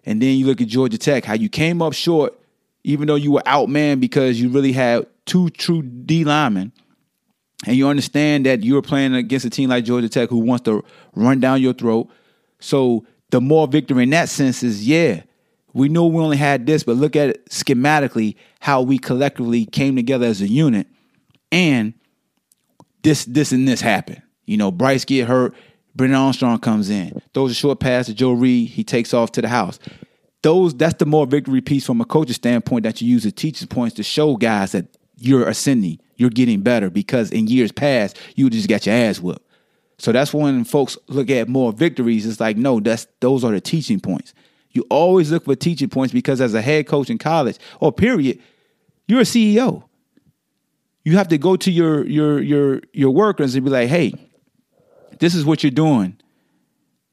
And 0.06 0.20
then 0.20 0.40
you 0.40 0.48
look 0.48 0.60
at 0.60 0.68
Georgia 0.70 0.98
Tech, 0.98 1.24
how 1.24 1.36
you 1.36 1.50
came 1.50 1.84
up 1.84 1.94
short, 1.94 2.40
even 2.86 3.08
though 3.08 3.16
you 3.16 3.32
were 3.32 3.42
outmanned 3.48 4.00
because 4.00 4.40
you 4.40 4.48
really 4.48 4.72
had 4.72 5.08
two 5.26 5.50
true 5.50 5.82
D 5.82 6.24
linemen 6.24 6.72
and 7.66 7.76
you 7.76 7.88
understand 7.88 8.46
that 8.46 8.64
you're 8.64 8.84
playing 8.84 9.16
against 9.16 9.44
a 9.44 9.50
team 9.50 9.72
like 9.72 9.86
Georgia 9.86 10.08
Tech 10.08 10.30
who 10.30 10.38
wants 10.38 10.66
to 10.66 10.84
run 11.16 11.40
down 11.40 11.64
your 11.64 11.74
throat. 11.74 12.08
So 12.60 13.04
the 13.32 13.42
more 13.42 13.68
victory 13.68 14.04
in 14.04 14.12
that 14.12 14.30
sense 14.30 14.62
is, 14.62 14.88
yeah, 14.88 15.24
we 15.74 15.90
know 15.90 16.06
we 16.06 16.22
only 16.22 16.38
had 16.38 16.68
this, 16.68 16.84
but 16.84 16.96
look 16.96 17.16
at 17.16 17.30
it 17.30 17.50
schematically 17.50 18.36
how 18.60 18.84
we 18.84 19.00
collectively 19.00 19.66
came 19.66 19.96
together 19.96 20.28
as 20.28 20.42
a 20.42 20.48
unit, 20.48 20.88
and 21.52 21.96
this, 23.02 23.26
this, 23.26 23.52
and 23.52 23.68
this 23.68 23.82
happened. 23.82 24.22
You 24.46 24.58
know, 24.58 24.72
Bryce 24.72 25.06
get 25.06 25.28
hurt, 25.28 25.56
Brennan 25.96 26.18
Armstrong 26.18 26.60
comes 26.60 26.92
in, 26.92 27.20
throws 27.34 27.52
a 27.52 27.56
short 27.56 27.80
pass 27.80 28.06
to 28.06 28.14
Joe 28.14 28.32
Reed, 28.32 28.70
he 28.70 28.84
takes 28.84 29.14
off 29.14 29.32
to 29.34 29.42
the 29.42 29.50
house. 29.50 29.80
Those 30.46 30.76
that's 30.76 30.94
the 31.00 31.08
more 31.08 31.26
victory 31.26 31.60
piece 31.60 31.88
from 31.88 32.02
a 32.02 32.06
coach's 32.06 32.36
standpoint 32.36 32.84
that 32.84 33.02
you 33.02 33.08
use 33.08 33.26
as 33.26 33.34
teachers 33.34 33.66
points 33.66 33.96
to 33.96 34.04
show 34.04 34.36
guys 34.36 34.74
that 34.74 34.86
you're 35.18 35.50
ascending 35.50 35.98
you're 36.18 36.30
getting 36.30 36.62
better 36.62 36.92
because 36.92 37.32
in 37.32 37.48
years 37.48 37.72
past 37.72 38.16
you 38.36 38.48
just 38.52 38.70
got 38.70 38.86
your 38.86 38.94
ass 38.94 39.20
whooped. 39.20 39.44
So 39.98 40.12
that's 40.12 40.36
when 40.36 40.64
folks 40.64 41.00
look 41.08 41.32
at 41.32 41.50
more 41.50 41.74
victories. 41.74 42.28
It's 42.28 42.40
like, 42.40 42.58
no, 42.58 42.80
that's 42.80 43.08
those 43.22 43.44
are 43.44 43.54
the 43.54 43.60
teaching 43.60 44.00
points. 44.00 44.36
You 44.70 44.86
always 44.92 45.32
look 45.32 45.46
for 45.46 45.56
teaching 45.56 45.90
points 45.90 46.14
because 46.14 46.40
as 46.40 46.54
a 46.54 46.62
head 46.62 46.86
coach 46.86 47.10
in 47.10 47.18
college 47.18 47.58
or 47.80 47.92
period, 47.92 48.40
you're 49.08 49.22
a 49.22 49.24
CEO. 49.24 49.84
You 51.04 51.18
have 51.18 51.30
to 51.30 51.40
go 51.40 51.56
to 51.56 51.72
your 51.72 52.06
your 52.06 52.40
your 52.40 52.82
your 52.94 53.10
workers 53.10 53.56
and 53.56 53.66
be 53.66 53.72
like, 53.72 53.90
hey, 53.90 54.14
this 55.18 55.34
is 55.34 55.44
what 55.44 55.64
you're 55.64 55.72
doing. 55.72 56.20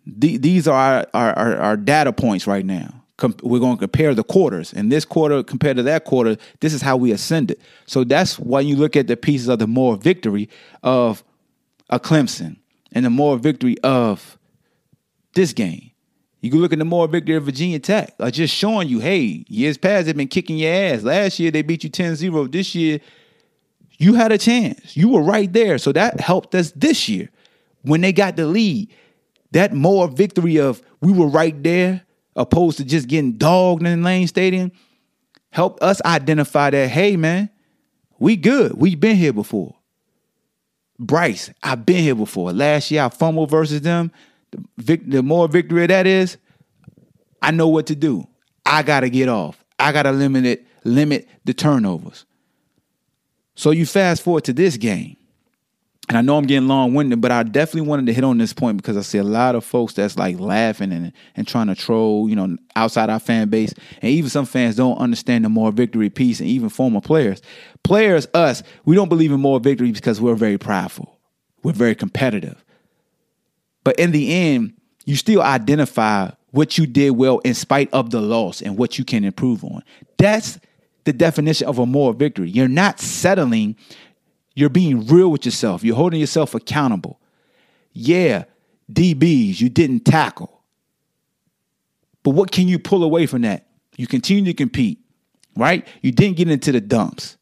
these 0.05 0.69
are 0.69 1.07
our, 1.15 1.35
our, 1.35 1.57
our 1.57 1.77
data 1.79 2.13
points 2.13 2.47
right 2.47 2.67
now 2.67 3.02
we're 3.43 3.61
going 3.61 3.77
to 3.77 3.81
compare 3.81 4.15
the 4.15 4.25
quarters. 4.25 4.73
And 4.73 4.91
this 4.91 5.05
quarter 5.05 5.43
compared 5.43 5.77
to 5.77 5.83
that 5.85 6.05
quarter, 6.05 6.37
this 6.61 6.75
is 6.75 6.83
how 6.83 6.97
we 6.97 7.13
ascended. 7.13 7.61
So 7.87 8.05
that's 8.05 8.39
why 8.39 8.61
you 8.61 8.77
look 8.77 8.97
at 8.97 9.07
the 9.07 9.17
pieces 9.17 9.49
of 9.49 9.59
the 9.59 9.67
more 9.67 9.97
victory 9.97 10.49
of 10.83 11.25
a 11.91 12.01
Clemson 12.01 12.57
and 12.93 13.05
the 13.05 13.11
more 13.11 13.37
victory 13.39 13.79
of 13.83 14.39
this 15.35 15.53
game. 15.53 15.91
You 16.41 16.51
can 16.51 16.61
look 16.61 16.73
at 16.73 16.79
the 16.79 16.85
more 16.85 17.07
victory 17.07 17.37
of 17.37 17.45
Virginia 17.45 17.79
Tech. 17.79 18.15
Like 18.19 18.35
just 18.35 18.55
showing 18.55 18.89
you, 18.89 18.99
hey, 18.99 19.45
years 19.49 19.79
past 19.79 20.07
they've 20.07 20.17
been 20.17 20.29
kicking 20.29 20.59
your 20.59 20.73
ass. 20.73 21.03
Last 21.03 21.39
year 21.39 21.51
they 21.51 21.63
beat 21.63 21.85
you 21.85 21.91
10-0. 21.91 22.51
This 22.51 22.75
year 22.75 23.01
you 23.99 24.15
had 24.15 24.33
a 24.33 24.39
chance. 24.39 24.97
You 24.97 25.11
were 25.11 25.23
right 25.23 25.53
there. 25.53 25.79
So 25.79 25.93
that 25.93 26.21
helped 26.21 26.55
us 26.55 26.73
this 26.73 27.09
year. 27.09 27.31
When 27.83 28.01
they 28.01 28.13
got 28.13 28.37
the 28.37 28.47
lead, 28.47 28.93
that 29.53 29.73
more 29.73 30.09
victory 30.09 30.59
of 30.59 30.83
we 31.01 31.13
were 31.13 31.29
right 31.29 31.61
there 31.63 32.03
opposed 32.37 32.79
to 32.79 32.85
just 32.85 33.09
getting 33.09 33.33
dogged 33.33 33.87
in 33.87 34.03
Lane 34.03 34.27
Stadium, 34.27 34.73
helped 35.51 35.83
us 35.83 36.01
identify 36.05 36.71
that, 36.71 36.89
hey, 36.89 37.17
man, 37.17 37.51
we 38.19 38.37
good. 38.37 38.73
We've 38.75 38.99
been 38.99 39.17
here 39.17 39.33
before. 39.33 39.75
Bryce, 40.99 41.51
I've 41.63 41.85
been 41.85 42.03
here 42.03 42.15
before. 42.15 42.53
Last 42.53 42.91
year 42.91 43.03
I 43.03 43.09
fumbled 43.09 43.51
versus 43.51 43.81
them. 43.81 44.13
The, 44.53 44.65
vic- 44.79 45.11
the 45.11 45.23
more 45.23 45.49
victory 45.49 45.87
that 45.87 46.07
is, 46.07 46.39
I 47.41 47.51
know 47.51 47.69
what 47.69 47.87
to 47.87 47.97
do. 47.97 48.27
I 48.65 48.83
gotta 48.83 49.09
get 49.09 49.29
off. 49.29 49.63
I 49.79 49.91
gotta 49.91 50.13
limit 50.13 50.47
it, 50.47 50.67
limit 50.85 51.29
the 51.45 51.53
turnovers. 51.53 52.25
So 53.55 53.73
you 53.73 53.85
fast 53.85 54.23
forward 54.23 54.45
to 54.45 54.53
this 54.53 54.77
game 54.77 55.17
and 56.13 56.19
I 56.19 56.21
know 56.21 56.37
I'm 56.37 56.45
getting 56.45 56.69
long 56.69 56.93
winded, 56.93 57.23
but 57.23 57.33
I 57.33 57.43
definitely 57.43 57.89
wanted 57.89 58.05
to 58.05 58.13
hit 58.13 58.23
on 58.23 58.37
this 58.37 58.53
point 58.53 58.77
because 58.77 58.99
I 58.99 59.01
see 59.01 59.17
a 59.17 59.25
lot 59.25 59.55
of 59.55 59.65
folks 59.65 59.95
that's 59.95 60.19
like 60.19 60.39
laughing 60.39 60.93
and, 60.93 61.11
and 61.35 61.49
trying 61.49 61.69
to 61.69 61.75
troll, 61.75 62.29
you 62.29 62.37
know, 62.37 62.59
outside 62.77 63.09
our 63.09 63.19
fan 63.19 63.49
base. 63.49 63.73
And 64.03 64.11
even 64.11 64.29
some 64.29 64.45
fans 64.45 64.77
don't 64.77 64.99
understand 64.99 65.43
the 65.43 65.49
more 65.49 65.73
victory 65.73 66.11
piece 66.11 66.39
and 66.39 66.51
even 66.51 66.69
former 66.69 67.01
players. 67.01 67.41
Players, 67.83 68.29
us, 68.35 68.63
we 68.85 68.95
don't 68.95 69.09
believe 69.09 69.33
in 69.33 69.41
more 69.41 69.59
victory 69.59 69.91
because 69.91 70.21
we're 70.21 70.35
very 70.35 70.59
prideful, 70.59 71.19
we're 71.63 71.73
very 71.73 71.95
competitive. 71.95 72.63
But 73.83 73.99
in 73.99 74.11
the 74.11 74.35
end, 74.35 74.75
you 75.07 75.17
still 75.17 75.41
identify 75.41 76.29
what 76.51 76.77
you 76.77 76.87
did 76.87 77.13
well 77.13 77.39
in 77.39 77.55
spite 77.55 77.89
of 77.95 78.11
the 78.11 78.21
loss 78.21 78.61
and 78.61 78.77
what 78.77 78.99
you 78.99 79.07
can 79.07 79.25
improve 79.25 79.65
on. 79.65 79.83
That's 80.19 80.59
the 81.05 81.15
definition 81.15 81.69
of 81.69 81.79
a 81.79 81.87
moral 81.87 82.13
victory. 82.13 82.51
You're 82.51 82.69
not 82.69 83.01
settling 83.01 83.77
you're 84.55 84.71
being 84.71 85.07
real 85.07 85.31
with 85.31 85.45
yourself. 85.45 85.85
You're 85.85 85.97
holding 85.97 86.21
yourself 86.21 86.55
accountable. 86.55 87.21
Yeah, 87.93 88.45
DBs, 88.93 89.61
you 89.61 89.69
didn't 89.69 90.05
tackle. 90.05 90.63
But 92.23 92.31
what 92.31 92.53
can 92.53 92.69
you 92.69 92.79
pull 92.79 93.05
away 93.05 93.27
from 93.27 93.43
that? 93.43 93.67
You 93.97 94.07
continue 94.07 94.45
to 94.47 94.55
compete, 94.55 95.01
right? 95.57 95.87
You 96.03 96.13
didn't 96.13 96.37
get 96.39 96.51
into 96.51 96.73
the 96.73 96.81
dumps. 96.81 97.37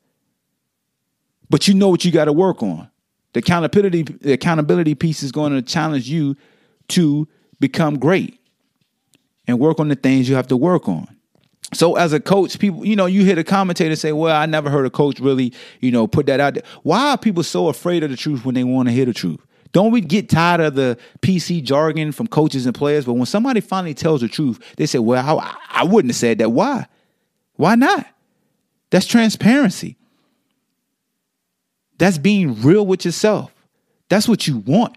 but 1.50 1.68
you 1.68 1.74
know 1.74 1.88
what 1.88 2.04
you 2.04 2.12
got 2.12 2.26
to 2.26 2.32
work 2.32 2.62
on. 2.62 2.88
The 3.34 3.40
accountability 3.40 4.02
the 4.02 4.32
accountability 4.32 4.94
piece 4.94 5.22
is 5.22 5.32
going 5.32 5.52
to 5.52 5.62
challenge 5.62 6.08
you 6.08 6.36
to 6.88 7.28
become 7.60 7.98
great 7.98 8.40
and 9.46 9.58
work 9.58 9.80
on 9.80 9.88
the 9.88 9.96
things 9.96 10.28
you 10.28 10.36
have 10.36 10.48
to 10.48 10.56
work 10.56 10.88
on. 10.88 11.08
So 11.72 11.96
as 11.96 12.12
a 12.12 12.20
coach, 12.20 12.58
people, 12.58 12.84
you 12.84 12.96
know, 12.96 13.06
you 13.06 13.24
hear 13.24 13.36
the 13.36 13.44
commentator 13.44 13.94
say, 13.94 14.12
"Well, 14.12 14.34
I 14.34 14.46
never 14.46 14.70
heard 14.70 14.86
a 14.86 14.90
coach 14.90 15.20
really, 15.20 15.52
you 15.80 15.92
know, 15.92 16.06
put 16.06 16.26
that 16.26 16.40
out 16.40 16.54
there." 16.54 16.64
Why 16.82 17.10
are 17.10 17.18
people 17.18 17.42
so 17.42 17.68
afraid 17.68 18.02
of 18.02 18.10
the 18.10 18.16
truth 18.16 18.44
when 18.44 18.54
they 18.54 18.64
want 18.64 18.88
to 18.88 18.92
hear 18.92 19.04
the 19.04 19.12
truth? 19.12 19.40
Don't 19.72 19.92
we 19.92 20.00
get 20.00 20.28
tired 20.28 20.60
of 20.60 20.74
the 20.74 20.98
PC 21.22 21.62
jargon 21.62 22.10
from 22.10 22.26
coaches 22.26 22.66
and 22.66 22.74
players? 22.74 23.04
But 23.04 23.12
when 23.12 23.26
somebody 23.26 23.60
finally 23.60 23.94
tells 23.94 24.20
the 24.20 24.28
truth, 24.28 24.58
they 24.76 24.86
say, 24.86 24.98
"Well, 24.98 25.38
I, 25.38 25.54
I 25.70 25.84
wouldn't 25.84 26.10
have 26.10 26.16
said 26.18 26.38
that. 26.38 26.50
Why? 26.50 26.86
Why 27.54 27.76
not?" 27.76 28.06
That's 28.90 29.06
transparency. 29.06 29.96
That's 31.98 32.18
being 32.18 32.60
real 32.62 32.84
with 32.84 33.04
yourself. 33.04 33.54
That's 34.08 34.26
what 34.26 34.48
you 34.48 34.58
want. 34.58 34.96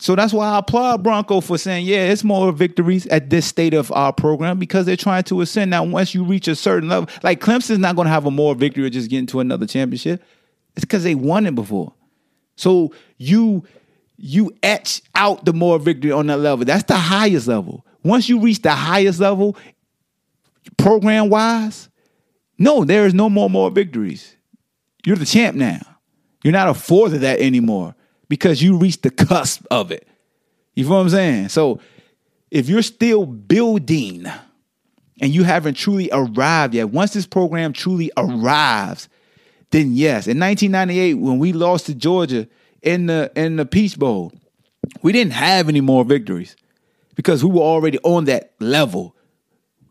So 0.00 0.14
that's 0.14 0.32
why 0.32 0.50
I 0.50 0.58
applaud 0.58 1.02
Bronco 1.02 1.40
for 1.40 1.58
saying, 1.58 1.86
yeah, 1.86 2.04
it's 2.04 2.22
more 2.22 2.52
victories 2.52 3.06
at 3.08 3.30
this 3.30 3.46
state 3.46 3.74
of 3.74 3.90
our 3.90 4.12
program 4.12 4.58
because 4.58 4.86
they're 4.86 4.96
trying 4.96 5.24
to 5.24 5.40
ascend. 5.40 5.72
Now, 5.72 5.82
once 5.82 6.14
you 6.14 6.22
reach 6.22 6.46
a 6.46 6.54
certain 6.54 6.88
level, 6.88 7.10
like 7.24 7.40
Clemson's 7.40 7.80
not 7.80 7.96
going 7.96 8.06
to 8.06 8.10
have 8.10 8.24
a 8.24 8.30
more 8.30 8.54
victory 8.54 8.84
or 8.84 8.90
just 8.90 9.10
getting 9.10 9.26
to 9.26 9.40
another 9.40 9.66
championship. 9.66 10.22
It's 10.76 10.84
because 10.84 11.02
they 11.02 11.16
won 11.16 11.46
it 11.46 11.56
before. 11.56 11.92
So 12.56 12.94
you 13.16 13.64
you 14.20 14.52
etch 14.62 15.02
out 15.14 15.44
the 15.44 15.52
more 15.52 15.78
victory 15.78 16.12
on 16.12 16.26
that 16.28 16.38
level. 16.38 16.64
That's 16.64 16.84
the 16.84 16.96
highest 16.96 17.48
level. 17.48 17.84
Once 18.04 18.28
you 18.28 18.40
reach 18.40 18.62
the 18.62 18.72
highest 18.72 19.20
level, 19.20 19.56
program 20.76 21.28
wise, 21.28 21.88
no, 22.56 22.84
there 22.84 23.06
is 23.06 23.14
no 23.14 23.28
more 23.28 23.50
more 23.50 23.70
victories. 23.70 24.36
You're 25.04 25.16
the 25.16 25.26
champ 25.26 25.56
now. 25.56 25.80
You're 26.44 26.52
not 26.52 26.68
a 26.68 26.74
fourth 26.74 27.14
of 27.14 27.22
that 27.22 27.40
anymore 27.40 27.96
because 28.28 28.62
you 28.62 28.76
reached 28.76 29.02
the 29.02 29.10
cusp 29.10 29.64
of 29.70 29.90
it. 29.90 30.06
You 30.74 30.84
feel 30.84 30.94
what 30.94 31.00
I'm 31.00 31.08
saying? 31.08 31.48
So 31.48 31.80
if 32.50 32.68
you're 32.68 32.82
still 32.82 33.26
building 33.26 34.26
and 35.20 35.34
you 35.34 35.44
haven't 35.44 35.74
truly 35.74 36.08
arrived 36.12 36.74
yet, 36.74 36.90
once 36.90 37.12
this 37.12 37.26
program 37.26 37.72
truly 37.72 38.10
arrives, 38.16 39.08
then 39.70 39.92
yes. 39.92 40.26
In 40.26 40.38
1998, 40.38 41.14
when 41.14 41.38
we 41.38 41.52
lost 41.52 41.86
to 41.86 41.94
Georgia 41.94 42.48
in 42.82 43.06
the 43.06 43.30
in 43.34 43.56
the 43.56 43.66
Peach 43.66 43.98
Bowl, 43.98 44.32
we 45.02 45.12
didn't 45.12 45.32
have 45.32 45.68
any 45.68 45.80
more 45.80 46.04
victories 46.04 46.56
because 47.14 47.44
we 47.44 47.50
were 47.50 47.60
already 47.60 47.98
on 48.00 48.24
that 48.26 48.52
level. 48.60 49.14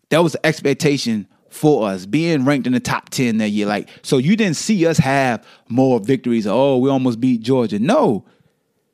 That 0.09 0.19
was 0.19 0.31
the 0.31 0.45
expectation 0.45 1.27
for 1.49 1.89
us, 1.89 2.05
being 2.05 2.45
ranked 2.45 2.67
in 2.67 2.73
the 2.73 2.79
top 2.79 3.09
10 3.09 3.37
that 3.37 3.49
year. 3.49 3.65
Like, 3.65 3.89
so 4.01 4.17
you 4.17 4.35
didn't 4.35 4.57
see 4.57 4.85
us 4.85 4.97
have 4.97 5.45
more 5.69 5.99
victories. 5.99 6.47
Oh, 6.47 6.77
we 6.77 6.89
almost 6.89 7.19
beat 7.19 7.41
Georgia. 7.41 7.79
No. 7.79 8.25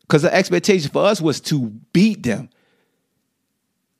Because 0.01 0.21
the 0.21 0.33
expectation 0.33 0.91
for 0.91 1.05
us 1.05 1.21
was 1.21 1.39
to 1.41 1.69
beat 1.93 2.23
them 2.23 2.49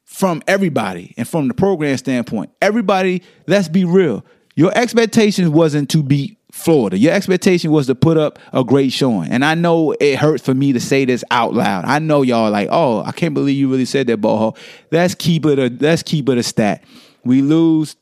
from 0.04 0.43
everybody 0.47 1.14
and 1.18 1.28
from 1.28 1.47
the 1.47 1.54
program 1.54 1.97
standpoint. 1.97 2.51
Everybody, 2.62 3.24
let's 3.47 3.68
be 3.68 3.84
real. 3.84 4.24
Your 4.56 4.72
expectation 4.78 5.51
wasn't 5.51 5.89
to 5.89 6.04
beat 6.04 6.38
Florida. 6.51 6.99
Your 6.99 7.14
expectation 7.14 7.72
was 7.72 7.88
to 7.88 7.95
put 7.95 8.16
up 8.16 8.38
a 8.54 8.64
great 8.64 8.91
showing. 8.91 9.32
And 9.32 9.43
I 9.43 9.56
know 9.56 9.95
it 9.99 10.20
hurts 10.20 10.45
for 10.45 10.54
me 10.54 10.72
to 10.74 10.80
say 10.80 11.04
this 11.04 11.24
out 11.32 11.56
loud. 11.56 11.86
I 11.86 11.97
know 11.97 12.22
y'all 12.22 12.51
like, 12.51 12.68
oh, 12.72 13.01
I 13.04 13.12
can't 13.12 13.34
believe 13.34 13.58
you 13.58 13.72
really 13.72 13.86
said 13.86 14.06
that, 14.06 14.18
ball. 14.18 14.56
Let's 14.91 15.16
keep 15.16 15.47
it 15.47 15.58
a 15.58 15.76
let's 15.84 16.04
keep 16.04 16.30
it 16.30 16.38
a 16.38 16.43
stat. 16.43 16.84
We 17.26 17.41
lose 17.41 17.95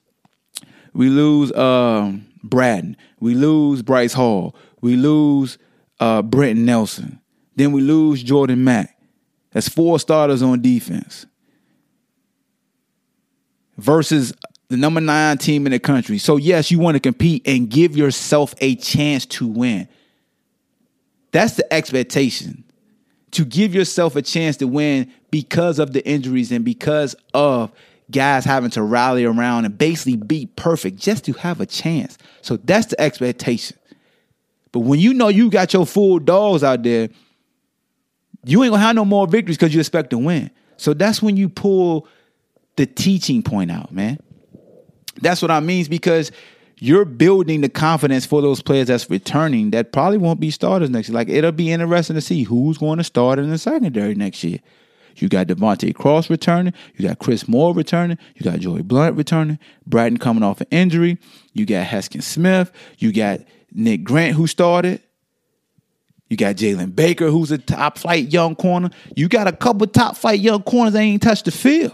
we 0.94 1.10
lose 1.10 1.52
um, 1.54 2.26
Bratton. 2.44 2.98
We 3.20 3.36
lose 3.36 3.82
Bryce 3.82 4.14
Hall. 4.14 4.56
We 4.82 4.96
lose 4.96 5.58
uh, 6.00 6.22
Brenton 6.22 6.66
Nelson. 6.66 7.20
Then 7.56 7.72
we 7.72 7.82
lose 7.82 8.24
Jordan 8.24 8.64
Mack. 8.64 8.98
That's 9.52 9.70
four 9.70 10.00
starters 10.00 10.42
on 10.42 10.62
defense. 10.62 11.26
Versus 13.78 14.34
the 14.70 14.78
number 14.78 15.02
nine 15.02 15.38
team 15.38 15.66
in 15.66 15.72
the 15.72 15.80
country. 15.80 16.18
So, 16.18 16.38
yes, 16.38 16.72
you 16.72 16.80
want 16.80 16.96
to 16.96 17.00
compete 17.00 17.46
and 17.46 17.70
give 17.70 17.98
yourself 17.98 18.56
a 18.62 18.76
chance 18.76 19.26
to 19.28 19.48
win. 19.48 19.88
That's 21.32 21.56
the 21.56 21.72
expectation. 21.74 22.64
To 23.32 23.46
give 23.46 23.74
yourself 23.74 24.16
a 24.16 24.22
chance 24.22 24.58
to 24.58 24.68
win 24.68 25.12
because 25.30 25.80
of 25.80 25.94
the 25.94 26.06
injuries 26.06 26.52
and 26.52 26.66
because 26.66 27.16
of 27.34 27.72
guys 28.12 28.46
having 28.46 28.70
to 28.72 28.84
rally 28.84 29.26
around 29.26 29.66
and 29.66 29.78
basically 29.78 30.16
be 30.16 30.48
perfect 30.56 30.98
just 30.98 31.26
to 31.26 31.34
have 31.34 31.62
a 31.62 31.66
chance. 31.66 32.18
So 32.42 32.58
that's 32.58 32.88
the 32.88 33.00
expectation. 33.00 33.78
But 34.72 34.82
when 34.82 35.00
you 35.00 35.14
know 35.14 35.28
you 35.28 35.50
got 35.50 35.74
your 35.74 35.86
full 35.86 36.20
dogs 36.20 36.64
out 36.64 36.84
there, 36.84 37.10
you 38.46 38.64
ain't 38.64 38.72
gonna 38.72 38.84
have 38.84 38.96
no 38.96 39.06
more 39.06 39.28
victories 39.28 39.58
because 39.58 39.74
you 39.74 39.80
expect 39.80 40.10
to 40.12 40.18
win. 40.18 40.50
So 40.78 40.94
that's 40.94 41.22
when 41.22 41.38
you 41.38 41.50
pull 41.50 42.08
the 42.76 42.86
teaching 42.86 43.44
point 43.44 43.72
out, 43.72 43.92
man. 43.92 44.20
That's 45.22 45.42
what 45.42 45.52
I 45.52 45.60
mean 45.60 45.86
because 45.86 46.32
you're 46.78 47.06
building 47.06 47.62
the 47.62 47.70
confidence 47.70 48.26
for 48.26 48.42
those 48.42 48.62
players 48.62 48.88
that's 48.88 49.08
returning 49.08 49.70
that 49.72 49.92
probably 49.92 50.18
won't 50.18 50.40
be 50.40 50.50
starters 50.50 50.90
next 50.90 51.10
year. 51.10 51.16
Like 51.16 51.30
it'll 51.30 51.52
be 51.52 51.72
interesting 51.72 52.16
to 52.16 52.22
see 52.22 52.44
who's 52.44 52.80
going 52.80 52.98
to 52.98 53.04
start 53.04 53.38
in 53.38 53.52
the 53.52 53.60
secondary 53.60 54.16
next 54.16 54.44
year. 54.44 54.58
You 55.16 55.30
got 55.30 55.48
De'Vante 55.48 55.94
Cross 55.94 56.30
returning. 56.30 56.74
You 56.96 57.08
got 57.08 57.20
Chris 57.20 57.48
Moore 57.48 57.74
returning. 57.74 58.18
You 58.36 58.50
got 58.50 58.60
Joey 58.60 58.82
Blount 58.82 59.16
returning. 59.16 59.60
Bratton 59.86 60.18
coming 60.18 60.44
off 60.44 60.62
an 60.62 60.68
injury. 60.72 61.18
You 61.54 61.66
got 61.66 61.88
Heskin 61.88 62.24
Smith. 62.24 62.72
You 62.98 63.12
got 63.12 63.42
Nick 63.72 64.04
Grant 64.04 64.36
who 64.36 64.48
started. 64.48 65.02
You 66.30 66.38
got 66.38 66.56
Jalen 66.56 66.96
Baker 66.96 67.30
who's 67.30 67.52
a 67.52 67.58
top 67.58 67.98
flight 67.98 68.32
young 68.32 68.56
corner. 68.56 68.90
You 69.16 69.28
got 69.28 69.48
a 69.48 69.52
couple 69.52 69.86
top 69.88 70.16
flight 70.16 70.40
young 70.40 70.64
corners 70.64 70.94
that 70.94 71.00
ain't 71.00 71.22
touched 71.22 71.46
the 71.46 71.52
field. 71.52 71.94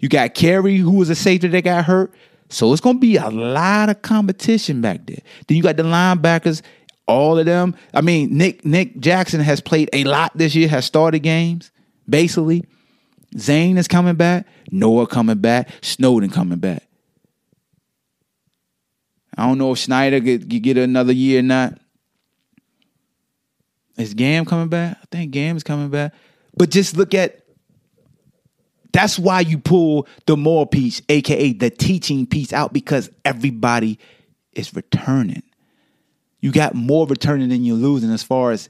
You 0.00 0.08
got 0.08 0.34
Carey 0.34 0.76
who 0.76 0.92
was 0.92 1.10
a 1.10 1.14
safety 1.14 1.48
that 1.48 1.62
got 1.62 1.84
hurt. 1.84 2.12
So 2.48 2.72
it's 2.72 2.80
going 2.80 2.96
to 2.96 3.00
be 3.00 3.16
a 3.16 3.30
lot 3.30 3.90
of 3.90 4.02
competition 4.02 4.80
back 4.80 5.06
there. 5.06 5.18
Then 5.46 5.56
you 5.56 5.62
got 5.62 5.76
the 5.76 5.82
linebackers, 5.82 6.62
all 7.06 7.38
of 7.38 7.46
them. 7.46 7.74
I 7.92 8.00
mean, 8.00 8.36
Nick 8.36 8.64
Nick 8.64 8.98
Jackson 9.00 9.40
has 9.40 9.60
played 9.60 9.90
a 9.92 10.04
lot 10.04 10.36
this 10.36 10.54
year, 10.54 10.68
has 10.68 10.84
started 10.84 11.20
games 11.20 11.70
basically. 12.08 12.64
Zane 13.36 13.78
is 13.78 13.88
coming 13.88 14.14
back. 14.14 14.46
Noah 14.70 15.06
coming 15.06 15.38
back. 15.38 15.68
Snowden 15.82 16.30
coming 16.30 16.58
back. 16.58 16.84
I 19.36 19.46
don't 19.46 19.58
know 19.58 19.72
if 19.72 19.78
Schneider 19.78 20.20
could, 20.20 20.48
get 20.48 20.78
another 20.78 21.12
year 21.12 21.40
or 21.40 21.42
not. 21.42 21.78
Is 23.96 24.14
Gahm 24.14 24.46
coming 24.46 24.68
back? 24.68 24.98
I 25.02 25.06
think 25.10 25.32
Gahm 25.32 25.56
is 25.56 25.64
coming 25.64 25.88
back. 25.88 26.14
But 26.56 26.70
just 26.70 26.96
look 26.96 27.14
at 27.14 27.40
that's 28.92 29.18
why 29.18 29.40
you 29.40 29.58
pull 29.58 30.06
the 30.26 30.36
more 30.36 30.68
piece, 30.68 31.02
aka 31.08 31.52
the 31.52 31.68
teaching 31.68 32.26
piece 32.26 32.52
out, 32.52 32.72
because 32.72 33.10
everybody 33.24 33.98
is 34.52 34.74
returning. 34.74 35.42
You 36.40 36.52
got 36.52 36.74
more 36.74 37.06
returning 37.06 37.48
than 37.48 37.64
you're 37.64 37.76
losing 37.76 38.12
as 38.12 38.22
far 38.22 38.52
as 38.52 38.68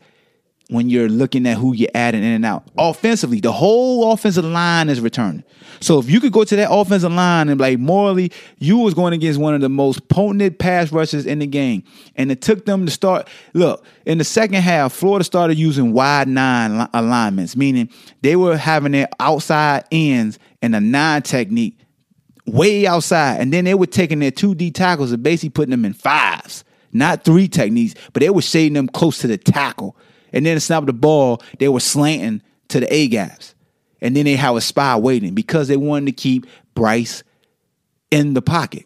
when 0.69 0.89
you're 0.89 1.09
looking 1.09 1.47
at 1.47 1.59
who 1.59 1.75
you're 1.75 1.91
adding 1.95 2.23
in 2.23 2.33
and 2.33 2.45
out. 2.45 2.67
Offensively, 2.79 3.41
the 3.41 3.53
whole 3.53 4.13
offensive 4.13 4.45
line 4.45 4.89
is 4.89 5.01
returning. 5.01 5.45
So 5.81 5.99
if 5.99 6.09
you 6.09 6.21
could 6.21 6.33
go 6.33 6.45
to 6.45 6.57
that 6.57 6.73
offensive 6.73 7.13
line 7.13 7.49
and 7.51 7.61
like 7.61 7.79
morally, 7.79 8.33
you 8.59 8.79
was 8.79 8.95
going 8.95 9.13
against 9.13 9.39
one 9.39 9.55
of 9.55 9.61
the 9.61 9.69
most 9.69 10.09
potent 10.09 10.59
pass 10.59 10.91
rushers 10.91 11.27
in 11.27 11.41
the 11.41 11.47
game. 11.47 11.85
And 12.17 12.33
it 12.33 12.41
took 12.41 12.65
them 12.65 12.87
to 12.87 12.93
start. 12.93 13.29
Look, 13.53 13.85
in 14.07 14.19
the 14.19 14.25
second 14.25 14.63
half, 14.63 14.93
Florida 14.93 15.25
started 15.25 15.59
using 15.59 15.93
wide 15.93 16.29
nine 16.29 16.89
alignments, 16.95 17.57
meaning 17.57 17.91
they 18.23 18.37
were 18.37 18.57
having 18.57 18.93
their 18.93 19.09
outside 19.21 19.85
ends 19.93 20.39
and 20.63 20.75
a 20.75 20.81
nine 20.81 21.23
technique 21.23 21.79
way 22.47 22.87
outside. 22.87 23.41
And 23.41 23.53
then 23.53 23.65
they 23.65 23.75
were 23.75 23.87
taking 23.87 24.21
their 24.21 24.31
two 24.31 24.55
D 24.55 24.71
tackles 24.71 25.13
and 25.13 25.23
basically 25.23 25.51
putting 25.51 25.73
them 25.73 25.85
in 25.85 25.93
fives. 25.93 26.65
Not 26.93 27.25
three 27.25 27.49
techniques, 27.49 27.95
but 28.13 28.21
they 28.21 28.31
were 28.31 28.41
shading 28.41 28.75
them 28.75 28.87
close 28.87 29.19
to 29.19 29.27
the 29.27 29.37
tackle 29.37 29.97
and 30.35 30.45
then 30.45 30.57
to 30.57 30.61
snap 30.61 30.85
the 30.85 30.93
ball, 30.93 31.43
they 31.59 31.69
were 31.69 31.81
slanting 31.81 32.43
to 32.69 32.81
the 32.81 32.93
A 32.93 33.09
gaps. 33.09 33.55
And 34.03 34.15
then 34.15 34.27
they 34.27 34.37
have 34.37 34.57
a 34.57 34.61
spy 34.61 34.97
waiting 34.97 35.33
because 35.33 35.69
they 35.69 35.79
wanted 35.79 36.07
to 36.07 36.13
keep 36.13 36.47
Bryce 36.75 37.23
in 38.11 38.35
the 38.35 38.43
pocket. 38.43 38.85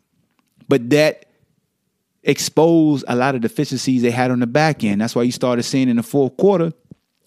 But 0.68 0.90
that 0.90 1.24
exposed 2.22 3.04
a 3.08 3.16
lot 3.16 3.34
of 3.34 3.40
deficiencies 3.40 4.02
they 4.02 4.10
had 4.10 4.30
on 4.30 4.40
the 4.40 4.46
back 4.46 4.84
end. 4.84 5.00
That's 5.00 5.16
why 5.16 5.22
you 5.22 5.32
started 5.32 5.62
seeing 5.62 5.88
in 5.88 5.96
the 5.96 6.02
fourth 6.02 6.36
quarter, 6.36 6.72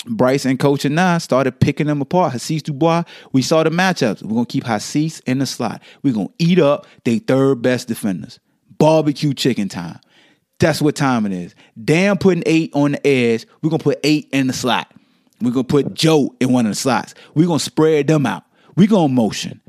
Bryce 0.05 0.45
and 0.45 0.59
Coach 0.59 0.83
Anae 0.83 1.19
started 1.21 1.59
picking 1.59 1.87
them 1.87 2.01
apart. 2.01 2.33
Hasise 2.33 2.63
Dubois, 2.63 3.03
we 3.33 3.41
saw 3.41 3.63
the 3.63 3.69
matchups. 3.71 4.23
We're 4.23 4.35
gonna 4.35 4.45
keep 4.45 4.63
Hasise 4.63 5.21
in 5.25 5.39
the 5.39 5.45
slot. 5.45 5.81
We're 6.03 6.13
gonna 6.13 6.29
eat 6.39 6.59
up 6.59 6.85
their 7.03 7.19
third 7.19 7.61
best 7.61 7.87
defenders. 7.87 8.39
Barbecue 8.77 9.33
chicken 9.33 9.67
time. 9.67 9.99
That's 10.61 10.79
what 10.79 10.95
time 10.95 11.25
it 11.25 11.31
is. 11.31 11.55
Damn 11.83 12.19
putting 12.19 12.43
eight 12.45 12.69
on 12.75 12.91
the 12.91 13.07
edge. 13.07 13.47
We're 13.61 13.71
gonna 13.71 13.83
put 13.83 13.99
eight 14.03 14.29
in 14.31 14.45
the 14.45 14.53
slot. 14.53 14.93
We're 15.41 15.49
gonna 15.49 15.63
put 15.63 15.95
Joe 15.95 16.35
in 16.39 16.53
one 16.53 16.67
of 16.67 16.71
the 16.71 16.75
slots. 16.75 17.15
We're 17.33 17.47
gonna 17.47 17.59
spread 17.59 18.05
them 18.05 18.27
out. 18.27 18.43
We're 18.77 18.87
gonna 18.87 19.11
motion. 19.11 19.59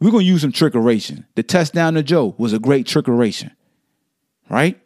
We're 0.00 0.10
gonna 0.10 0.24
use 0.24 0.40
some 0.40 0.50
trickeration. 0.50 1.26
The 1.34 1.42
touchdown 1.42 1.92
to 1.92 2.02
Joe 2.02 2.34
was 2.38 2.54
a 2.54 2.58
great 2.58 2.86
trickeration. 2.86 3.50
Right? 4.48 4.80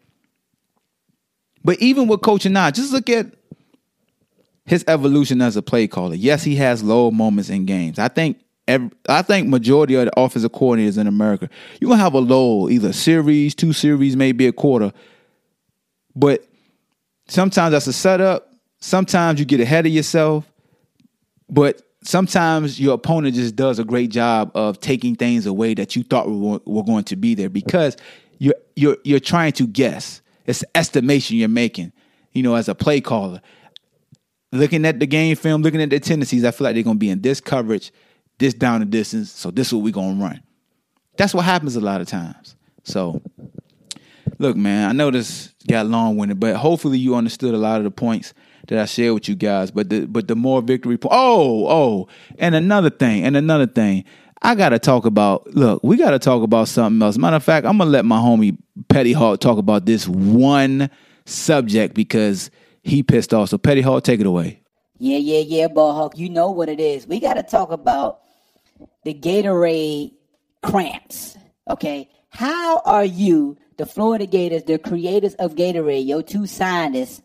But 1.63 1.81
even 1.81 2.09
with 2.09 2.21
coaching 2.21 2.53
now, 2.53 2.73
just 2.73 2.93
look 2.93 3.09
at 3.09 3.27
his 4.67 4.85
evolution 4.89 5.41
as 5.41 5.57
a 5.57 5.63
play 5.63 5.87
caller. 5.87 6.17
Yes, 6.17 6.43
he 6.43 6.57
has 6.57 6.83
low 6.83 7.13
moments 7.13 7.49
in 7.49 7.65
games. 7.65 8.01
I 8.01 8.09
think 8.09 8.41
every, 8.67 8.91
I 9.09 9.23
think 9.23 9.47
majority 9.47 9.95
of 9.95 10.07
the 10.07 10.21
offensive 10.21 10.51
coordinators 10.51 10.99
in 10.99 11.07
America, 11.07 11.49
you're 11.81 11.91
gonna 11.91 12.03
have 12.03 12.15
a 12.15 12.19
low, 12.19 12.69
either 12.69 12.93
series, 12.93 13.55
two 13.55 13.73
series, 13.73 14.17
maybe 14.17 14.49
a 14.49 14.53
quarter. 14.53 14.93
But 16.17 16.47
sometimes 17.29 17.73
that's 17.73 17.87
a 17.87 17.93
setup. 17.93 18.53
Sometimes 18.81 19.41
you 19.41 19.47
get 19.47 19.61
ahead 19.61 19.87
of 19.87 19.93
yourself. 19.93 20.51
But 21.49 21.83
sometimes 22.03 22.81
your 22.81 22.95
opponent 22.95 23.35
just 23.35 23.57
does 23.57 23.79
a 23.79 23.85
great 23.85 24.11
job 24.11 24.51
of 24.55 24.81
taking 24.81 25.17
things 25.17 25.47
away 25.47 25.75
that 25.75 25.97
you 25.97 26.03
thought 26.03 26.29
were, 26.29 26.83
going 26.85 27.05
to 27.05 27.17
be 27.17 27.35
there 27.35 27.49
because 27.49 27.97
you're 28.39 28.55
you're 28.77 28.99
you're 29.05 29.21
trying 29.21 29.53
to 29.53 29.67
guess. 29.67 30.21
It's 30.47 30.63
estimation 30.75 31.37
you're 31.37 31.49
making, 31.49 31.93
you 32.33 32.43
know, 32.43 32.55
as 32.55 32.69
a 32.69 32.75
play 32.75 33.01
caller. 33.01 33.41
Looking 34.53 34.85
at 34.85 35.01
the 35.01 35.07
game 35.07 35.35
film, 35.37 35.63
looking 35.63 35.81
at 35.81 35.91
their 35.91 35.99
tendencies, 35.99 36.45
I 36.45 36.51
feel 36.51 36.67
like 36.67 36.75
they're 36.75 36.85
gonna 36.85 36.99
be 36.99 37.11
in 37.11 37.23
this 37.23 37.41
coverage, 37.41 37.93
this 38.39 38.55
down 38.55 38.81
the 38.81 38.87
distance. 38.87 39.31
So 39.31 39.51
this 39.51 39.69
is 39.69 39.75
what 39.75 39.83
we're 39.83 39.93
gonna 39.93 40.23
run. 40.23 40.43
That's 41.17 41.35
what 41.35 41.45
happens 41.45 41.77
a 41.77 41.81
lot 41.81 42.01
of 42.01 42.09
times. 42.09 42.57
So 42.85 43.23
look, 44.39 44.57
man, 44.57 44.89
I 44.89 44.93
know 44.93 45.11
this 45.11 45.55
got 45.69 45.87
long 45.87 46.17
winded, 46.17 46.41
but 46.41 46.57
hopefully 46.57 46.99
you 46.99 47.15
understood 47.15 47.55
a 47.55 47.59
lot 47.59 47.79
of 47.79 47.85
the 47.85 47.91
points 47.91 48.35
that 48.69 48.79
I 48.79 48.85
shared 48.87 49.15
with 49.15 49.29
you 49.29 49.35
guys. 49.35 49.71
But 49.71 49.91
the 49.91 50.07
but 50.07 50.29
the 50.29 50.37
more 50.37 50.63
victory 50.63 50.99
po- 50.99 51.09
oh, 51.11 51.67
oh, 51.69 52.09
and 52.39 52.55
another 52.55 52.91
thing, 52.91 53.25
and 53.25 53.37
another 53.37 53.67
thing. 53.67 54.05
I 54.43 54.55
gotta 54.55 54.79
talk 54.79 55.07
about 55.07 55.55
look, 55.55 55.83
we 55.83 55.97
gotta 55.97 56.19
talk 56.19 56.43
about 56.43 56.69
something 56.69 57.01
else. 57.01 57.17
Matter 57.17 57.37
of 57.37 57.45
fact, 57.45 57.67
I'm 57.67 57.79
gonna 57.79 57.91
let 57.91 58.05
my 58.05 58.19
homie 58.19 58.59
Petty 58.89 59.13
Hawk 59.13 59.41
talk 59.41 59.59
about 59.59 59.87
this 59.87 60.07
one 60.07 60.91
subject 61.25 61.95
because 61.95 62.51
he 62.83 63.03
pissed 63.03 63.33
off. 63.33 63.49
So 63.49 63.59
Petty 63.59 63.81
Hawk, 63.81 64.05
take 64.05 64.21
it 64.21 64.27
away. 64.27 64.61
Yeah, 64.99 65.19
yeah, 65.19 65.41
yeah, 65.41 65.69
ball 65.69 65.95
hawk. 65.95 66.17
You 66.17 66.31
know 66.31 66.51
what 66.51 66.69
it 66.69 66.79
is. 66.79 67.07
We 67.07 67.19
got 67.19 67.35
to 67.35 67.43
talk 67.43 67.73
about 67.73 68.21
the 69.05 69.13
Gatorade 69.13 70.13
cramps. 70.63 71.37
Okay, 71.69 72.09
how 72.29 72.81
are 72.81 73.05
you, 73.05 73.57
the 73.77 73.87
Florida 73.87 74.27
Gators, 74.27 74.65
the 74.65 74.79
creators 74.79 75.35
of 75.35 75.55
Gatorade, 75.55 76.07
your 76.07 76.23
two 76.23 76.47
scientists, 76.47 77.23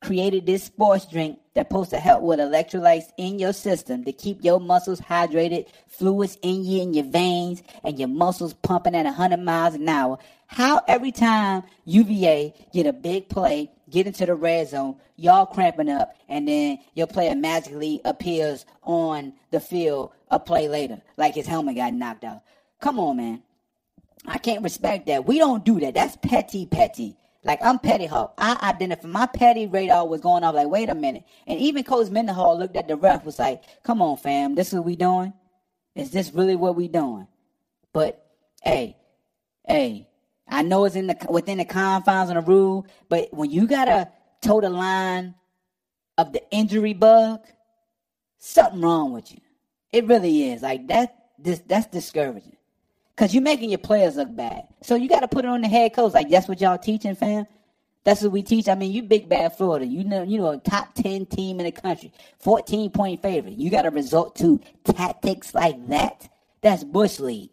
created 0.00 0.46
this 0.46 0.64
sports 0.64 1.04
drink 1.04 1.38
that's 1.54 1.68
supposed 1.68 1.90
to 1.90 1.98
help 1.98 2.22
with 2.22 2.38
electrolytes 2.38 3.12
in 3.18 3.38
your 3.38 3.52
system 3.52 4.02
to 4.04 4.12
keep 4.12 4.42
your 4.42 4.58
muscles 4.58 5.00
hydrated, 5.00 5.66
fluids 5.88 6.38
in 6.42 6.64
you 6.64 6.80
in 6.82 6.94
your 6.94 7.04
veins, 7.04 7.62
and 7.84 7.98
your 7.98 8.08
muscles 8.08 8.54
pumping 8.54 8.94
at 8.94 9.04
100 9.04 9.38
miles 9.38 9.74
an 9.74 9.88
hour. 9.88 10.18
How 10.46 10.80
every 10.88 11.12
time 11.12 11.64
UVA 11.84 12.54
get 12.72 12.86
a 12.86 12.92
big 12.92 13.28
play, 13.28 13.70
get 13.90 14.06
into 14.06 14.24
the 14.24 14.34
red 14.34 14.68
zone, 14.68 14.96
y'all 15.16 15.46
cramping 15.46 15.90
up, 15.90 16.16
and 16.28 16.48
then 16.48 16.78
your 16.94 17.06
player 17.06 17.34
magically 17.34 18.00
appears 18.04 18.64
on 18.82 19.34
the 19.50 19.60
field 19.60 20.12
a 20.30 20.40
play 20.40 20.68
later, 20.68 21.02
like 21.16 21.34
his 21.34 21.46
helmet 21.46 21.76
got 21.76 21.92
knocked 21.92 22.24
out. 22.24 22.42
Come 22.80 22.98
on, 22.98 23.18
man. 23.18 23.42
I 24.26 24.38
can't 24.38 24.62
respect 24.62 25.06
that. 25.06 25.26
We 25.26 25.38
don't 25.38 25.64
do 25.64 25.80
that. 25.80 25.94
That's 25.94 26.16
petty, 26.16 26.66
petty. 26.66 27.16
Like 27.42 27.60
I'm 27.62 27.78
petty 27.78 28.06
hawk. 28.06 28.34
I 28.36 28.58
identify 28.62 29.08
my 29.08 29.26
petty 29.26 29.66
radar 29.66 30.06
was 30.06 30.20
going 30.20 30.44
off. 30.44 30.54
Like, 30.54 30.68
wait 30.68 30.90
a 30.90 30.94
minute. 30.94 31.24
And 31.46 31.58
even 31.58 31.84
Coach 31.84 32.10
Mendenhall 32.10 32.58
looked 32.58 32.76
at 32.76 32.86
the 32.86 32.96
ref, 32.96 33.24
was 33.24 33.38
like, 33.38 33.62
"Come 33.82 34.02
on, 34.02 34.18
fam. 34.18 34.54
This 34.54 34.68
is 34.68 34.74
what 34.74 34.84
we 34.84 34.96
doing. 34.96 35.32
Is 35.94 36.10
this 36.10 36.32
really 36.34 36.56
what 36.56 36.76
we 36.76 36.86
doing?" 36.86 37.26
But 37.92 38.26
hey, 38.62 38.98
hey, 39.66 40.06
I 40.46 40.62
know 40.62 40.84
it's 40.84 40.96
in 40.96 41.06
the 41.06 41.16
within 41.30 41.58
the 41.58 41.64
confines 41.64 42.28
of 42.28 42.36
the 42.36 42.42
rule, 42.42 42.86
but 43.08 43.32
when 43.32 43.50
you 43.50 43.66
gotta 43.66 44.10
toe 44.42 44.60
the 44.60 44.68
line 44.68 45.34
of 46.18 46.32
the 46.34 46.42
injury 46.50 46.92
bug, 46.92 47.40
something 48.38 48.82
wrong 48.82 49.12
with 49.12 49.32
you. 49.32 49.40
It 49.92 50.06
really 50.06 50.50
is. 50.50 50.62
Like 50.62 50.88
that. 50.88 51.16
This 51.38 51.60
that's 51.66 51.86
discouraging. 51.86 52.56
Cause 53.20 53.34
you're 53.34 53.42
making 53.42 53.68
your 53.68 53.78
players 53.78 54.16
look 54.16 54.34
bad. 54.34 54.62
So 54.80 54.94
you 54.94 55.06
got 55.06 55.20
to 55.20 55.28
put 55.28 55.44
it 55.44 55.48
on 55.48 55.60
the 55.60 55.68
head 55.68 55.92
coach. 55.92 56.14
Like 56.14 56.30
that's 56.30 56.48
what 56.48 56.58
y'all 56.58 56.78
teaching, 56.78 57.14
fam. 57.14 57.44
That's 58.02 58.22
what 58.22 58.32
we 58.32 58.42
teach. 58.42 58.66
I 58.66 58.74
mean, 58.74 58.92
you 58.92 59.02
big 59.02 59.28
bad 59.28 59.58
Florida. 59.58 59.84
You 59.84 60.04
know, 60.04 60.22
you 60.22 60.38
know, 60.38 60.58
top 60.58 60.94
ten 60.94 61.26
team 61.26 61.60
in 61.60 61.66
the 61.66 61.70
country, 61.70 62.14
fourteen 62.38 62.90
point 62.90 63.20
favorite. 63.20 63.58
You 63.58 63.68
got 63.68 63.82
to 63.82 63.90
resort 63.90 64.36
to 64.36 64.58
tactics 64.84 65.54
like 65.54 65.88
that. 65.88 66.30
That's 66.62 66.82
bush 66.82 67.20
league. 67.20 67.50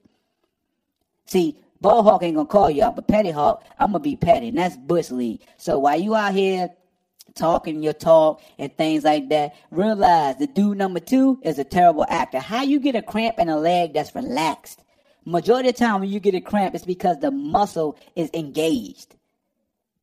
See, 1.25 1.59
ball 1.81 2.01
hawk 2.01 2.23
ain't 2.23 2.37
gonna 2.37 2.47
call 2.47 2.71
you 2.71 2.85
out, 2.85 2.95
but 2.95 3.09
petty 3.09 3.31
hawk, 3.31 3.65
I'm 3.77 3.91
gonna 3.91 3.99
be 3.99 4.15
petty, 4.15 4.47
and 4.47 4.57
that's 4.57 4.77
bush 4.77 5.11
league. 5.11 5.41
So 5.57 5.79
while 5.79 5.99
you 5.99 6.15
out 6.15 6.33
here 6.33 6.69
talking 7.35 7.83
your 7.83 7.91
talk 7.91 8.41
and 8.57 8.73
things 8.77 9.03
like 9.03 9.27
that, 9.29 9.53
realize 9.71 10.37
the 10.37 10.47
dude 10.47 10.77
number 10.77 11.01
two 11.01 11.41
is 11.43 11.59
a 11.59 11.65
terrible 11.65 12.05
actor. 12.07 12.39
How 12.39 12.63
you 12.63 12.79
get 12.79 12.95
a 12.95 13.01
cramp 13.01 13.37
in 13.37 13.49
a 13.49 13.59
leg 13.59 13.91
that's 13.95 14.15
relaxed? 14.15 14.85
Majority 15.27 15.67
of 15.67 15.75
the 15.75 15.79
time 15.79 15.99
when 15.99 16.09
you 16.09 16.21
get 16.21 16.35
a 16.35 16.39
cramp, 16.39 16.73
it's 16.73 16.85
because 16.85 17.19
the 17.19 17.31
muscle 17.31 17.99
is 18.15 18.29
engaged 18.33 19.13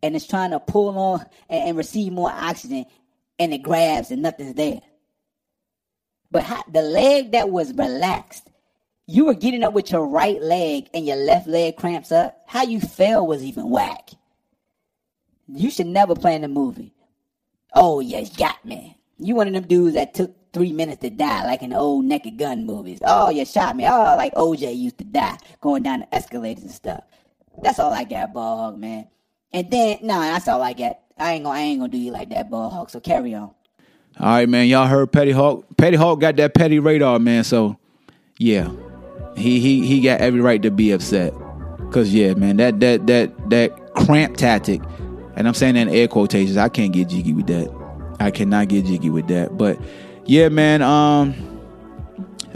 and 0.02 0.14
it's 0.14 0.26
trying 0.26 0.50
to 0.50 0.60
pull 0.60 0.98
on 0.98 1.24
and, 1.48 1.70
and 1.70 1.78
receive 1.78 2.12
more 2.12 2.30
oxygen 2.30 2.84
and 3.38 3.54
it 3.54 3.62
grabs 3.62 4.10
and 4.10 4.20
nothing's 4.20 4.52
there. 4.52 4.82
But 6.30 6.42
how, 6.42 6.62
the 6.70 6.82
leg 6.82 7.32
that 7.32 7.48
was 7.48 7.72
relaxed, 7.72 8.50
you 9.06 9.24
were 9.24 9.32
getting 9.32 9.64
up 9.64 9.72
with 9.72 9.90
your 9.90 10.06
right 10.06 10.42
leg 10.42 10.90
and 10.92 11.06
your 11.06 11.16
left 11.16 11.46
leg 11.46 11.78
cramps 11.78 12.12
up. 12.12 12.42
How 12.46 12.64
you 12.64 12.78
fell 12.78 13.26
was 13.26 13.42
even 13.42 13.70
whack. 13.70 14.10
You 15.48 15.70
should 15.70 15.86
never 15.86 16.14
play 16.14 16.34
in 16.34 16.42
the 16.42 16.48
movie. 16.48 16.92
Oh, 17.72 18.00
yeah, 18.00 18.24
got 18.36 18.62
me. 18.62 18.98
You 19.18 19.36
one 19.36 19.46
of 19.46 19.54
them 19.54 19.66
dudes 19.66 19.94
that 19.94 20.12
took 20.12 20.36
three 20.54 20.72
minutes 20.72 21.02
to 21.02 21.10
die, 21.10 21.44
like 21.44 21.62
in 21.62 21.70
the 21.70 21.76
old 21.76 22.04
Naked 22.04 22.38
Gun 22.38 22.64
movies. 22.64 23.00
Oh, 23.04 23.28
you 23.28 23.44
shot 23.44 23.76
me. 23.76 23.86
Oh, 23.86 24.14
like 24.16 24.32
OJ 24.34 24.74
used 24.76 24.98
to 24.98 25.04
die 25.04 25.36
going 25.60 25.82
down 25.82 26.00
the 26.00 26.14
escalators 26.14 26.64
and 26.64 26.72
stuff. 26.72 27.04
That's 27.62 27.78
all 27.78 27.92
I 27.92 28.04
got, 28.04 28.32
Ball 28.32 28.56
Hawk, 28.58 28.76
man. 28.78 29.08
And 29.52 29.70
then, 29.70 29.98
no, 30.02 30.14
nah, 30.14 30.20
that's 30.22 30.48
all 30.48 30.62
I 30.62 30.72
got. 30.72 30.98
I 31.18 31.34
ain't 31.34 31.44
gonna, 31.44 31.58
I 31.58 31.62
ain't 31.62 31.80
gonna 31.80 31.92
do 31.92 31.98
you 31.98 32.10
like 32.10 32.30
that, 32.30 32.50
Ball 32.50 32.70
Hawk. 32.70 32.90
So 32.90 33.00
carry 33.00 33.34
on. 33.34 33.50
All 34.20 34.26
right, 34.26 34.48
man. 34.48 34.68
Y'all 34.68 34.86
heard 34.86 35.12
Petty 35.12 35.32
Hawk. 35.32 35.64
Petty 35.76 35.96
Hawk 35.96 36.20
got 36.20 36.36
that 36.36 36.54
petty 36.54 36.78
radar, 36.78 37.18
man. 37.18 37.44
So, 37.44 37.78
yeah, 38.38 38.70
he 39.36 39.60
he 39.60 39.86
he 39.86 40.00
got 40.00 40.20
every 40.20 40.40
right 40.40 40.62
to 40.62 40.70
be 40.70 40.92
upset. 40.92 41.34
Cause 41.92 42.12
yeah, 42.12 42.34
man, 42.34 42.56
that 42.56 42.80
that 42.80 43.06
that 43.06 43.50
that 43.50 43.94
cramp 43.94 44.36
tactic, 44.36 44.80
and 45.36 45.46
I'm 45.46 45.54
saying 45.54 45.74
that 45.74 45.82
in 45.82 45.94
air 45.94 46.08
quotations. 46.08 46.56
I 46.56 46.68
can't 46.68 46.92
get 46.92 47.08
jiggy 47.08 47.32
with 47.32 47.46
that. 47.48 47.72
I 48.20 48.30
cannot 48.30 48.68
get 48.68 48.86
jiggy 48.86 49.10
with 49.10 49.28
that. 49.28 49.56
But 49.56 49.78
yeah, 50.26 50.48
man. 50.48 50.82
Um, 50.82 51.34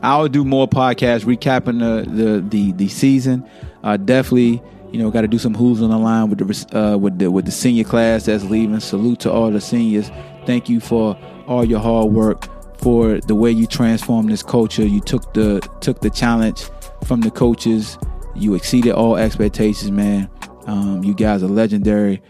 I'll 0.03 0.29
do 0.29 0.45
more 0.45 0.69
podcasts 0.69 1.25
recapping 1.25 1.81
the 1.81 2.11
the 2.11 2.41
the, 2.41 2.73
the 2.73 2.89
season. 2.89 3.49
Uh, 3.83 3.97
definitely, 3.97 4.63
you 4.91 4.99
know, 4.99 5.11
got 5.11 5.23
to 5.23 5.29
do 5.29 5.39
some 5.39 5.55
who's 5.55 5.83
on 5.83 5.91
the 5.91 5.99
line 5.99 6.31
with 6.31 6.39
the 6.39 6.79
uh, 6.79 6.97
with 6.97 7.19
the 7.19 7.31
with 7.31 7.45
the 7.45 7.51
senior 7.51 7.85
class 7.85 8.27
that's 8.27 8.45
leaving. 8.45 8.79
Salute 8.81 9.21
to 9.21 9.33
all 9.33 9.51
the 9.51 9.61
seniors. 9.61 10.11
Thank 10.47 10.69
you 10.69 10.81
for 10.81 11.19
all 11.47 11.65
your 11.65 11.81
hard 11.81 12.13
work, 12.13 12.49
for 12.81 13.21
the 13.21 13.35
way 13.35 13.51
you 13.51 13.67
transformed 13.67 14.31
this 14.31 14.43
culture. 14.43 14.85
You 14.85 15.01
took 15.01 15.35
the 15.35 15.61
took 15.81 16.01
the 16.01 16.11
challenge 16.11 16.69
from 17.07 17.21
the 17.21 17.31
coaches. 17.31 17.99
You 18.35 18.55
exceeded 18.55 18.93
all 18.93 19.17
expectations, 19.17 19.91
man. 19.91 20.31
Um, 20.67 21.03
you 21.03 21.15
guys 21.15 21.43
are 21.43 21.49
legendary. 21.49 22.23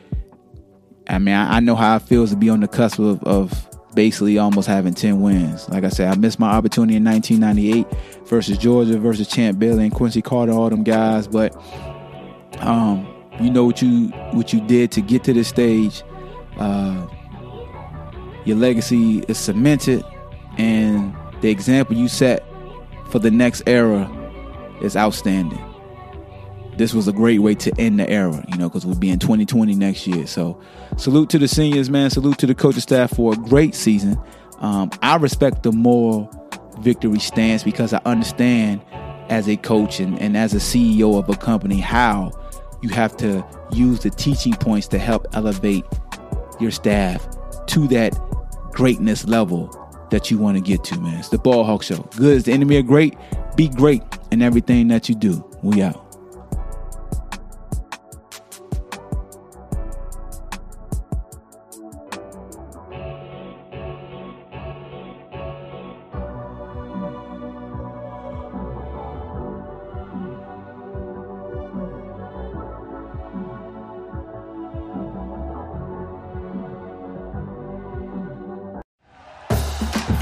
I 1.09 1.18
mean, 1.18 1.34
I, 1.34 1.57
I, 1.57 1.61
know 1.61 1.74
how 1.74 1.97
it 1.97 2.03
feels 2.03 2.30
to 2.30 2.36
be 2.36 2.51
on 2.51 2.61
the 2.61 2.68
cusp 2.68 2.99
of, 2.99 3.22
of 3.24 3.67
basically 3.99 4.38
almost 4.38 4.68
having 4.68 4.94
10 4.94 5.20
wins. 5.20 5.68
Like 5.68 5.82
I 5.82 5.88
said, 5.88 6.07
I 6.07 6.14
missed 6.14 6.38
my 6.38 6.53
opportunity 6.53 6.94
in 6.94 7.05
1998 7.05 8.28
versus 8.28 8.57
Georgia 8.57 8.96
versus 8.96 9.26
Champ 9.26 9.59
Bailey 9.59 9.82
and 9.82 9.92
Quincy 9.92 10.22
Carter, 10.22 10.53
all 10.53 10.70
them 10.70 10.84
guys. 10.84 11.26
But 11.26 11.53
um, 12.61 13.12
you 13.40 13.51
know 13.51 13.64
what 13.64 13.82
you 13.82 14.11
what 14.34 14.53
you 14.53 14.61
did 14.61 14.92
to 14.92 15.01
get 15.01 15.24
to 15.24 15.32
this 15.32 15.49
stage. 15.49 16.05
Uh, 16.61 17.09
your 18.44 18.57
legacy 18.57 19.24
is 19.26 19.36
cemented, 19.36 20.05
and 20.59 21.12
the 21.40 21.51
example 21.51 21.96
you 21.96 22.07
set 22.07 22.46
for 23.11 23.18
the 23.18 23.32
next 23.32 23.64
era 23.66 24.09
is 24.80 24.96
outstanding. 24.96 25.67
This 26.79 26.95
was 26.95 27.09
a 27.09 27.12
great 27.12 27.41
way 27.41 27.57
to 27.57 27.72
end 27.76 27.99
the 27.99 28.09
era, 28.09 28.45
you 28.49 28.57
know, 28.57 28.68
because 28.68 28.87
we'll 28.87 28.95
be 28.95 29.11
in 29.11 29.18
2020 29.18 29.74
next 29.74 30.07
year. 30.07 30.29
So, 30.29 30.61
salute 30.97 31.29
to 31.31 31.39
the 31.39 31.49
seniors, 31.49 31.91
man. 31.91 32.09
Salute 32.09 32.39
to 32.39 32.47
the 32.47 32.55
coaching 32.55 32.81
staff 32.81 33.16
for 33.16 33.33
a 33.33 33.37
great 33.37 33.74
season. 33.74 34.16
Um, 34.61 34.91
I 35.03 35.16
respect 35.16 35.64
the 35.64 35.72
moral 35.72 36.31
victory 36.79 37.18
stance 37.18 37.64
because 37.64 37.93
I 37.93 38.01
understand 38.05 38.81
as 39.29 39.49
a 39.49 39.57
coach 39.57 39.99
and, 39.99 40.20
and 40.20 40.37
as 40.37 40.55
a 40.55 40.59
CEO 40.59 41.18
of 41.18 41.29
a 41.29 41.37
company 41.37 41.81
how 41.81 42.31
you 42.81 42.91
have 42.91 43.16
to 43.16 43.45
use 43.72 44.01
the 44.01 44.11
teaching 44.11 44.55
points 44.55 44.87
to 44.89 44.99
help 44.99 45.26
elevate 45.33 45.85
your 46.61 46.70
staff 46.70 47.26
to 47.66 47.89
that 47.89 48.16
greatness 48.72 49.26
level 49.26 49.74
that 50.11 50.31
you 50.31 50.39
want 50.39 50.57
to 50.57 50.62
get 50.62 50.85
to, 50.85 51.01
man. 51.01 51.18
It's 51.18 51.29
the 51.29 51.39
Ball 51.39 51.64
Hawk 51.64 51.83
Show. 51.83 52.09
Good 52.16 52.37
is 52.37 52.45
the 52.45 52.53
enemy 52.53 52.79
of 52.79 52.87
great. 52.87 53.16
Be 53.57 53.68
great 53.68 54.03
in 54.31 54.43
everything 54.43 54.87
that 54.89 55.09
you 55.09 55.16
do. 55.16 55.45
We 55.62 55.83
out. 55.83 56.07